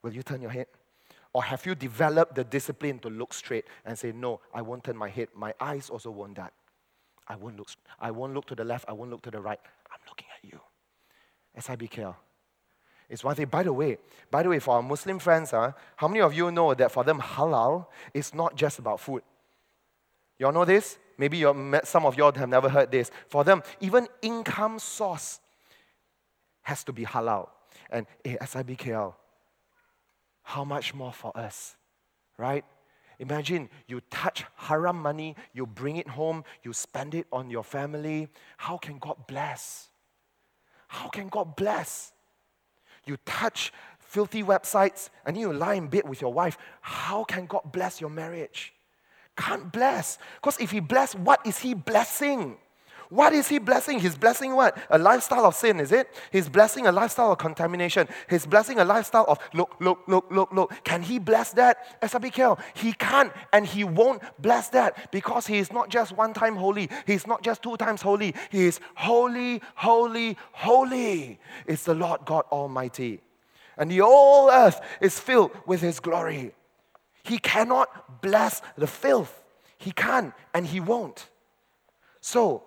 Will 0.02 0.12
you 0.12 0.22
turn 0.22 0.40
your 0.40 0.50
head? 0.50 0.66
Or 1.32 1.42
have 1.42 1.66
you 1.66 1.74
developed 1.74 2.36
the 2.36 2.44
discipline 2.44 3.00
to 3.00 3.08
look 3.08 3.34
straight 3.34 3.64
and 3.84 3.98
say, 3.98 4.12
No, 4.12 4.40
I 4.52 4.62
won't 4.62 4.84
turn 4.84 4.96
my 4.96 5.08
head. 5.08 5.28
My 5.34 5.52
eyes 5.58 5.90
also 5.90 6.10
won't 6.10 6.36
that. 6.36 6.52
I 7.26 7.34
won't 7.34 7.56
look, 7.56 7.70
I 7.98 8.10
won't 8.12 8.34
look 8.34 8.46
to 8.46 8.54
the 8.54 8.64
left, 8.64 8.84
I 8.86 8.92
won't 8.92 9.10
look 9.10 9.22
to 9.22 9.30
the 9.30 9.40
right. 9.40 9.58
I'm 9.90 10.00
looking 10.06 10.28
at 10.36 10.48
you. 10.48 10.60
SIBKL. 11.58 12.14
It's 13.08 13.22
one 13.22 13.36
thing. 13.36 13.46
By 13.46 13.62
the 13.62 13.72
way, 13.72 13.98
by 14.30 14.42
the 14.42 14.48
way, 14.48 14.58
for 14.58 14.76
our 14.76 14.82
Muslim 14.82 15.18
friends, 15.18 15.52
uh, 15.52 15.72
how 15.96 16.08
many 16.08 16.20
of 16.20 16.34
you 16.34 16.50
know 16.50 16.74
that 16.74 16.90
for 16.90 17.04
them 17.04 17.20
halal 17.20 17.86
is 18.12 18.34
not 18.34 18.56
just 18.56 18.78
about 18.78 19.00
food? 19.00 19.22
Y'all 20.38 20.52
know 20.52 20.64
this? 20.64 20.98
Maybe 21.16 21.44
some 21.84 22.06
of 22.06 22.16
y'all 22.16 22.32
have 22.32 22.48
never 22.48 22.68
heard 22.68 22.90
this. 22.90 23.10
For 23.28 23.44
them, 23.44 23.62
even 23.80 24.08
income 24.22 24.78
source 24.78 25.40
has 26.62 26.82
to 26.84 26.92
be 26.92 27.04
halal. 27.04 27.48
And 27.90 28.06
hey, 28.24 28.36
SIBKL, 28.40 29.14
how 30.42 30.64
much 30.64 30.94
more 30.94 31.12
for 31.12 31.36
us, 31.36 31.76
right? 32.36 32.64
Imagine 33.18 33.68
you 33.86 34.00
touch 34.10 34.44
haram 34.56 35.00
money, 35.00 35.36
you 35.52 35.66
bring 35.66 35.96
it 35.96 36.08
home, 36.08 36.42
you 36.64 36.72
spend 36.72 37.14
it 37.14 37.26
on 37.30 37.48
your 37.48 37.62
family. 37.62 38.28
How 38.56 38.76
can 38.76 38.98
God 38.98 39.26
bless? 39.28 39.88
How 40.88 41.08
can 41.08 41.28
God 41.28 41.54
bless? 41.54 42.12
You 43.06 43.16
touch 43.24 43.72
filthy 43.98 44.42
websites 44.42 45.10
and 45.26 45.36
you 45.36 45.52
lie 45.52 45.74
in 45.74 45.88
bed 45.88 46.08
with 46.08 46.20
your 46.20 46.32
wife. 46.32 46.56
How 46.80 47.24
can 47.24 47.46
God 47.46 47.72
bless 47.72 48.00
your 48.00 48.10
marriage? 48.10 48.72
Can't 49.36 49.72
bless. 49.72 50.18
Because 50.36 50.58
if 50.60 50.70
He 50.70 50.80
bless, 50.80 51.14
what 51.14 51.44
is 51.46 51.58
He 51.58 51.74
blessing? 51.74 52.56
What 53.08 53.32
is 53.32 53.48
he 53.48 53.58
blessing? 53.58 54.00
He's 54.00 54.16
blessing 54.16 54.54
what? 54.54 54.76
A 54.90 54.98
lifestyle 54.98 55.44
of 55.44 55.54
sin, 55.54 55.80
is 55.80 55.92
it? 55.92 56.08
He's 56.32 56.48
blessing 56.48 56.86
a 56.86 56.92
lifestyle 56.92 57.32
of 57.32 57.38
contamination. 57.38 58.08
He's 58.28 58.46
blessing 58.46 58.78
a 58.78 58.84
lifestyle 58.84 59.24
of 59.28 59.38
look, 59.52 59.76
look, 59.80 60.00
look, 60.06 60.26
look, 60.30 60.52
look. 60.52 60.72
Can 60.84 61.02
he 61.02 61.18
bless 61.18 61.52
that? 61.52 62.00
SIBKL, 62.02 62.58
he 62.74 62.92
can't 62.92 63.32
and 63.52 63.66
he 63.66 63.84
won't 63.84 64.22
bless 64.40 64.68
that 64.70 65.10
because 65.10 65.46
he 65.46 65.58
is 65.58 65.72
not 65.72 65.88
just 65.88 66.16
one 66.16 66.32
time 66.32 66.56
holy. 66.56 66.88
He's 67.06 67.26
not 67.26 67.42
just 67.42 67.62
two 67.62 67.76
times 67.76 68.02
holy. 68.02 68.34
He 68.50 68.66
is 68.66 68.80
holy, 68.94 69.62
holy, 69.74 70.36
holy. 70.52 71.38
It's 71.66 71.84
the 71.84 71.94
Lord 71.94 72.22
God 72.24 72.44
Almighty. 72.50 73.20
And 73.76 73.90
the 73.90 73.98
whole 73.98 74.50
earth 74.50 74.80
is 75.00 75.18
filled 75.18 75.50
with 75.66 75.80
his 75.80 76.00
glory. 76.00 76.52
He 77.24 77.38
cannot 77.38 78.20
bless 78.22 78.62
the 78.76 78.86
filth. 78.86 79.42
He 79.78 79.90
can't 79.90 80.32
and 80.52 80.66
he 80.66 80.80
won't. 80.80 81.28
So, 82.20 82.64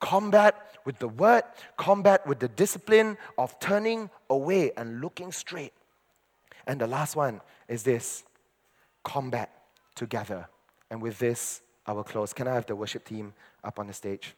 combat 0.00 0.78
with 0.84 0.98
the 0.98 1.08
word, 1.08 1.44
combat 1.76 2.26
with 2.26 2.40
the 2.40 2.48
discipline 2.48 3.16
of 3.38 3.58
turning 3.60 4.10
away 4.28 4.72
and 4.76 5.00
looking 5.00 5.30
straight. 5.30 5.72
And 6.66 6.80
the 6.80 6.86
last 6.86 7.16
one 7.16 7.40
is 7.68 7.82
this 7.82 8.24
combat 9.04 9.50
together. 9.94 10.48
And 10.90 11.00
with 11.00 11.18
this, 11.18 11.62
I 11.86 11.92
will 11.92 12.04
close. 12.04 12.32
Can 12.32 12.48
I 12.48 12.54
have 12.54 12.66
the 12.66 12.76
worship 12.76 13.04
team 13.04 13.34
up 13.62 13.78
on 13.78 13.86
the 13.86 13.92
stage? 13.92 14.34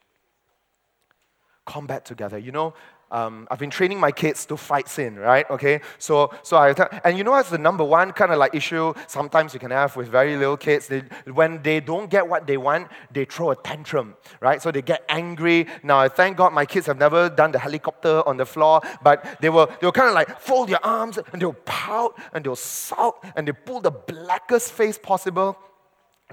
Combat 1.65 2.05
together. 2.05 2.37
You 2.37 2.51
know, 2.51 2.73
um, 3.13 3.47
I've 3.51 3.59
been 3.59 3.69
training 3.69 3.99
my 3.99 4.11
kids 4.11 4.45
to 4.47 4.57
fight 4.57 4.89
sin, 4.89 5.15
right? 5.15 5.47
Okay, 5.49 5.81
so 5.99 6.33
so 6.41 6.57
I 6.57 6.73
and 7.05 7.15
you 7.15 7.23
know 7.23 7.31
what's 7.31 7.51
the 7.51 7.59
number 7.59 7.83
one 7.83 8.11
kind 8.11 8.31
of 8.31 8.39
like 8.39 8.55
issue 8.55 8.93
sometimes 9.07 9.53
you 9.53 9.59
can 9.59 9.69
have 9.69 9.95
with 9.95 10.07
very 10.07 10.35
little 10.35 10.57
kids. 10.57 10.87
They, 10.87 11.03
when 11.31 11.61
they 11.61 11.79
don't 11.79 12.09
get 12.09 12.27
what 12.27 12.47
they 12.47 12.57
want, 12.57 12.87
they 13.11 13.25
throw 13.25 13.51
a 13.51 13.55
tantrum, 13.55 14.15
right? 14.41 14.59
So 14.61 14.71
they 14.71 14.81
get 14.81 15.05
angry. 15.09 15.67
Now, 15.83 15.99
I 15.99 16.09
thank 16.09 16.37
God 16.37 16.53
my 16.53 16.65
kids 16.65 16.87
have 16.87 16.97
never 16.97 17.29
done 17.29 17.51
the 17.51 17.59
helicopter 17.59 18.27
on 18.27 18.37
the 18.37 18.45
floor, 18.47 18.81
but 19.03 19.37
they 19.41 19.49
will 19.49 19.67
they 19.67 19.85
will 19.85 19.91
kind 19.91 20.09
of 20.09 20.15
like 20.15 20.39
fold 20.39 20.69
their 20.69 20.83
arms 20.83 21.19
and 21.31 21.39
they'll 21.39 21.53
pout 21.65 22.17
and 22.33 22.43
they'll 22.43 22.55
sulk 22.55 23.23
and 23.35 23.47
they 23.47 23.51
pull 23.51 23.79
the 23.79 23.91
blackest 23.91 24.71
face 24.71 24.97
possible 24.97 25.55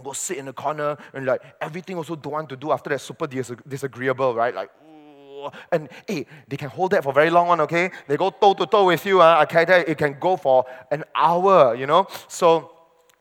go 0.02 0.12
sit 0.12 0.38
in 0.38 0.46
the 0.46 0.52
corner 0.52 0.96
and 1.12 1.26
like 1.26 1.42
everything 1.60 1.96
also 1.96 2.16
don't 2.16 2.32
want 2.32 2.48
to 2.48 2.56
do 2.56 2.72
after 2.72 2.90
that 2.90 3.00
super 3.00 3.26
disagreeable, 3.26 4.34
right? 4.34 4.54
Like, 4.54 4.70
and 5.72 5.88
hey, 6.06 6.26
they 6.48 6.56
can 6.56 6.68
hold 6.68 6.92
that 6.92 7.02
for 7.02 7.12
very 7.12 7.30
long 7.30 7.48
one, 7.48 7.60
okay? 7.62 7.90
They 8.06 8.16
go 8.16 8.30
toe 8.30 8.54
to 8.54 8.66
toe 8.66 8.86
with 8.86 9.04
you, 9.06 9.20
uh, 9.20 9.44
can 9.46 9.66
tell 9.66 9.84
it 9.86 9.98
can 9.98 10.16
go 10.18 10.36
for 10.36 10.64
an 10.90 11.04
hour, 11.14 11.74
you 11.74 11.86
know? 11.86 12.06
So, 12.28 12.72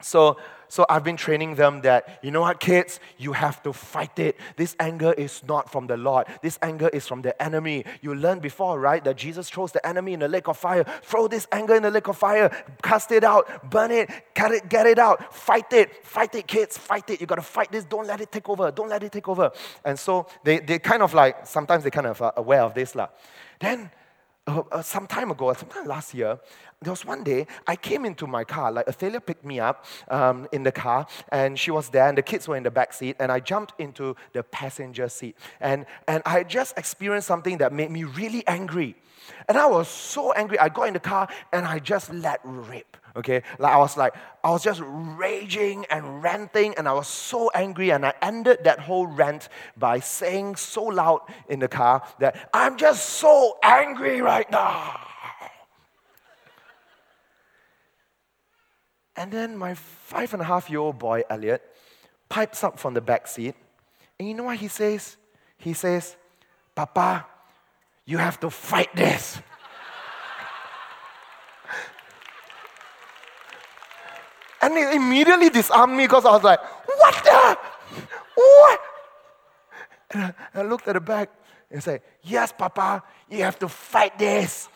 so 0.01 0.37
so 0.69 0.85
I've 0.89 1.03
been 1.03 1.17
training 1.17 1.55
them 1.55 1.81
that, 1.81 2.19
you 2.21 2.31
know 2.31 2.41
what, 2.41 2.59
kids, 2.59 2.99
you 3.17 3.33
have 3.33 3.61
to 3.63 3.73
fight 3.73 4.17
it. 4.19 4.37
This 4.55 4.75
anger 4.79 5.13
is 5.13 5.43
not 5.43 5.71
from 5.71 5.87
the 5.87 5.97
Lord, 5.97 6.27
this 6.41 6.57
anger 6.61 6.89
is 6.89 7.07
from 7.07 7.21
the 7.21 7.39
enemy. 7.41 7.83
You 8.01 8.15
learned 8.15 8.41
before, 8.41 8.79
right, 8.79 9.03
that 9.03 9.17
Jesus 9.17 9.49
throws 9.49 9.71
the 9.71 9.85
enemy 9.85 10.13
in 10.13 10.19
the 10.19 10.27
lake 10.27 10.47
of 10.47 10.57
fire. 10.57 10.85
Throw 11.03 11.27
this 11.27 11.47
anger 11.51 11.75
in 11.75 11.83
the 11.83 11.91
lake 11.91 12.07
of 12.07 12.17
fire, 12.17 12.49
cast 12.81 13.11
it 13.11 13.23
out, 13.23 13.69
burn 13.69 13.91
it, 13.91 14.09
get 14.33 14.51
it, 14.51 14.69
get 14.69 14.85
it 14.85 14.99
out, 14.99 15.33
fight 15.33 15.73
it, 15.73 16.05
fight 16.05 16.33
it, 16.35 16.47
kids, 16.47 16.77
fight 16.77 17.09
it. 17.09 17.19
You 17.19 17.27
gotta 17.27 17.41
fight 17.41 17.71
this, 17.71 17.83
don't 17.83 18.07
let 18.07 18.21
it 18.21 18.31
take 18.31 18.47
over, 18.47 18.71
don't 18.71 18.89
let 18.89 19.03
it 19.03 19.11
take 19.11 19.27
over. 19.27 19.51
And 19.83 19.97
so 19.97 20.27
they, 20.43 20.59
they 20.59 20.79
kind 20.79 21.01
of 21.01 21.13
like, 21.13 21.47
sometimes 21.47 21.83
they 21.83 21.89
kind 21.89 22.07
of 22.07 22.21
are 22.21 22.33
aware 22.37 22.61
of 22.61 22.73
this. 22.73 22.95
lah. 22.95 23.09
Then 23.59 23.91
uh, 24.49 24.63
uh, 24.71 24.81
some 24.81 25.07
time 25.07 25.31
ago, 25.31 25.53
sometime 25.53 25.85
last 25.85 26.13
year, 26.13 26.39
there 26.81 26.91
was 26.91 27.05
one 27.05 27.23
day 27.23 27.45
I 27.67 27.75
came 27.75 28.05
into 28.05 28.25
my 28.25 28.43
car, 28.43 28.71
like 28.71 28.87
Athalia 28.87 29.19
picked 29.19 29.45
me 29.45 29.59
up 29.59 29.85
um, 30.09 30.47
in 30.51 30.63
the 30.63 30.71
car, 30.71 31.07
and 31.31 31.59
she 31.59 31.71
was 31.71 31.89
there, 31.89 32.07
and 32.07 32.17
the 32.17 32.21
kids 32.21 32.47
were 32.47 32.55
in 32.55 32.63
the 32.63 32.71
back 32.71 32.93
seat, 32.93 33.17
and 33.19 33.31
I 33.31 33.39
jumped 33.39 33.73
into 33.79 34.15
the 34.33 34.43
passenger 34.43 35.09
seat. 35.09 35.35
And, 35.59 35.85
and 36.07 36.23
I 36.25 36.43
just 36.43 36.77
experienced 36.77 37.27
something 37.27 37.57
that 37.59 37.73
made 37.73 37.91
me 37.91 38.03
really 38.03 38.47
angry. 38.47 38.95
And 39.47 39.57
I 39.57 39.67
was 39.67 39.87
so 39.87 40.31
angry. 40.33 40.57
I 40.59 40.69
got 40.69 40.87
in 40.87 40.93
the 40.93 40.99
car 40.99 41.27
and 41.53 41.65
I 41.65 41.79
just 41.79 42.11
let 42.11 42.39
rip. 42.43 42.97
Okay, 43.15 43.41
like 43.57 43.73
I 43.73 43.77
was 43.77 43.97
like, 43.97 44.13
I 44.43 44.51
was 44.51 44.63
just 44.63 44.81
raging 44.83 45.85
and 45.89 46.23
ranting, 46.23 46.75
and 46.77 46.87
I 46.87 46.93
was 46.93 47.07
so 47.07 47.49
angry. 47.53 47.89
And 47.89 48.05
I 48.05 48.13
ended 48.21 48.59
that 48.63 48.79
whole 48.79 49.07
rant 49.07 49.49
by 49.75 49.99
saying 49.99 50.57
so 50.57 50.83
loud 50.83 51.21
in 51.47 51.59
the 51.59 51.67
car 51.67 52.03
that 52.19 52.49
I'm 52.53 52.77
just 52.77 53.09
so 53.09 53.57
angry 53.63 54.21
right 54.21 54.49
now. 54.51 54.99
And 59.15 59.33
then 59.33 59.57
my 59.57 59.73
five 59.73 60.33
and 60.33 60.41
a 60.41 60.45
half 60.45 60.69
year 60.69 60.79
old 60.79 60.97
boy, 60.97 61.23
Elliot, 61.29 61.61
pipes 62.29 62.63
up 62.63 62.79
from 62.79 62.93
the 62.93 63.01
back 63.01 63.27
seat. 63.27 63.55
And 64.17 64.29
you 64.29 64.33
know 64.33 64.45
what 64.45 64.57
he 64.57 64.69
says? 64.69 65.17
He 65.57 65.73
says, 65.73 66.15
Papa, 66.73 67.25
you 68.05 68.17
have 68.17 68.39
to 68.39 68.49
fight 68.49 68.95
this. 68.95 69.39
And 74.69 74.77
it 74.77 74.93
immediately 74.95 75.49
disarmed 75.49 75.95
me 75.95 76.05
because 76.05 76.25
I 76.25 76.31
was 76.31 76.43
like, 76.43 76.59
What 76.85 77.23
the? 77.23 77.57
What? 78.35 78.79
And 80.11 80.23
I, 80.23 80.33
I 80.53 80.61
looked 80.63 80.87
at 80.87 80.93
the 80.93 81.01
back 81.01 81.29
and 81.71 81.83
said, 81.83 82.01
Yes, 82.23 82.51
Papa, 82.51 83.03
you 83.29 83.43
have 83.43 83.59
to 83.59 83.67
fight 83.67 84.17
this. 84.17 84.69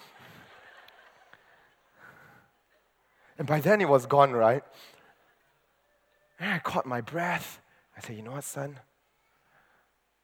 And 3.37 3.47
by 3.47 3.59
then 3.59 3.81
it 3.81 3.89
was 3.89 4.05
gone, 4.05 4.31
right? 4.31 4.63
And 6.39 6.53
I 6.53 6.59
caught 6.59 6.85
my 6.85 7.01
breath. 7.01 7.61
I 7.97 8.01
said, 8.01 8.15
You 8.15 8.21
know 8.21 8.31
what, 8.31 8.43
son? 8.43 8.79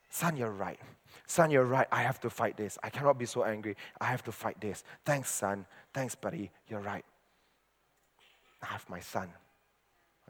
Son, 0.09 0.36
you're 0.36 0.51
right. 0.51 0.80
Son, 1.28 1.51
you're 1.51 1.65
right. 1.65 1.88
I 1.91 2.01
have 2.01 2.20
to 2.22 2.30
fight 2.30 2.57
this. 2.57 2.78
I 2.82 2.89
cannot 2.89 3.20
be 3.20 3.26
so 3.26 3.43
angry. 3.43 3.76
I 4.01 4.05
have 4.05 4.24
to 4.24 4.32
fight 4.32 4.59
this. 4.59 4.84
Thanks, 5.05 5.30
son. 5.30 5.65
Thanks, 5.93 6.15
buddy. 6.15 6.49
You're 6.67 6.80
right. 6.80 7.05
I 8.63 8.65
have 8.67 8.89
my 8.89 8.99
son. 8.99 9.30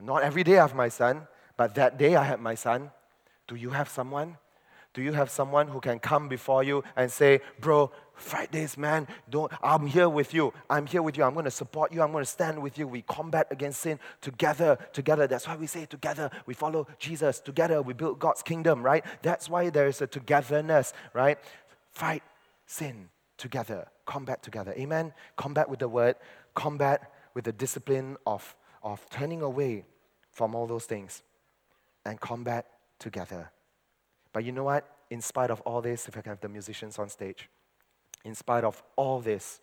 Not 0.01 0.23
every 0.23 0.43
day 0.43 0.57
I 0.57 0.61
have 0.61 0.75
my 0.75 0.89
son, 0.89 1.27
but 1.57 1.75
that 1.75 1.97
day 1.97 2.15
I 2.15 2.23
had 2.23 2.39
my 2.39 2.55
son. 2.55 2.91
Do 3.47 3.55
you 3.55 3.71
have 3.71 3.89
someone? 3.89 4.37
Do 4.93 5.01
you 5.01 5.13
have 5.13 5.29
someone 5.29 5.67
who 5.67 5.79
can 5.79 5.99
come 5.99 6.27
before 6.27 6.63
you 6.63 6.83
and 6.95 7.11
say, 7.11 7.41
Bro, 7.59 7.91
this, 8.51 8.77
man. 8.77 9.07
Don't, 9.29 9.51
I'm 9.63 9.87
here 9.87 10.09
with 10.09 10.33
you. 10.33 10.53
I'm 10.69 10.85
here 10.85 11.01
with 11.01 11.17
you. 11.17 11.23
I'm 11.23 11.33
going 11.33 11.45
to 11.45 11.51
support 11.51 11.93
you. 11.93 12.01
I'm 12.01 12.11
going 12.11 12.23
to 12.23 12.29
stand 12.29 12.61
with 12.61 12.77
you. 12.77 12.87
We 12.87 13.01
combat 13.03 13.47
against 13.51 13.81
sin 13.81 13.99
together. 14.21 14.77
Together. 14.93 15.27
That's 15.27 15.47
why 15.47 15.55
we 15.55 15.67
say 15.67 15.85
together. 15.85 16.29
We 16.45 16.53
follow 16.53 16.87
Jesus. 16.97 17.39
Together, 17.39 17.81
we 17.81 17.93
build 17.93 18.19
God's 18.19 18.41
kingdom, 18.41 18.83
right? 18.83 19.05
That's 19.21 19.49
why 19.49 19.69
there 19.69 19.87
is 19.87 20.01
a 20.01 20.07
togetherness, 20.07 20.93
right? 21.13 21.37
Fight 21.91 22.23
sin 22.65 23.09
together. 23.37 23.87
Combat 24.05 24.43
together. 24.43 24.73
Amen. 24.77 25.13
Combat 25.35 25.69
with 25.69 25.79
the 25.79 25.87
word. 25.87 26.15
Combat 26.55 27.11
with 27.33 27.45
the 27.45 27.53
discipline 27.53 28.17
of, 28.25 28.55
of 28.83 29.09
turning 29.09 29.41
away 29.41 29.85
from 30.31 30.55
all 30.55 30.67
those 30.67 30.85
things. 30.85 31.23
And 32.05 32.19
combat 32.19 32.65
together. 32.97 33.51
But 34.31 34.45
you 34.45 34.51
know 34.51 34.63
what? 34.63 34.85
In 35.09 35.21
spite 35.21 35.51
of 35.51 35.61
all 35.61 35.81
this, 35.81 36.07
if 36.07 36.17
I 36.17 36.21
can 36.21 36.31
have 36.31 36.39
the 36.39 36.49
musicians 36.49 36.97
on 36.97 37.09
stage, 37.09 37.49
in 38.23 38.35
spite 38.35 38.63
of 38.63 38.81
all 38.95 39.19
this, 39.19 39.59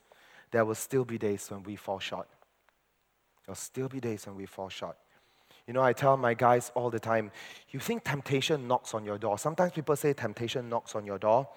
there 0.50 0.64
will 0.64 0.74
still 0.74 1.04
be 1.04 1.18
days 1.18 1.50
when 1.50 1.62
we 1.62 1.76
fall 1.76 1.98
short. 1.98 2.28
There 3.46 3.52
will 3.52 3.54
still 3.54 3.88
be 3.88 4.00
days 4.00 4.26
when 4.26 4.36
we 4.36 4.46
fall 4.46 4.68
short. 4.68 4.96
You 5.66 5.74
know, 5.74 5.82
I 5.82 5.92
tell 5.92 6.16
my 6.16 6.34
guys 6.34 6.70
all 6.74 6.90
the 6.90 7.00
time, 7.00 7.32
you 7.70 7.80
think 7.80 8.04
temptation 8.04 8.68
knocks 8.68 8.94
on 8.94 9.04
your 9.04 9.18
door. 9.18 9.38
Sometimes 9.38 9.72
people 9.72 9.96
say 9.96 10.12
temptation 10.12 10.68
knocks 10.68 10.94
on 10.94 11.04
your 11.04 11.18
door. 11.18 11.48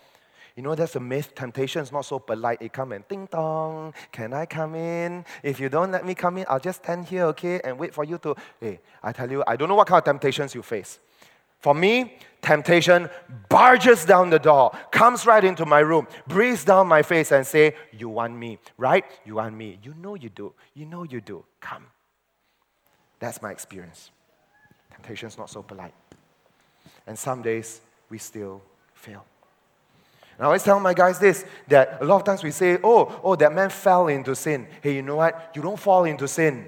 You 0.60 0.64
know, 0.64 0.76
that's 0.76 0.98
a 0.98 1.00
myth. 1.00 1.34
Temptation 1.36 1.82
is 1.84 1.90
not 1.90 2.04
so 2.04 2.20
polite. 2.20 2.62
It 2.62 2.74
come 2.74 2.92
and 2.92 3.08
ding 3.08 3.30
dong, 3.32 3.94
can 4.12 4.34
I 4.34 4.46
come 4.46 4.76
in? 4.76 5.24
If 5.42 5.58
you 5.58 5.70
don't 5.70 5.90
let 5.90 6.06
me 6.06 6.14
come 6.14 6.38
in, 6.38 6.46
I'll 6.50 6.60
just 6.60 6.84
stand 6.84 7.06
here, 7.06 7.24
okay, 7.28 7.62
and 7.64 7.80
wait 7.80 7.94
for 7.94 8.04
you 8.04 8.18
to. 8.18 8.36
Hey, 8.60 8.82
I 9.02 9.14
tell 9.14 9.32
you, 9.32 9.42
I 9.48 9.56
don't 9.56 9.70
know 9.70 9.76
what 9.76 9.88
kind 9.88 10.00
of 10.00 10.04
temptations 10.04 10.54
you 10.54 10.62
face. 10.62 11.00
For 11.62 11.74
me, 11.74 12.18
temptation 12.42 13.10
barges 13.48 14.04
down 14.04 14.32
the 14.32 14.38
door, 14.38 14.78
comes 14.92 15.26
right 15.26 15.46
into 15.46 15.66
my 15.66 15.80
room, 15.80 16.08
breathes 16.28 16.66
down 16.66 16.88
my 16.88 17.04
face 17.04 17.32
and 17.32 17.48
say, 17.48 17.74
"You 17.94 18.10
want 18.10 18.36
me, 18.36 18.60
right? 18.78 19.06
You 19.24 19.36
want 19.36 19.56
me. 19.56 19.80
You 19.82 19.94
know 19.94 20.16
you 20.16 20.28
do. 20.28 20.54
You 20.74 20.86
know 20.88 21.04
you 21.04 21.22
do. 21.22 21.46
Come." 21.62 21.86
That's 23.18 23.42
my 23.42 23.52
experience. 23.52 24.12
Temptation's 24.92 25.38
not 25.38 25.50
so 25.50 25.64
polite. 25.64 25.94
And 27.08 27.18
some 27.18 27.42
days 27.42 27.80
we 28.10 28.18
still 28.18 28.62
fail. 28.94 29.24
And 30.40 30.46
I 30.46 30.48
always 30.48 30.64
tell 30.64 30.80
my 30.80 30.94
guys 30.94 31.20
this 31.20 31.44
that 31.68 31.98
a 32.00 32.06
lot 32.06 32.16
of 32.16 32.24
times 32.24 32.44
we 32.46 32.52
say, 32.52 32.78
oh, 32.82 33.20
oh, 33.22 33.36
that 33.36 33.54
man 33.54 33.70
fell 33.70 34.08
into 34.08 34.34
sin. 34.38 34.68
Hey, 34.82 34.96
you 34.96 35.02
know 35.02 35.18
what? 35.18 35.52
You 35.54 35.62
don't 35.62 35.78
fall 35.78 36.06
into 36.06 36.30
sin, 36.30 36.66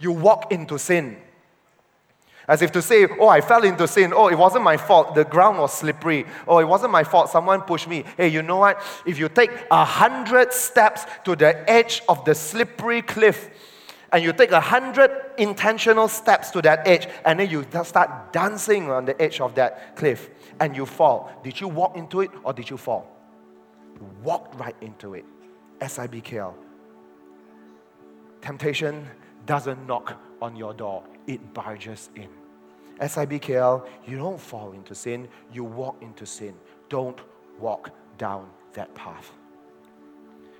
you 0.00 0.10
walk 0.10 0.50
into 0.50 0.78
sin. 0.78 1.18
As 2.48 2.62
if 2.62 2.72
to 2.72 2.80
say, 2.82 3.06
oh, 3.20 3.28
I 3.28 3.40
fell 3.42 3.62
into 3.62 3.86
sin. 3.86 4.12
Oh, 4.14 4.28
it 4.28 4.36
wasn't 4.36 4.64
my 4.64 4.76
fault. 4.76 5.14
The 5.14 5.24
ground 5.24 5.58
was 5.58 5.72
slippery. 5.72 6.26
Oh, 6.48 6.58
it 6.58 6.64
wasn't 6.64 6.90
my 6.90 7.04
fault. 7.04 7.30
Someone 7.30 7.60
pushed 7.60 7.86
me. 7.86 8.04
Hey, 8.16 8.28
you 8.28 8.42
know 8.42 8.56
what? 8.56 8.82
If 9.06 9.16
you 9.18 9.28
take 9.28 9.50
a 9.70 9.84
hundred 9.84 10.52
steps 10.52 11.04
to 11.24 11.36
the 11.36 11.70
edge 11.70 12.02
of 12.08 12.24
the 12.24 12.34
slippery 12.34 13.02
cliff, 13.02 13.48
and 14.12 14.22
you 14.22 14.32
take 14.32 14.52
a 14.52 14.60
hundred 14.60 15.10
intentional 15.38 16.08
steps 16.08 16.50
to 16.50 16.62
that 16.62 16.86
edge, 16.86 17.08
and 17.24 17.40
then 17.40 17.48
you 17.50 17.66
start 17.84 18.32
dancing 18.32 18.90
on 18.90 19.04
the 19.06 19.20
edge 19.20 19.40
of 19.40 19.54
that 19.54 19.96
cliff, 19.96 20.30
and 20.60 20.76
you 20.76 20.86
fall. 20.86 21.32
Did 21.42 21.60
you 21.60 21.68
walk 21.68 21.96
into 21.96 22.20
it 22.20 22.30
or 22.44 22.52
did 22.52 22.68
you 22.68 22.76
fall? 22.76 23.06
You 23.94 24.08
walked 24.22 24.58
right 24.58 24.76
into 24.80 25.14
it. 25.14 25.24
SIBKL. 25.80 26.54
Temptation 28.40 29.08
doesn't 29.46 29.86
knock 29.86 30.20
on 30.40 30.56
your 30.56 30.74
door 30.74 31.04
it 31.26 31.54
barges 31.54 32.10
in. 32.16 32.28
SIBKL, 33.00 33.86
you 34.06 34.16
don't 34.16 34.40
fall 34.40 34.72
into 34.72 34.94
sin, 34.94 35.28
you 35.52 35.64
walk 35.64 36.00
into 36.02 36.26
sin. 36.26 36.54
Don't 36.88 37.20
walk 37.58 37.90
down 38.18 38.48
that 38.74 38.94
path. 38.94 39.32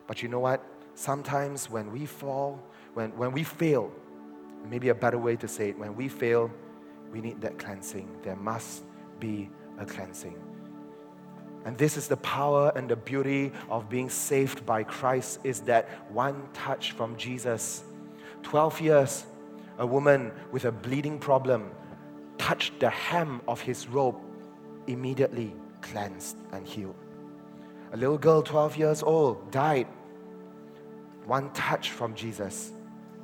But 0.06 0.22
you 0.22 0.28
know 0.28 0.40
what? 0.40 0.64
Sometimes 0.94 1.70
when 1.70 1.92
we 1.92 2.06
fall, 2.06 2.60
when, 2.94 3.16
when 3.16 3.32
we 3.32 3.42
fail, 3.42 3.90
maybe 4.68 4.90
a 4.90 4.94
better 4.94 5.18
way 5.18 5.36
to 5.36 5.48
say 5.48 5.70
it, 5.70 5.78
when 5.78 5.96
we 5.96 6.08
fail, 6.08 6.50
we 7.10 7.20
need 7.20 7.40
that 7.40 7.58
cleansing. 7.58 8.08
There 8.22 8.36
must 8.36 8.82
be 9.18 9.50
a 9.78 9.84
cleansing. 9.84 10.36
And 11.64 11.78
this 11.78 11.96
is 11.96 12.08
the 12.08 12.16
power 12.18 12.72
and 12.74 12.88
the 12.88 12.96
beauty 12.96 13.52
of 13.70 13.88
being 13.88 14.10
saved 14.10 14.66
by 14.66 14.82
Christ 14.82 15.40
is 15.44 15.60
that 15.60 15.88
one 16.10 16.48
touch 16.52 16.92
from 16.92 17.16
Jesus. 17.16 17.84
12 18.42 18.80
years 18.80 19.26
a 19.78 19.86
woman 19.86 20.32
with 20.50 20.64
a 20.64 20.72
bleeding 20.72 21.18
problem 21.18 21.70
touched 22.36 22.78
the 22.80 22.90
hem 22.90 23.40
of 23.48 23.60
his 23.60 23.88
robe, 23.88 24.16
immediately 24.86 25.54
cleansed 25.80 26.36
and 26.52 26.66
healed. 26.66 26.94
A 27.92 27.96
little 27.96 28.18
girl, 28.18 28.42
12 28.42 28.76
years 28.76 29.02
old, 29.02 29.50
died. 29.50 29.86
One 31.24 31.50
touch 31.52 31.90
from 31.90 32.14
Jesus 32.14 32.72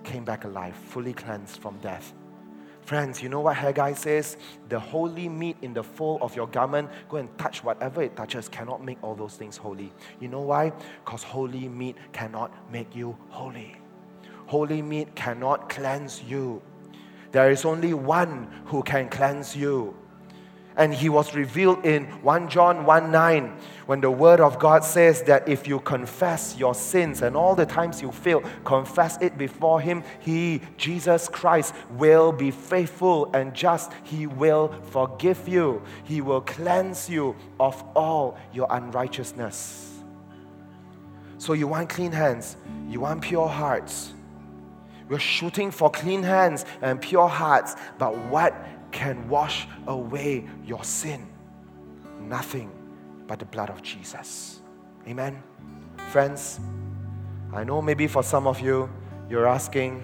came 0.09 0.25
back 0.25 0.45
alive, 0.45 0.75
fully 0.75 1.13
cleansed 1.13 1.61
from 1.61 1.79
death. 1.79 2.15
Friends, 2.81 3.23
you 3.23 3.29
know 3.29 3.41
what 3.41 3.57
Haggai 3.57 3.93
says? 3.93 4.39
The 4.71 4.81
holy 4.81 5.29
meat 5.29 5.59
in 5.61 5.75
the 5.75 5.83
fold 5.83 6.23
of 6.23 6.35
your 6.35 6.47
garment, 6.47 6.89
go 7.09 7.19
and 7.19 7.29
touch 7.39 7.63
whatever 7.63 8.03
it 8.03 8.17
touches, 8.17 8.49
cannot 8.49 8.83
make 8.83 8.99
all 9.03 9.15
those 9.15 9.35
things 9.35 9.57
holy. 9.57 9.93
You 10.21 10.29
know 10.29 10.41
why? 10.41 10.73
Because 11.05 11.23
holy 11.23 11.69
meat 11.69 11.97
cannot 12.13 12.51
make 12.73 12.97
you 12.97 13.17
holy 13.29 13.77
holy 14.49 14.81
meat 14.81 15.15
cannot 15.15 15.69
cleanse 15.69 16.23
you. 16.23 16.61
There 17.33 17.51
is 17.51 17.67
only 17.67 17.93
one 17.93 18.49
who 18.65 18.83
can 18.83 19.11
cleanse 19.11 19.55
you. 19.55 19.95
And 20.79 20.95
he 20.95 21.09
was 21.09 21.35
revealed 21.35 21.85
in 21.85 22.05
1 22.23 22.49
John 22.49 22.87
1 22.87 23.11
9, 23.11 23.57
when 23.87 24.01
the 24.01 24.11
word 24.11 24.41
of 24.41 24.59
God 24.59 24.85
says 24.85 25.23
that 25.25 25.49
if 25.49 25.67
you 25.67 25.81
confess 25.81 26.57
your 26.57 26.75
sins 26.75 27.21
and 27.23 27.37
all 27.37 27.55
the 27.55 27.67
times 27.67 28.01
you 28.01 28.13
fail, 28.13 28.43
confess 28.65 29.19
it 29.21 29.37
before 29.37 29.81
him, 29.81 30.05
he, 30.21 30.63
Jesus 30.77 31.29
Christ, 31.29 31.75
will 31.91 32.33
be 32.33 32.51
faithful 32.51 33.31
and 33.35 33.53
just. 33.53 33.93
He 34.05 34.27
will 34.27 34.73
forgive 34.91 35.49
you, 35.49 35.83
he 36.05 36.21
will 36.21 36.41
cleanse 36.41 37.11
you 37.11 37.37
of 37.59 37.83
all 37.95 38.39
your 38.53 38.69
unrighteousness. 38.71 40.01
So, 41.39 41.53
you 41.53 41.67
want 41.67 41.89
clean 41.89 42.13
hands, 42.13 42.57
you 42.89 43.01
want 43.01 43.23
pure 43.23 43.49
hearts 43.49 44.13
we're 45.09 45.19
shooting 45.19 45.71
for 45.71 45.91
clean 45.91 46.23
hands 46.23 46.65
and 46.83 47.01
pure 47.01 47.29
hearts. 47.29 47.77
But 47.99 48.17
what 48.27 48.55
can 48.93 49.29
wash 49.29 49.67
away 49.87 50.47
your 50.65 50.85
sin? 50.85 51.27
Nothing 52.21 52.71
but 53.27 53.39
the 53.39 53.45
blood 53.45 53.71
of 53.71 53.83
Jesus. 53.83 54.61
Amen. 55.07 55.43
Friends, 56.11 56.61
I 57.53 57.65
know 57.65 57.81
maybe 57.81 58.07
for 58.07 58.23
some 58.23 58.47
of 58.47 58.61
you, 58.61 58.91
you're 59.29 59.47
asking, 59.47 60.03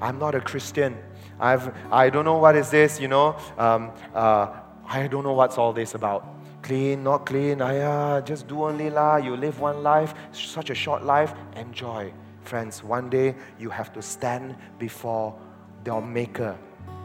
I'm 0.00 0.18
not 0.18 0.34
a 0.34 0.40
Christian. 0.40 0.96
I've, 1.38 1.74
I 1.92 2.10
don't 2.10 2.24
know 2.24 2.38
what 2.38 2.56
is 2.56 2.70
this, 2.70 3.00
you 3.00 3.08
know. 3.08 3.36
Um, 3.58 3.92
uh, 4.14 4.48
I 4.86 5.06
don't 5.06 5.24
know 5.24 5.32
what's 5.32 5.58
all 5.58 5.72
this 5.72 5.94
about. 5.94 6.26
Clean, 6.62 7.02
not 7.02 7.26
clean, 7.26 7.60
I, 7.60 7.78
uh, 7.80 8.20
just 8.22 8.48
do 8.48 8.64
only 8.64 8.90
la. 8.90 9.16
You 9.16 9.36
live 9.36 9.60
one 9.60 9.82
life, 9.82 10.14
such 10.32 10.70
a 10.70 10.74
short 10.74 11.04
life, 11.04 11.34
enjoy. 11.56 12.12
Friends, 12.42 12.82
one 12.82 13.10
day 13.10 13.34
you 13.58 13.70
have 13.70 13.92
to 13.92 14.02
stand 14.02 14.56
before 14.78 15.38
your 15.84 16.02
Maker. 16.02 16.56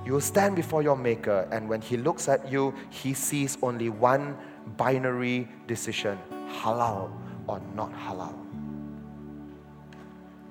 You 0.06 0.14
will 0.14 0.22
stand 0.22 0.56
before 0.56 0.82
your 0.82 0.98
Maker, 0.98 1.48
and 1.52 1.70
when 1.70 1.82
He 1.82 1.98
looks 1.98 2.28
at 2.28 2.52
you, 2.52 2.74
He 2.90 3.14
sees 3.14 3.58
only 3.62 3.90
one 3.90 4.38
binary 4.78 5.48
decision 5.68 6.18
halal 6.62 7.12
or 7.48 7.62
not 7.76 7.92
halal. 7.94 8.36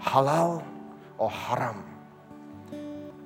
Halal 0.00 0.64
or 1.18 1.30
haram. 1.30 1.84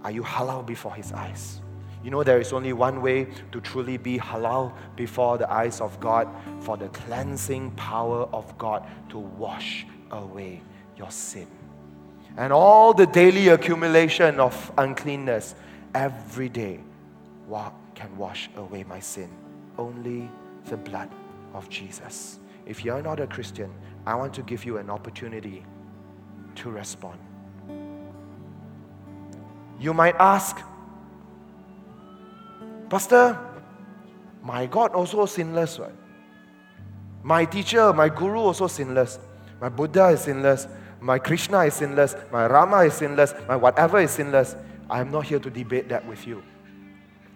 Are 0.03 0.11
you 0.11 0.23
halal 0.23 0.67
before 0.67 0.95
His 0.95 1.13
eyes? 1.13 1.61
You 2.03 2.11
know, 2.11 2.23
there 2.23 2.39
is 2.39 2.53
only 2.53 2.75
one 2.75 3.01
way 3.01 3.27
to 3.53 3.61
truly 3.63 3.97
be 3.97 4.19
halal 4.19 4.75
before 4.95 5.39
the 5.39 5.51
eyes 5.51 5.81
of 5.81 5.99
God 6.01 6.29
for 6.61 6.77
the 6.77 6.89
cleansing 6.89 7.71
power 7.73 8.29
of 8.31 8.57
God 8.59 8.87
to 9.09 9.19
wash 9.19 9.87
away 10.11 10.61
your 10.99 11.11
sin. 11.11 11.49
And 12.37 12.53
all 12.53 12.93
the 12.93 13.07
daily 13.07 13.49
accumulation 13.49 14.39
of 14.39 14.73
uncleanness 14.77 15.55
every 15.95 16.49
day 16.49 16.81
can 17.95 18.17
wash 18.17 18.51
away 18.57 18.85
my 18.85 19.01
sin? 19.01 19.31
Only 19.79 20.29
the 20.67 20.77
blood 20.77 21.11
of 21.53 21.69
Jesus. 21.69 22.39
If 22.67 22.85
you're 22.85 23.03
not 23.03 23.21
a 23.21 23.27
Christian, 23.27 23.73
I 24.07 24.15
want 24.15 24.35
to 24.35 24.43
give 24.43 24.65
you 24.65 24.79
an 24.79 24.91
opportunity 24.91 25.65
to 26.57 26.71
respond. 26.71 27.19
You 29.79 29.95
might 29.95 30.17
ask, 30.19 30.61
Pastor, 32.89 33.39
my 34.43 34.67
God 34.67 34.93
also 34.93 35.27
sinless, 35.27 35.79
right? 35.79 35.95
My 37.23 37.45
teacher, 37.45 37.93
my 37.93 38.09
guru 38.09 38.39
also 38.39 38.67
sinless. 38.67 39.19
My 39.61 39.69
Buddha 39.69 40.09
is 40.09 40.21
sinless. 40.21 40.69
My 41.01 41.19
Krishna 41.19 41.61
is 41.61 41.75
sinless. 41.75 42.15
My 42.31 42.47
Rama 42.47 42.79
is 42.79 42.95
sinless. 42.95 43.35
My 43.49 43.57
whatever 43.57 43.99
is 44.01 44.11
sinless. 44.11 44.57
I 44.91 45.01
am 45.01 45.11
not 45.11 45.25
here 45.25 45.39
to 45.39 45.51
debate 45.51 45.89
that 45.89 46.07
with 46.07 46.27
you. 46.27 46.43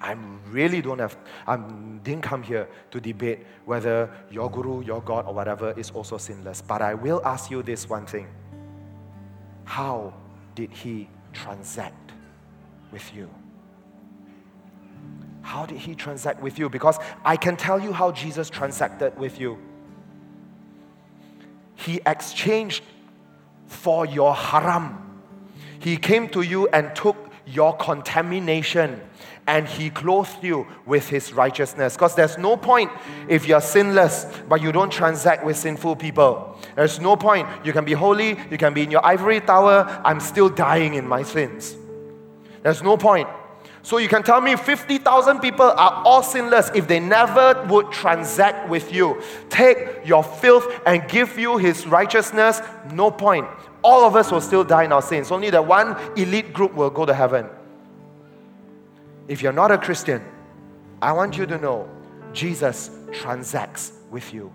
I 0.01 0.16
really 0.51 0.80
don't 0.80 1.01
have, 1.01 1.16
I 1.46 1.57
didn't 1.57 2.22
come 2.22 2.42
here 2.42 2.68
to 2.92 3.01
debate 3.01 3.40
whether 3.64 4.11
your 4.30 4.51
guru, 4.51 4.82
your 4.84 5.03
God, 5.03 5.26
or 5.26 5.34
whatever 5.34 5.74
is 5.76 5.90
also 5.90 6.18
sinless. 6.18 6.62
But 6.62 6.82
I 6.82 6.94
will 6.94 7.20
ask 7.24 7.51
you 7.51 7.62
this 7.62 7.88
one 7.88 8.07
thing 8.07 8.28
How 9.64 10.14
did 10.55 10.70
he 10.70 11.09
transact 11.32 12.12
with 12.92 13.12
you? 13.14 13.28
How 15.42 15.66
did 15.66 15.78
he 15.78 15.94
transact 15.94 16.42
with 16.42 16.59
you? 16.59 16.68
Because 16.68 16.99
I 17.24 17.36
can 17.36 17.57
tell 17.57 17.80
you 17.80 17.92
how 17.92 18.12
Jesus 18.12 18.51
transacted 18.51 19.18
with 19.18 19.40
you. 19.40 19.59
He 21.74 22.01
exchanged 22.07 22.84
for 23.66 24.05
your 24.05 24.34
haram. 24.34 25.22
He 25.78 25.96
came 25.96 26.28
to 26.30 26.42
you 26.42 26.68
and 26.68 26.94
took 26.94 27.16
your 27.53 27.76
contamination 27.76 29.01
and 29.49 29.66
he 29.66 29.88
clothed 29.88 30.44
you 30.44 30.66
with 30.84 31.09
his 31.09 31.32
righteousness. 31.32 31.94
Because 31.94 32.14
there's 32.14 32.36
no 32.36 32.57
point 32.57 32.92
if 33.28 33.49
you're 33.49 33.62
sinless, 33.62 34.26
but 34.46 34.61
you 34.61 34.72
don't 34.72 34.92
transact 34.92 35.44
with 35.44 35.57
sinful 35.57 35.96
people. 35.96 36.59
There's 36.76 37.01
no 37.01 37.16
point. 37.16 37.49
You 37.64 37.72
can 37.72 37.86
be 37.86 37.94
holy, 37.94 38.38
you 38.51 38.59
can 38.59 38.74
be 38.74 38.82
in 38.82 38.90
your 38.90 39.05
ivory 39.05 39.40
tower, 39.40 40.03
I'm 40.05 40.20
still 40.20 40.51
dying 40.51 40.94
in 40.94 41.09
my 41.09 41.22
sins. 41.22 41.74
There's 42.62 42.82
no 42.82 42.99
point. 42.99 43.28
So 43.82 43.96
you 43.96 44.09
can 44.09 44.22
tell 44.22 44.42
me 44.42 44.55
50,000 44.55 45.40
people 45.40 45.64
are 45.64 46.03
all 46.05 46.22
sinless 46.22 46.70
if 46.74 46.86
they 46.86 47.01
never 47.01 47.66
would 47.70 47.90
transact 47.90 48.68
with 48.68 48.92
you. 48.92 49.22
Take 49.49 50.05
your 50.05 50.22
filth 50.22 50.66
and 50.84 51.09
give 51.09 51.38
you 51.38 51.57
his 51.57 51.86
righteousness, 51.86 52.61
no 52.92 53.11
point. 53.11 53.49
All 53.83 54.05
of 54.05 54.16
us 54.16 54.33
will 54.33 54.41
still 54.41 54.64
die 54.64 54.85
in 54.85 54.93
our 54.93 55.03
sins. 55.03 55.31
Only 55.31 55.51
that 55.51 55.64
one 55.64 55.97
elite 56.16 56.53
group 56.53 56.74
will 56.74 56.91
go 56.91 57.07
to 57.07 57.14
heaven. 57.14 57.47
If 59.29 59.43
you're 59.43 59.53
not 59.53 59.70
a 59.70 59.79
Christian, 59.79 60.22
I 61.01 61.12
want 61.12 61.37
you 61.37 61.47
to 61.47 61.59
know 61.59 61.89
Jesus 62.33 62.91
transacts 63.12 63.93
with 64.11 64.35
you. 64.35 64.53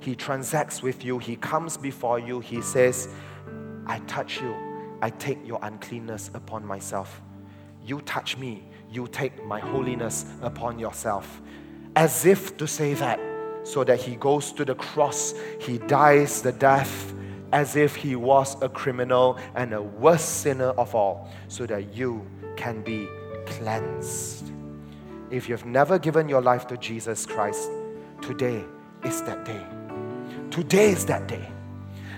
He 0.00 0.14
transacts 0.14 0.82
with 0.82 1.04
you. 1.04 1.18
He 1.18 1.36
comes 1.36 1.76
before 1.76 2.18
you. 2.18 2.40
He 2.40 2.62
says, 2.62 3.08
I 3.86 3.98
touch 4.00 4.40
you. 4.40 4.54
I 5.02 5.10
take 5.10 5.46
your 5.46 5.58
uncleanness 5.62 6.30
upon 6.32 6.64
myself. 6.64 7.20
You 7.84 8.00
touch 8.02 8.38
me. 8.38 8.64
You 8.90 9.08
take 9.08 9.44
my 9.44 9.60
holiness 9.60 10.24
upon 10.42 10.78
yourself. 10.78 11.40
As 11.96 12.24
if 12.24 12.56
to 12.56 12.66
say 12.66 12.94
that, 12.94 13.20
so 13.62 13.84
that 13.84 14.00
he 14.00 14.16
goes 14.16 14.52
to 14.52 14.64
the 14.64 14.74
cross, 14.74 15.34
he 15.60 15.78
dies 15.78 16.40
the 16.40 16.52
death 16.52 17.12
as 17.52 17.76
if 17.76 17.96
he 17.96 18.16
was 18.16 18.56
a 18.62 18.68
criminal 18.68 19.38
and 19.54 19.72
a 19.72 19.82
worst 19.82 20.40
sinner 20.42 20.70
of 20.70 20.94
all, 20.94 21.28
so 21.48 21.66
that 21.66 21.94
you 21.94 22.24
can 22.56 22.82
be 22.82 23.08
cleansed. 23.46 24.52
If 25.30 25.48
you've 25.48 25.64
never 25.64 25.98
given 25.98 26.28
your 26.28 26.42
life 26.42 26.66
to 26.68 26.76
Jesus 26.76 27.26
Christ, 27.26 27.70
today 28.20 28.64
is 29.04 29.22
that 29.22 29.44
day. 29.44 29.64
Today 30.50 30.90
is 30.90 31.06
that 31.06 31.28
day. 31.28 31.48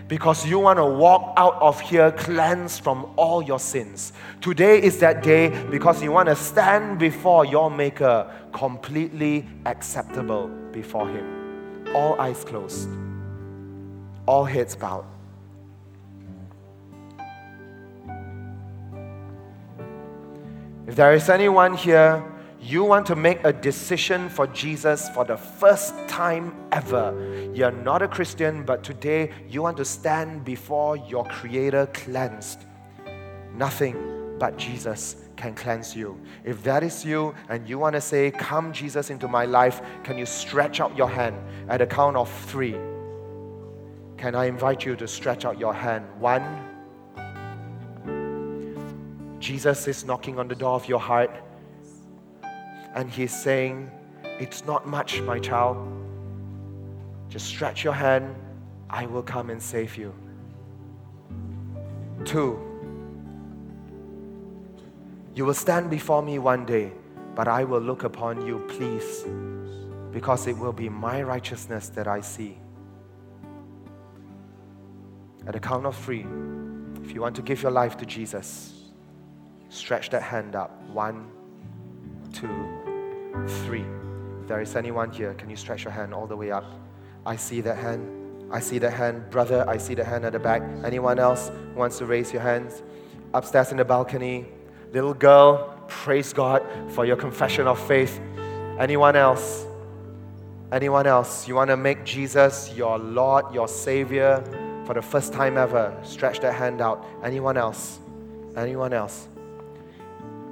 Because 0.08 0.46
you 0.46 0.58
want 0.58 0.78
to 0.78 0.84
walk 0.84 1.32
out 1.36 1.60
of 1.62 1.80
here 1.80 2.12
cleansed 2.12 2.82
from 2.82 3.10
all 3.16 3.42
your 3.42 3.58
sins. 3.58 4.12
Today 4.40 4.82
is 4.82 4.98
that 4.98 5.22
day 5.22 5.48
because 5.70 6.02
you 6.02 6.12
want 6.12 6.28
to 6.28 6.36
stand 6.36 6.98
before 6.98 7.44
your 7.46 7.70
Maker 7.70 8.30
completely 8.52 9.48
acceptable 9.64 10.48
before 10.70 11.08
Him. 11.08 11.86
All 11.94 12.20
eyes 12.20 12.44
closed, 12.44 12.88
all 14.26 14.44
heads 14.44 14.76
bowed. 14.76 15.06
If 20.84 20.96
there 20.96 21.14
is 21.14 21.28
anyone 21.28 21.74
here, 21.74 22.24
you 22.60 22.82
want 22.82 23.06
to 23.06 23.14
make 23.14 23.44
a 23.44 23.52
decision 23.52 24.28
for 24.28 24.48
Jesus 24.48 25.08
for 25.10 25.24
the 25.24 25.36
first 25.36 25.94
time 26.08 26.54
ever. 26.72 27.50
You're 27.54 27.70
not 27.70 28.02
a 28.02 28.08
Christian, 28.08 28.64
but 28.64 28.82
today 28.82 29.30
you 29.48 29.62
want 29.62 29.76
to 29.76 29.84
stand 29.84 30.44
before 30.44 30.96
your 30.96 31.24
Creator 31.24 31.86
cleansed. 31.94 32.64
Nothing 33.54 34.36
but 34.40 34.56
Jesus 34.56 35.16
can 35.36 35.54
cleanse 35.54 35.94
you. 35.94 36.20
If 36.44 36.64
that 36.64 36.82
is 36.82 37.04
you 37.04 37.32
and 37.48 37.68
you 37.68 37.78
want 37.78 37.94
to 37.94 38.00
say, 38.00 38.32
Come, 38.32 38.72
Jesus, 38.72 39.10
into 39.10 39.28
my 39.28 39.44
life, 39.44 39.82
can 40.02 40.18
you 40.18 40.26
stretch 40.26 40.80
out 40.80 40.96
your 40.96 41.08
hand 41.08 41.36
at 41.68 41.80
a 41.80 41.86
count 41.86 42.16
of 42.16 42.28
three? 42.46 42.76
Can 44.16 44.34
I 44.34 44.46
invite 44.46 44.84
you 44.84 44.96
to 44.96 45.06
stretch 45.06 45.44
out 45.44 45.60
your 45.60 45.74
hand? 45.74 46.06
One, 46.18 46.71
Jesus 49.42 49.88
is 49.88 50.04
knocking 50.04 50.38
on 50.38 50.46
the 50.46 50.54
door 50.54 50.76
of 50.76 50.88
your 50.88 51.00
heart 51.00 51.32
and 52.94 53.10
He's 53.10 53.34
saying, 53.34 53.90
It's 54.38 54.64
not 54.64 54.86
much, 54.86 55.20
my 55.22 55.40
child. 55.40 55.76
Just 57.28 57.46
stretch 57.46 57.82
your 57.82 57.92
hand, 57.92 58.36
I 58.88 59.06
will 59.06 59.24
come 59.24 59.50
and 59.50 59.60
save 59.60 59.96
you. 59.96 60.14
Two, 62.24 62.56
you 65.34 65.44
will 65.44 65.54
stand 65.54 65.90
before 65.90 66.22
me 66.22 66.38
one 66.38 66.64
day, 66.64 66.92
but 67.34 67.48
I 67.48 67.64
will 67.64 67.80
look 67.80 68.04
upon 68.04 68.46
you, 68.46 68.64
please, 68.68 69.24
because 70.12 70.46
it 70.46 70.56
will 70.56 70.72
be 70.72 70.88
my 70.88 71.20
righteousness 71.20 71.88
that 71.88 72.06
I 72.06 72.20
see. 72.20 72.58
At 75.48 75.54
the 75.54 75.60
count 75.60 75.84
of 75.84 75.96
three, 75.96 76.26
if 77.02 77.12
you 77.12 77.20
want 77.20 77.34
to 77.34 77.42
give 77.42 77.60
your 77.60 77.72
life 77.72 77.96
to 77.96 78.06
Jesus, 78.06 78.81
Stretch 79.72 80.10
that 80.10 80.22
hand 80.22 80.54
up. 80.54 80.70
One, 80.90 81.30
two, 82.34 82.68
three. 83.64 83.86
If 84.42 84.46
there 84.46 84.60
is 84.60 84.76
anyone 84.76 85.10
here, 85.10 85.32
can 85.32 85.48
you 85.48 85.56
stretch 85.56 85.84
your 85.84 85.94
hand 85.94 86.12
all 86.12 86.26
the 86.26 86.36
way 86.36 86.50
up? 86.50 86.66
I 87.24 87.36
see 87.36 87.62
that 87.62 87.78
hand. 87.78 88.52
I 88.52 88.60
see 88.60 88.76
that 88.80 88.92
hand. 88.92 89.30
Brother, 89.30 89.64
I 89.66 89.78
see 89.78 89.94
the 89.94 90.04
hand 90.04 90.26
at 90.26 90.34
the 90.34 90.38
back. 90.38 90.60
Anyone 90.84 91.18
else 91.18 91.50
wants 91.74 91.96
to 91.98 92.04
raise 92.04 92.34
your 92.34 92.42
hands? 92.42 92.82
Upstairs 93.32 93.70
in 93.70 93.78
the 93.78 93.84
balcony. 93.86 94.44
Little 94.92 95.14
girl, 95.14 95.74
praise 95.88 96.34
God 96.34 96.62
for 96.90 97.06
your 97.06 97.16
confession 97.16 97.66
of 97.66 97.80
faith. 97.88 98.20
Anyone 98.78 99.16
else? 99.16 99.64
Anyone 100.70 101.06
else? 101.06 101.48
You 101.48 101.54
want 101.54 101.70
to 101.70 101.78
make 101.78 102.04
Jesus 102.04 102.70
your 102.76 102.98
Lord, 102.98 103.54
your 103.54 103.68
Savior 103.68 104.44
for 104.84 104.92
the 104.92 105.02
first 105.02 105.32
time 105.32 105.56
ever? 105.56 105.98
Stretch 106.02 106.40
that 106.40 106.52
hand 106.52 106.82
out. 106.82 107.06
Anyone 107.24 107.56
else? 107.56 108.00
Anyone 108.54 108.92
else? 108.92 109.28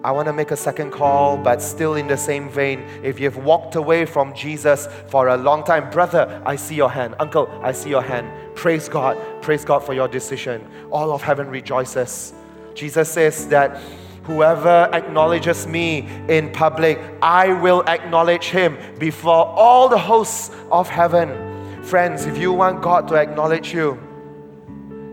I 0.02 0.12
want 0.12 0.28
to 0.28 0.32
make 0.32 0.50
a 0.50 0.56
second 0.56 0.92
call, 0.92 1.36
but 1.36 1.60
still 1.60 1.94
in 1.94 2.06
the 2.06 2.16
same 2.16 2.48
vein. 2.48 2.80
If 3.02 3.20
you've 3.20 3.36
walked 3.36 3.74
away 3.74 4.06
from 4.06 4.32
Jesus 4.34 4.88
for 5.08 5.28
a 5.28 5.36
long 5.36 5.62
time, 5.62 5.90
brother, 5.90 6.42
I 6.46 6.56
see 6.56 6.74
your 6.74 6.90
hand. 6.90 7.14
Uncle, 7.20 7.50
I 7.62 7.72
see 7.72 7.90
your 7.90 8.00
hand. 8.00 8.56
Praise 8.56 8.88
God. 8.88 9.18
Praise 9.42 9.62
God 9.62 9.84
for 9.84 9.92
your 9.92 10.08
decision. 10.08 10.66
All 10.90 11.12
of 11.12 11.20
heaven 11.20 11.50
rejoices. 11.50 12.32
Jesus 12.74 13.10
says 13.10 13.46
that 13.48 13.76
whoever 14.22 14.88
acknowledges 14.94 15.66
me 15.66 16.08
in 16.28 16.50
public, 16.50 16.98
I 17.20 17.52
will 17.60 17.82
acknowledge 17.86 18.46
him 18.46 18.78
before 18.98 19.44
all 19.46 19.90
the 19.90 19.98
hosts 19.98 20.50
of 20.72 20.88
heaven. 20.88 21.82
Friends, 21.82 22.24
if 22.24 22.38
you 22.38 22.54
want 22.54 22.80
God 22.80 23.06
to 23.08 23.16
acknowledge 23.16 23.74
you, 23.74 23.98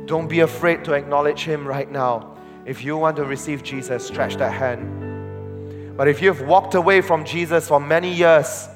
don't 0.06 0.30
be 0.30 0.40
afraid 0.40 0.86
to 0.86 0.94
acknowledge 0.94 1.44
him 1.44 1.68
right 1.68 1.92
now. 1.92 2.37
If 2.68 2.84
you 2.84 2.98
want 2.98 3.16
to 3.16 3.24
receive 3.24 3.64
Jesus, 3.64 4.06
stretch 4.06 4.36
that 4.36 4.52
hand. 4.52 5.96
But 5.98 6.10
if 6.10 6.22
you've 6.22 6.42
walked 6.42 6.76
away 6.76 7.00
from 7.00 7.24
Jesus 7.24 7.70
for 7.70 7.80
many 7.80 8.14
years, 8.14 8.68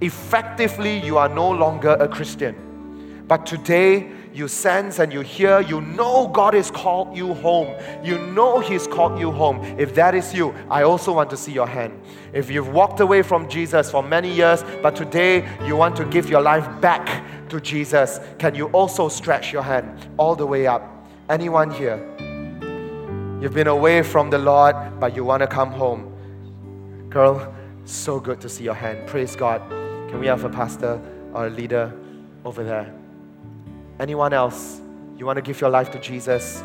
effectively 0.00 0.98
you 0.98 1.18
are 1.18 1.28
no 1.28 1.48
longer 1.48 1.96
a 2.00 2.08
Christian. 2.08 3.24
But 3.28 3.46
today, 3.46 4.10
you 4.34 4.48
sense 4.48 4.98
and 4.98 5.12
you 5.12 5.20
hear, 5.20 5.60
you 5.60 5.80
know 5.80 6.26
God 6.26 6.54
has 6.54 6.70
called 6.70 7.16
you 7.16 7.32
home. 7.34 7.74
You 8.02 8.18
know 8.18 8.58
He's 8.58 8.88
called 8.88 9.20
you 9.20 9.30
home. 9.30 9.62
If 9.78 9.94
that 9.94 10.16
is 10.16 10.34
you, 10.34 10.52
I 10.68 10.82
also 10.82 11.12
want 11.12 11.30
to 11.30 11.36
see 11.36 11.52
your 11.52 11.68
hand. 11.68 11.92
If 12.32 12.50
you've 12.50 12.68
walked 12.68 12.98
away 12.98 13.22
from 13.22 13.48
Jesus 13.48 13.88
for 13.88 14.02
many 14.02 14.34
years, 14.34 14.64
but 14.82 14.96
today 14.96 15.48
you 15.64 15.76
want 15.76 15.94
to 15.96 16.04
give 16.06 16.28
your 16.28 16.42
life 16.42 16.68
back 16.80 17.48
to 17.50 17.60
Jesus, 17.60 18.18
can 18.38 18.56
you 18.56 18.66
also 18.68 19.08
stretch 19.08 19.52
your 19.52 19.62
hand 19.62 20.08
all 20.16 20.34
the 20.34 20.46
way 20.46 20.66
up? 20.66 21.06
Anyone 21.28 21.70
here? 21.70 22.27
You've 23.40 23.54
been 23.54 23.68
away 23.68 24.02
from 24.02 24.30
the 24.30 24.38
Lord, 24.38 24.74
but 24.98 25.14
you 25.14 25.24
want 25.24 25.42
to 25.42 25.46
come 25.46 25.70
home. 25.70 26.12
Girl, 27.08 27.54
so 27.84 28.18
good 28.18 28.40
to 28.40 28.48
see 28.48 28.64
your 28.64 28.74
hand. 28.74 29.06
Praise 29.06 29.36
God. 29.36 29.62
Can 30.10 30.18
we 30.18 30.26
have 30.26 30.44
a 30.44 30.48
pastor 30.48 31.00
or 31.32 31.46
a 31.46 31.50
leader 31.50 31.92
over 32.44 32.64
there? 32.64 32.92
Anyone 34.00 34.32
else? 34.32 34.80
You 35.16 35.24
want 35.24 35.36
to 35.36 35.42
give 35.42 35.60
your 35.60 35.70
life 35.70 35.90
to 35.92 36.00
Jesus? 36.00 36.62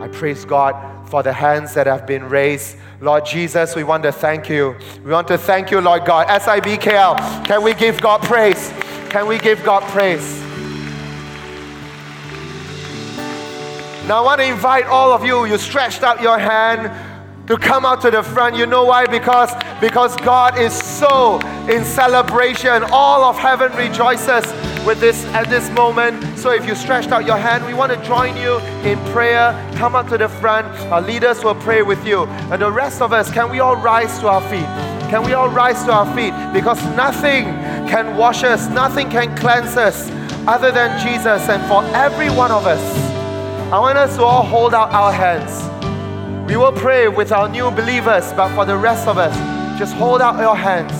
I 0.00 0.08
praise 0.08 0.44
God 0.44 0.74
for 1.08 1.22
the 1.22 1.32
hands 1.32 1.74
that 1.74 1.86
have 1.86 2.06
been 2.06 2.28
raised. 2.28 2.76
Lord 3.00 3.24
Jesus, 3.24 3.76
we 3.76 3.84
want 3.84 4.02
to 4.02 4.10
thank 4.10 4.48
you. 4.48 4.74
We 5.04 5.12
want 5.12 5.28
to 5.28 5.38
thank 5.38 5.70
you, 5.70 5.80
Lord 5.80 6.04
God. 6.04 6.26
SIBKL, 6.26 7.46
can 7.46 7.62
we 7.62 7.72
give 7.74 8.00
God 8.00 8.20
praise? 8.22 8.72
Can 9.10 9.28
we 9.28 9.38
give 9.38 9.62
God 9.62 9.84
praise? 9.92 10.49
Now 14.10 14.18
I 14.18 14.20
want 14.22 14.40
to 14.40 14.46
invite 14.48 14.86
all 14.86 15.12
of 15.12 15.24
you, 15.24 15.44
you 15.44 15.56
stretched 15.56 16.02
out 16.02 16.20
your 16.20 16.36
hand 16.36 16.90
to 17.46 17.56
come 17.56 17.86
out 17.86 18.00
to 18.00 18.10
the 18.10 18.24
front. 18.24 18.56
You 18.56 18.66
know 18.66 18.84
why? 18.84 19.06
Because, 19.06 19.52
because 19.80 20.16
God 20.16 20.58
is 20.58 20.72
so 20.72 21.38
in 21.68 21.84
celebration. 21.84 22.82
All 22.90 23.22
of 23.22 23.38
heaven 23.38 23.70
rejoices 23.76 24.44
with 24.84 24.98
this 24.98 25.24
at 25.26 25.48
this 25.48 25.70
moment. 25.70 26.36
So 26.36 26.50
if 26.50 26.66
you 26.66 26.74
stretched 26.74 27.12
out 27.12 27.24
your 27.24 27.36
hand, 27.36 27.64
we 27.64 27.72
want 27.72 27.92
to 27.92 28.04
join 28.04 28.36
you 28.36 28.58
in 28.82 28.98
prayer. 29.12 29.52
Come 29.76 29.94
up 29.94 30.08
to 30.08 30.18
the 30.18 30.28
front. 30.28 30.66
Our 30.90 31.02
leaders 31.02 31.44
will 31.44 31.54
pray 31.54 31.82
with 31.82 32.04
you. 32.04 32.24
And 32.50 32.60
the 32.60 32.72
rest 32.72 33.00
of 33.00 33.12
us, 33.12 33.30
can 33.30 33.48
we 33.48 33.60
all 33.60 33.76
rise 33.76 34.18
to 34.18 34.26
our 34.26 34.42
feet? 34.50 34.66
Can 35.08 35.22
we 35.24 35.34
all 35.34 35.50
rise 35.50 35.84
to 35.84 35.92
our 35.92 36.16
feet? 36.16 36.34
Because 36.52 36.82
nothing 36.96 37.44
can 37.86 38.16
wash 38.16 38.42
us, 38.42 38.68
nothing 38.70 39.08
can 39.08 39.36
cleanse 39.36 39.76
us 39.76 40.10
other 40.48 40.72
than 40.72 40.98
Jesus. 40.98 41.48
And 41.48 41.62
for 41.68 41.84
every 41.94 42.28
one 42.28 42.50
of 42.50 42.66
us, 42.66 43.09
I 43.72 43.78
want 43.78 43.96
us 43.98 44.16
to 44.16 44.24
all 44.24 44.42
hold 44.42 44.74
out 44.74 44.90
our 44.90 45.12
hands. 45.12 45.62
We 46.50 46.56
will 46.56 46.72
pray 46.72 47.06
with 47.06 47.30
our 47.30 47.48
new 47.48 47.70
believers, 47.70 48.32
but 48.32 48.52
for 48.56 48.64
the 48.64 48.76
rest 48.76 49.06
of 49.06 49.16
us, 49.16 49.32
just 49.78 49.94
hold 49.94 50.20
out 50.20 50.40
your 50.40 50.56
hands 50.56 50.92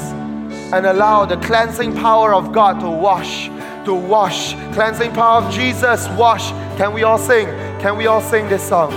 and 0.72 0.86
allow 0.86 1.26
the 1.26 1.36
cleansing 1.38 1.96
power 1.96 2.32
of 2.32 2.52
God 2.52 2.78
to 2.78 2.88
wash, 2.88 3.48
to 3.86 3.92
wash. 3.92 4.54
Cleansing 4.72 5.12
power 5.14 5.42
of 5.42 5.52
Jesus, 5.52 6.08
wash. 6.10 6.50
Can 6.78 6.92
we 6.94 7.02
all 7.02 7.18
sing? 7.18 7.48
Can 7.80 7.96
we 7.96 8.06
all 8.06 8.20
sing 8.20 8.48
this 8.48 8.68
song? 8.68 8.92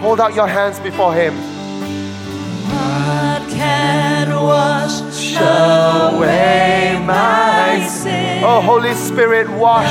Hold 0.00 0.18
out 0.18 0.34
your 0.34 0.46
hands 0.46 0.80
before 0.80 1.12
Him. 1.12 1.34
Oh, 8.56 8.62
Holy 8.62 8.94
Spirit, 8.94 9.50
wash, 9.50 9.84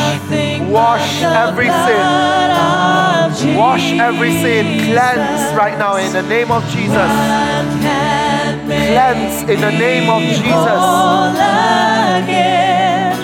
wash 0.71 1.21
every 1.21 1.67
sin. 1.67 3.55
Wash 3.55 3.91
every 3.93 4.31
sin. 4.31 4.79
Cleanse 4.89 5.53
right 5.55 5.77
now 5.77 5.97
in 5.97 6.11
the 6.11 6.23
name 6.23 6.49
of 6.49 6.63
Jesus. 6.69 7.11
Cleanse 8.65 9.43
in 9.47 9.61
the 9.61 9.69
name 9.69 10.09
of 10.09 10.23
Jesus. 10.23 10.81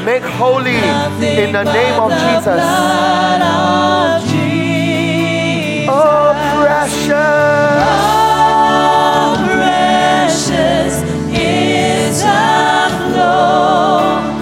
Make 0.06 0.22
holy 0.22 0.78
in 0.78 1.52
the 1.54 1.64
name 1.64 2.00
of 2.00 2.12
Jesus. 2.12 2.62
blood 2.62 3.42
of 3.42 4.22
oh, 4.22 4.28
Jesus. 4.30 5.90
Oh, 5.90 6.36
precious. 6.62 7.10
Oh, 7.98 9.42
precious 9.58 11.02
is 11.34 12.22
the 12.22 12.90
flow 13.10 14.41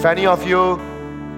If 0.00 0.06
any 0.06 0.24
of 0.24 0.46
you 0.48 0.80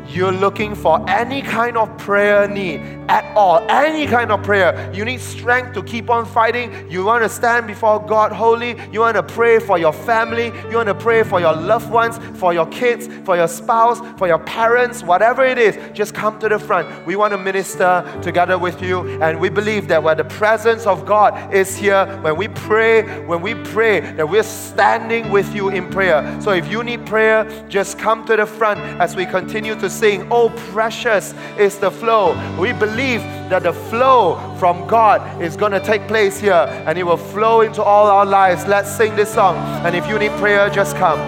you're 0.07 0.31
looking 0.31 0.77
for 0.77 1.05
any 1.11 1.43
kind 1.43 1.77
of 1.77 1.99
prayer 1.99 2.47
need 2.47 2.92
at 3.13 3.37
all, 3.37 3.59
any 3.69 4.07
kind 4.07 4.33
of 4.33 4.43
prayer, 4.43 4.91
you 4.95 5.05
need 5.05 5.21
strength 5.21 5.75
to 5.75 5.83
keep 5.83 6.09
on 6.09 6.25
fighting. 6.25 6.91
You 6.91 7.05
want 7.05 7.23
to 7.23 7.29
stand 7.29 7.67
before 7.67 8.01
God 8.01 8.33
holy. 8.33 8.75
You 8.91 9.01
want 9.01 9.19
to 9.19 9.23
pray 9.23 9.59
for 9.59 9.79
your 9.79 9.93
family. 9.93 10.47
You 10.71 10.77
want 10.77 10.89
to 10.89 10.95
pray 10.95 11.23
for 11.23 11.39
your 11.39 11.55
loved 11.55 11.91
ones, 11.91 12.19
for 12.39 12.55
your 12.55 12.65
kids, 12.69 13.09
for 13.27 13.37
your 13.37 13.49
spouse, 13.49 14.01
for 14.19 14.27
your 14.27 14.39
parents, 14.39 15.03
whatever 15.03 15.45
it 15.45 15.59
is. 15.59 15.79
Just 15.95 16.15
come 16.15 16.39
to 16.39 16.49
the 16.49 16.59
front. 16.59 17.07
We 17.07 17.17
want 17.17 17.33
to 17.33 17.39
minister 17.39 18.03
together 18.23 18.57
with 18.57 18.81
you, 18.81 19.23
and 19.23 19.39
we 19.39 19.51
believe 19.51 19.89
that 19.89 20.03
where 20.03 20.15
the 20.15 20.25
presence 20.25 20.87
of 20.87 21.05
God 21.05 21.53
is 21.53 21.77
here, 21.77 22.07
when 22.23 22.39
we 22.39 22.49
pray, 22.49 23.03
when 23.27 23.43
we 23.43 23.55
pray, 23.55 24.01
that 24.01 24.27
we're 24.27 24.43
standing 24.43 25.29
with 25.29 25.55
you 25.55 25.69
in 25.69 25.91
prayer. 25.91 26.41
So 26.41 26.53
if 26.53 26.71
you 26.71 26.83
need 26.83 27.05
prayer, 27.05 27.45
just 27.69 27.99
come 27.99 28.25
to 28.25 28.37
the 28.37 28.47
front 28.47 28.81
as 28.99 29.15
we 29.15 29.27
continue 29.27 29.75
to 29.81 29.91
sing, 29.91 30.27
Oh, 30.31 30.49
precious 30.73 31.35
is 31.59 31.77
the 31.77 31.91
flow. 31.91 32.33
We 32.59 32.73
believe 32.73 33.02
that 33.49 33.63
the 33.63 33.73
flow 33.73 34.39
from 34.59 34.87
God 34.87 35.43
is 35.43 35.57
going 35.57 35.73
to 35.73 35.81
take 35.81 36.07
place 36.09 36.41
here 36.41 36.67
and 36.87 36.97
it 36.99 37.05
will 37.05 37.17
flow 37.17 37.61
into 37.61 37.83
all 37.83 38.07
our 38.07 38.25
lives. 38.25 38.67
Let's 38.67 38.91
sing 38.91 39.17
this 39.17 39.33
song. 39.35 39.57
And 39.85 39.95
if 39.95 40.07
you 40.09 40.19
need 40.19 40.33
prayer, 40.33 40.71
just 40.71 40.97
come. 40.97 41.21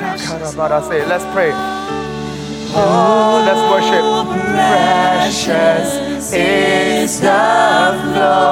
Let's 0.00 1.24
pray. 1.34 1.52
Oh, 2.74 3.42
let's 3.46 3.62
worship. 3.70 4.04
Precious 4.50 6.32
is 6.32 7.20
the 7.20 8.00
flow 8.14 8.51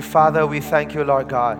Heavenly 0.00 0.12
Father, 0.12 0.46
we 0.46 0.60
thank 0.60 0.94
you, 0.94 1.04
Lord 1.04 1.28
God, 1.28 1.58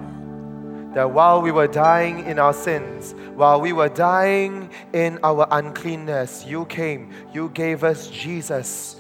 that 0.95 1.11
while 1.11 1.43
we 1.43 1.53
were 1.53 1.67
dying 1.67 2.25
in 2.25 2.39
our 2.39 2.55
sins, 2.55 3.15
while 3.35 3.61
we 3.61 3.75
were 3.75 3.91
dying 3.91 4.71
in 4.95 5.19
our 5.23 5.47
uncleanness, 5.51 6.47
you 6.47 6.65
came, 6.65 7.13
you 7.35 7.51
gave 7.51 7.85
us 7.85 8.09
Jesus. 8.09 8.97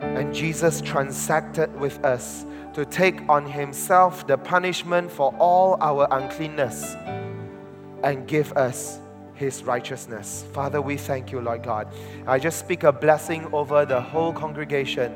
And 0.00 0.34
Jesus 0.34 0.80
transacted 0.80 1.72
with 1.78 2.04
us 2.04 2.44
to 2.74 2.84
take 2.84 3.20
on 3.28 3.46
himself 3.46 4.26
the 4.26 4.36
punishment 4.36 5.12
for 5.12 5.32
all 5.38 5.78
our 5.80 6.08
uncleanness 6.10 6.96
and 8.02 8.26
give 8.26 8.52
us 8.54 8.98
his 9.34 9.62
righteousness. 9.62 10.44
Father, 10.52 10.82
we 10.82 10.96
thank 10.96 11.30
you, 11.30 11.40
Lord 11.40 11.62
God. 11.62 11.86
I 12.26 12.40
just 12.40 12.58
speak 12.58 12.82
a 12.82 12.90
blessing 12.90 13.48
over 13.52 13.86
the 13.86 14.00
whole 14.00 14.32
congregation, 14.32 15.14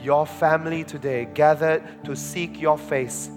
your 0.00 0.26
family 0.26 0.84
today 0.84 1.28
gathered 1.34 1.82
to 2.04 2.14
seek 2.14 2.60
your 2.60 2.78
face. 2.78 3.30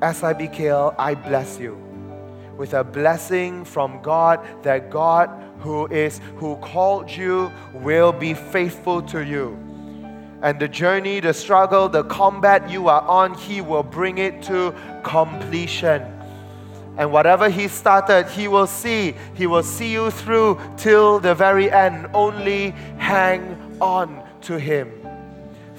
SIBKL, 0.00 0.94
I 0.98 1.14
bless 1.14 1.58
you 1.58 1.82
with 2.56 2.74
a 2.74 2.84
blessing 2.84 3.64
from 3.64 4.00
God 4.02 4.40
that 4.62 4.90
God 4.90 5.30
who 5.60 5.86
is 5.86 6.20
who 6.36 6.56
called 6.56 7.10
you 7.10 7.50
will 7.72 8.12
be 8.12 8.34
faithful 8.34 9.02
to 9.02 9.24
you. 9.24 9.56
And 10.42 10.58
the 10.58 10.66
journey, 10.66 11.20
the 11.20 11.32
struggle, 11.32 11.88
the 11.88 12.04
combat 12.04 12.68
you 12.68 12.88
are 12.88 13.02
on, 13.02 13.34
he 13.34 13.60
will 13.60 13.84
bring 13.84 14.18
it 14.18 14.42
to 14.42 14.74
completion. 15.04 16.02
And 16.98 17.12
whatever 17.12 17.48
he 17.48 17.68
started, 17.68 18.26
he 18.26 18.48
will 18.48 18.66
see. 18.66 19.14
He 19.34 19.46
will 19.46 19.62
see 19.62 19.92
you 19.92 20.10
through 20.10 20.60
till 20.76 21.20
the 21.20 21.34
very 21.34 21.70
end. 21.70 22.08
Only 22.12 22.70
hang 22.98 23.76
on 23.80 24.22
to 24.42 24.58
him. 24.58 25.01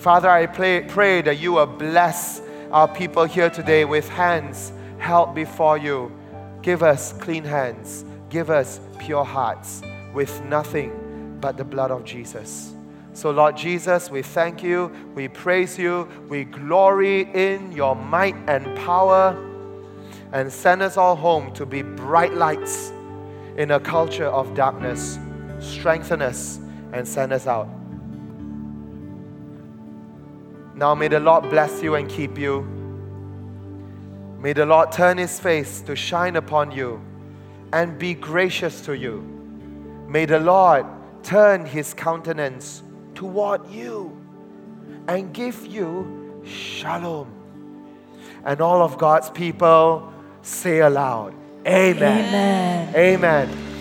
Father, 0.03 0.29
I 0.29 0.47
pray, 0.47 0.81
pray 0.81 1.21
that 1.21 1.39
you 1.39 1.53
will 1.53 1.65
bless 1.65 2.41
our 2.71 2.89
people 2.89 3.23
here 3.23 3.49
today 3.49 3.85
with 3.85 4.09
hands 4.09 4.73
held 4.97 5.33
before 5.33 5.77
you. 5.77 6.11
Give 6.61 6.83
us 6.83 7.13
clean 7.13 7.45
hands. 7.45 8.03
Give 8.29 8.49
us 8.49 8.81
pure 8.99 9.23
hearts 9.23 9.81
with 10.13 10.43
nothing 10.43 11.37
but 11.39 11.55
the 11.55 11.63
blood 11.63 11.89
of 11.89 12.03
Jesus. 12.03 12.73
So, 13.13 13.31
Lord 13.31 13.55
Jesus, 13.55 14.11
we 14.11 14.23
thank 14.23 14.61
you, 14.61 14.91
we 15.15 15.29
praise 15.29 15.79
you, 15.79 16.09
we 16.27 16.43
glory 16.43 17.21
in 17.33 17.71
your 17.71 17.95
might 17.95 18.35
and 18.49 18.75
power 18.79 19.37
and 20.33 20.51
send 20.51 20.81
us 20.81 20.97
all 20.97 21.15
home 21.15 21.53
to 21.53 21.65
be 21.65 21.81
bright 21.81 22.33
lights 22.33 22.91
in 23.55 23.71
a 23.71 23.79
culture 23.79 24.27
of 24.27 24.53
darkness. 24.53 25.17
Strengthen 25.61 26.21
us 26.21 26.59
and 26.91 27.07
send 27.07 27.31
us 27.31 27.47
out. 27.47 27.69
Now 30.75 30.95
may 30.95 31.07
the 31.07 31.19
Lord 31.19 31.49
bless 31.49 31.81
you 31.81 31.95
and 31.95 32.09
keep 32.09 32.37
you. 32.37 32.61
May 34.39 34.53
the 34.53 34.65
Lord 34.65 34.91
turn 34.91 35.17
his 35.17 35.39
face 35.39 35.81
to 35.81 35.95
shine 35.95 36.35
upon 36.35 36.71
you 36.71 37.01
and 37.71 37.97
be 37.97 38.13
gracious 38.13 38.81
to 38.81 38.93
you. 38.93 39.21
May 40.07 40.25
the 40.25 40.39
Lord 40.39 40.85
turn 41.23 41.65
his 41.65 41.93
countenance 41.93 42.83
toward 43.15 43.67
you 43.69 44.19
and 45.07 45.33
give 45.33 45.65
you 45.65 46.41
shalom. 46.45 47.31
And 48.45 48.59
all 48.61 48.81
of 48.81 48.97
God's 48.97 49.29
people 49.29 50.11
say 50.41 50.79
aloud, 50.79 51.33
Amen. 51.65 52.25
Amen. 52.25 52.95
Amen. 52.95 53.72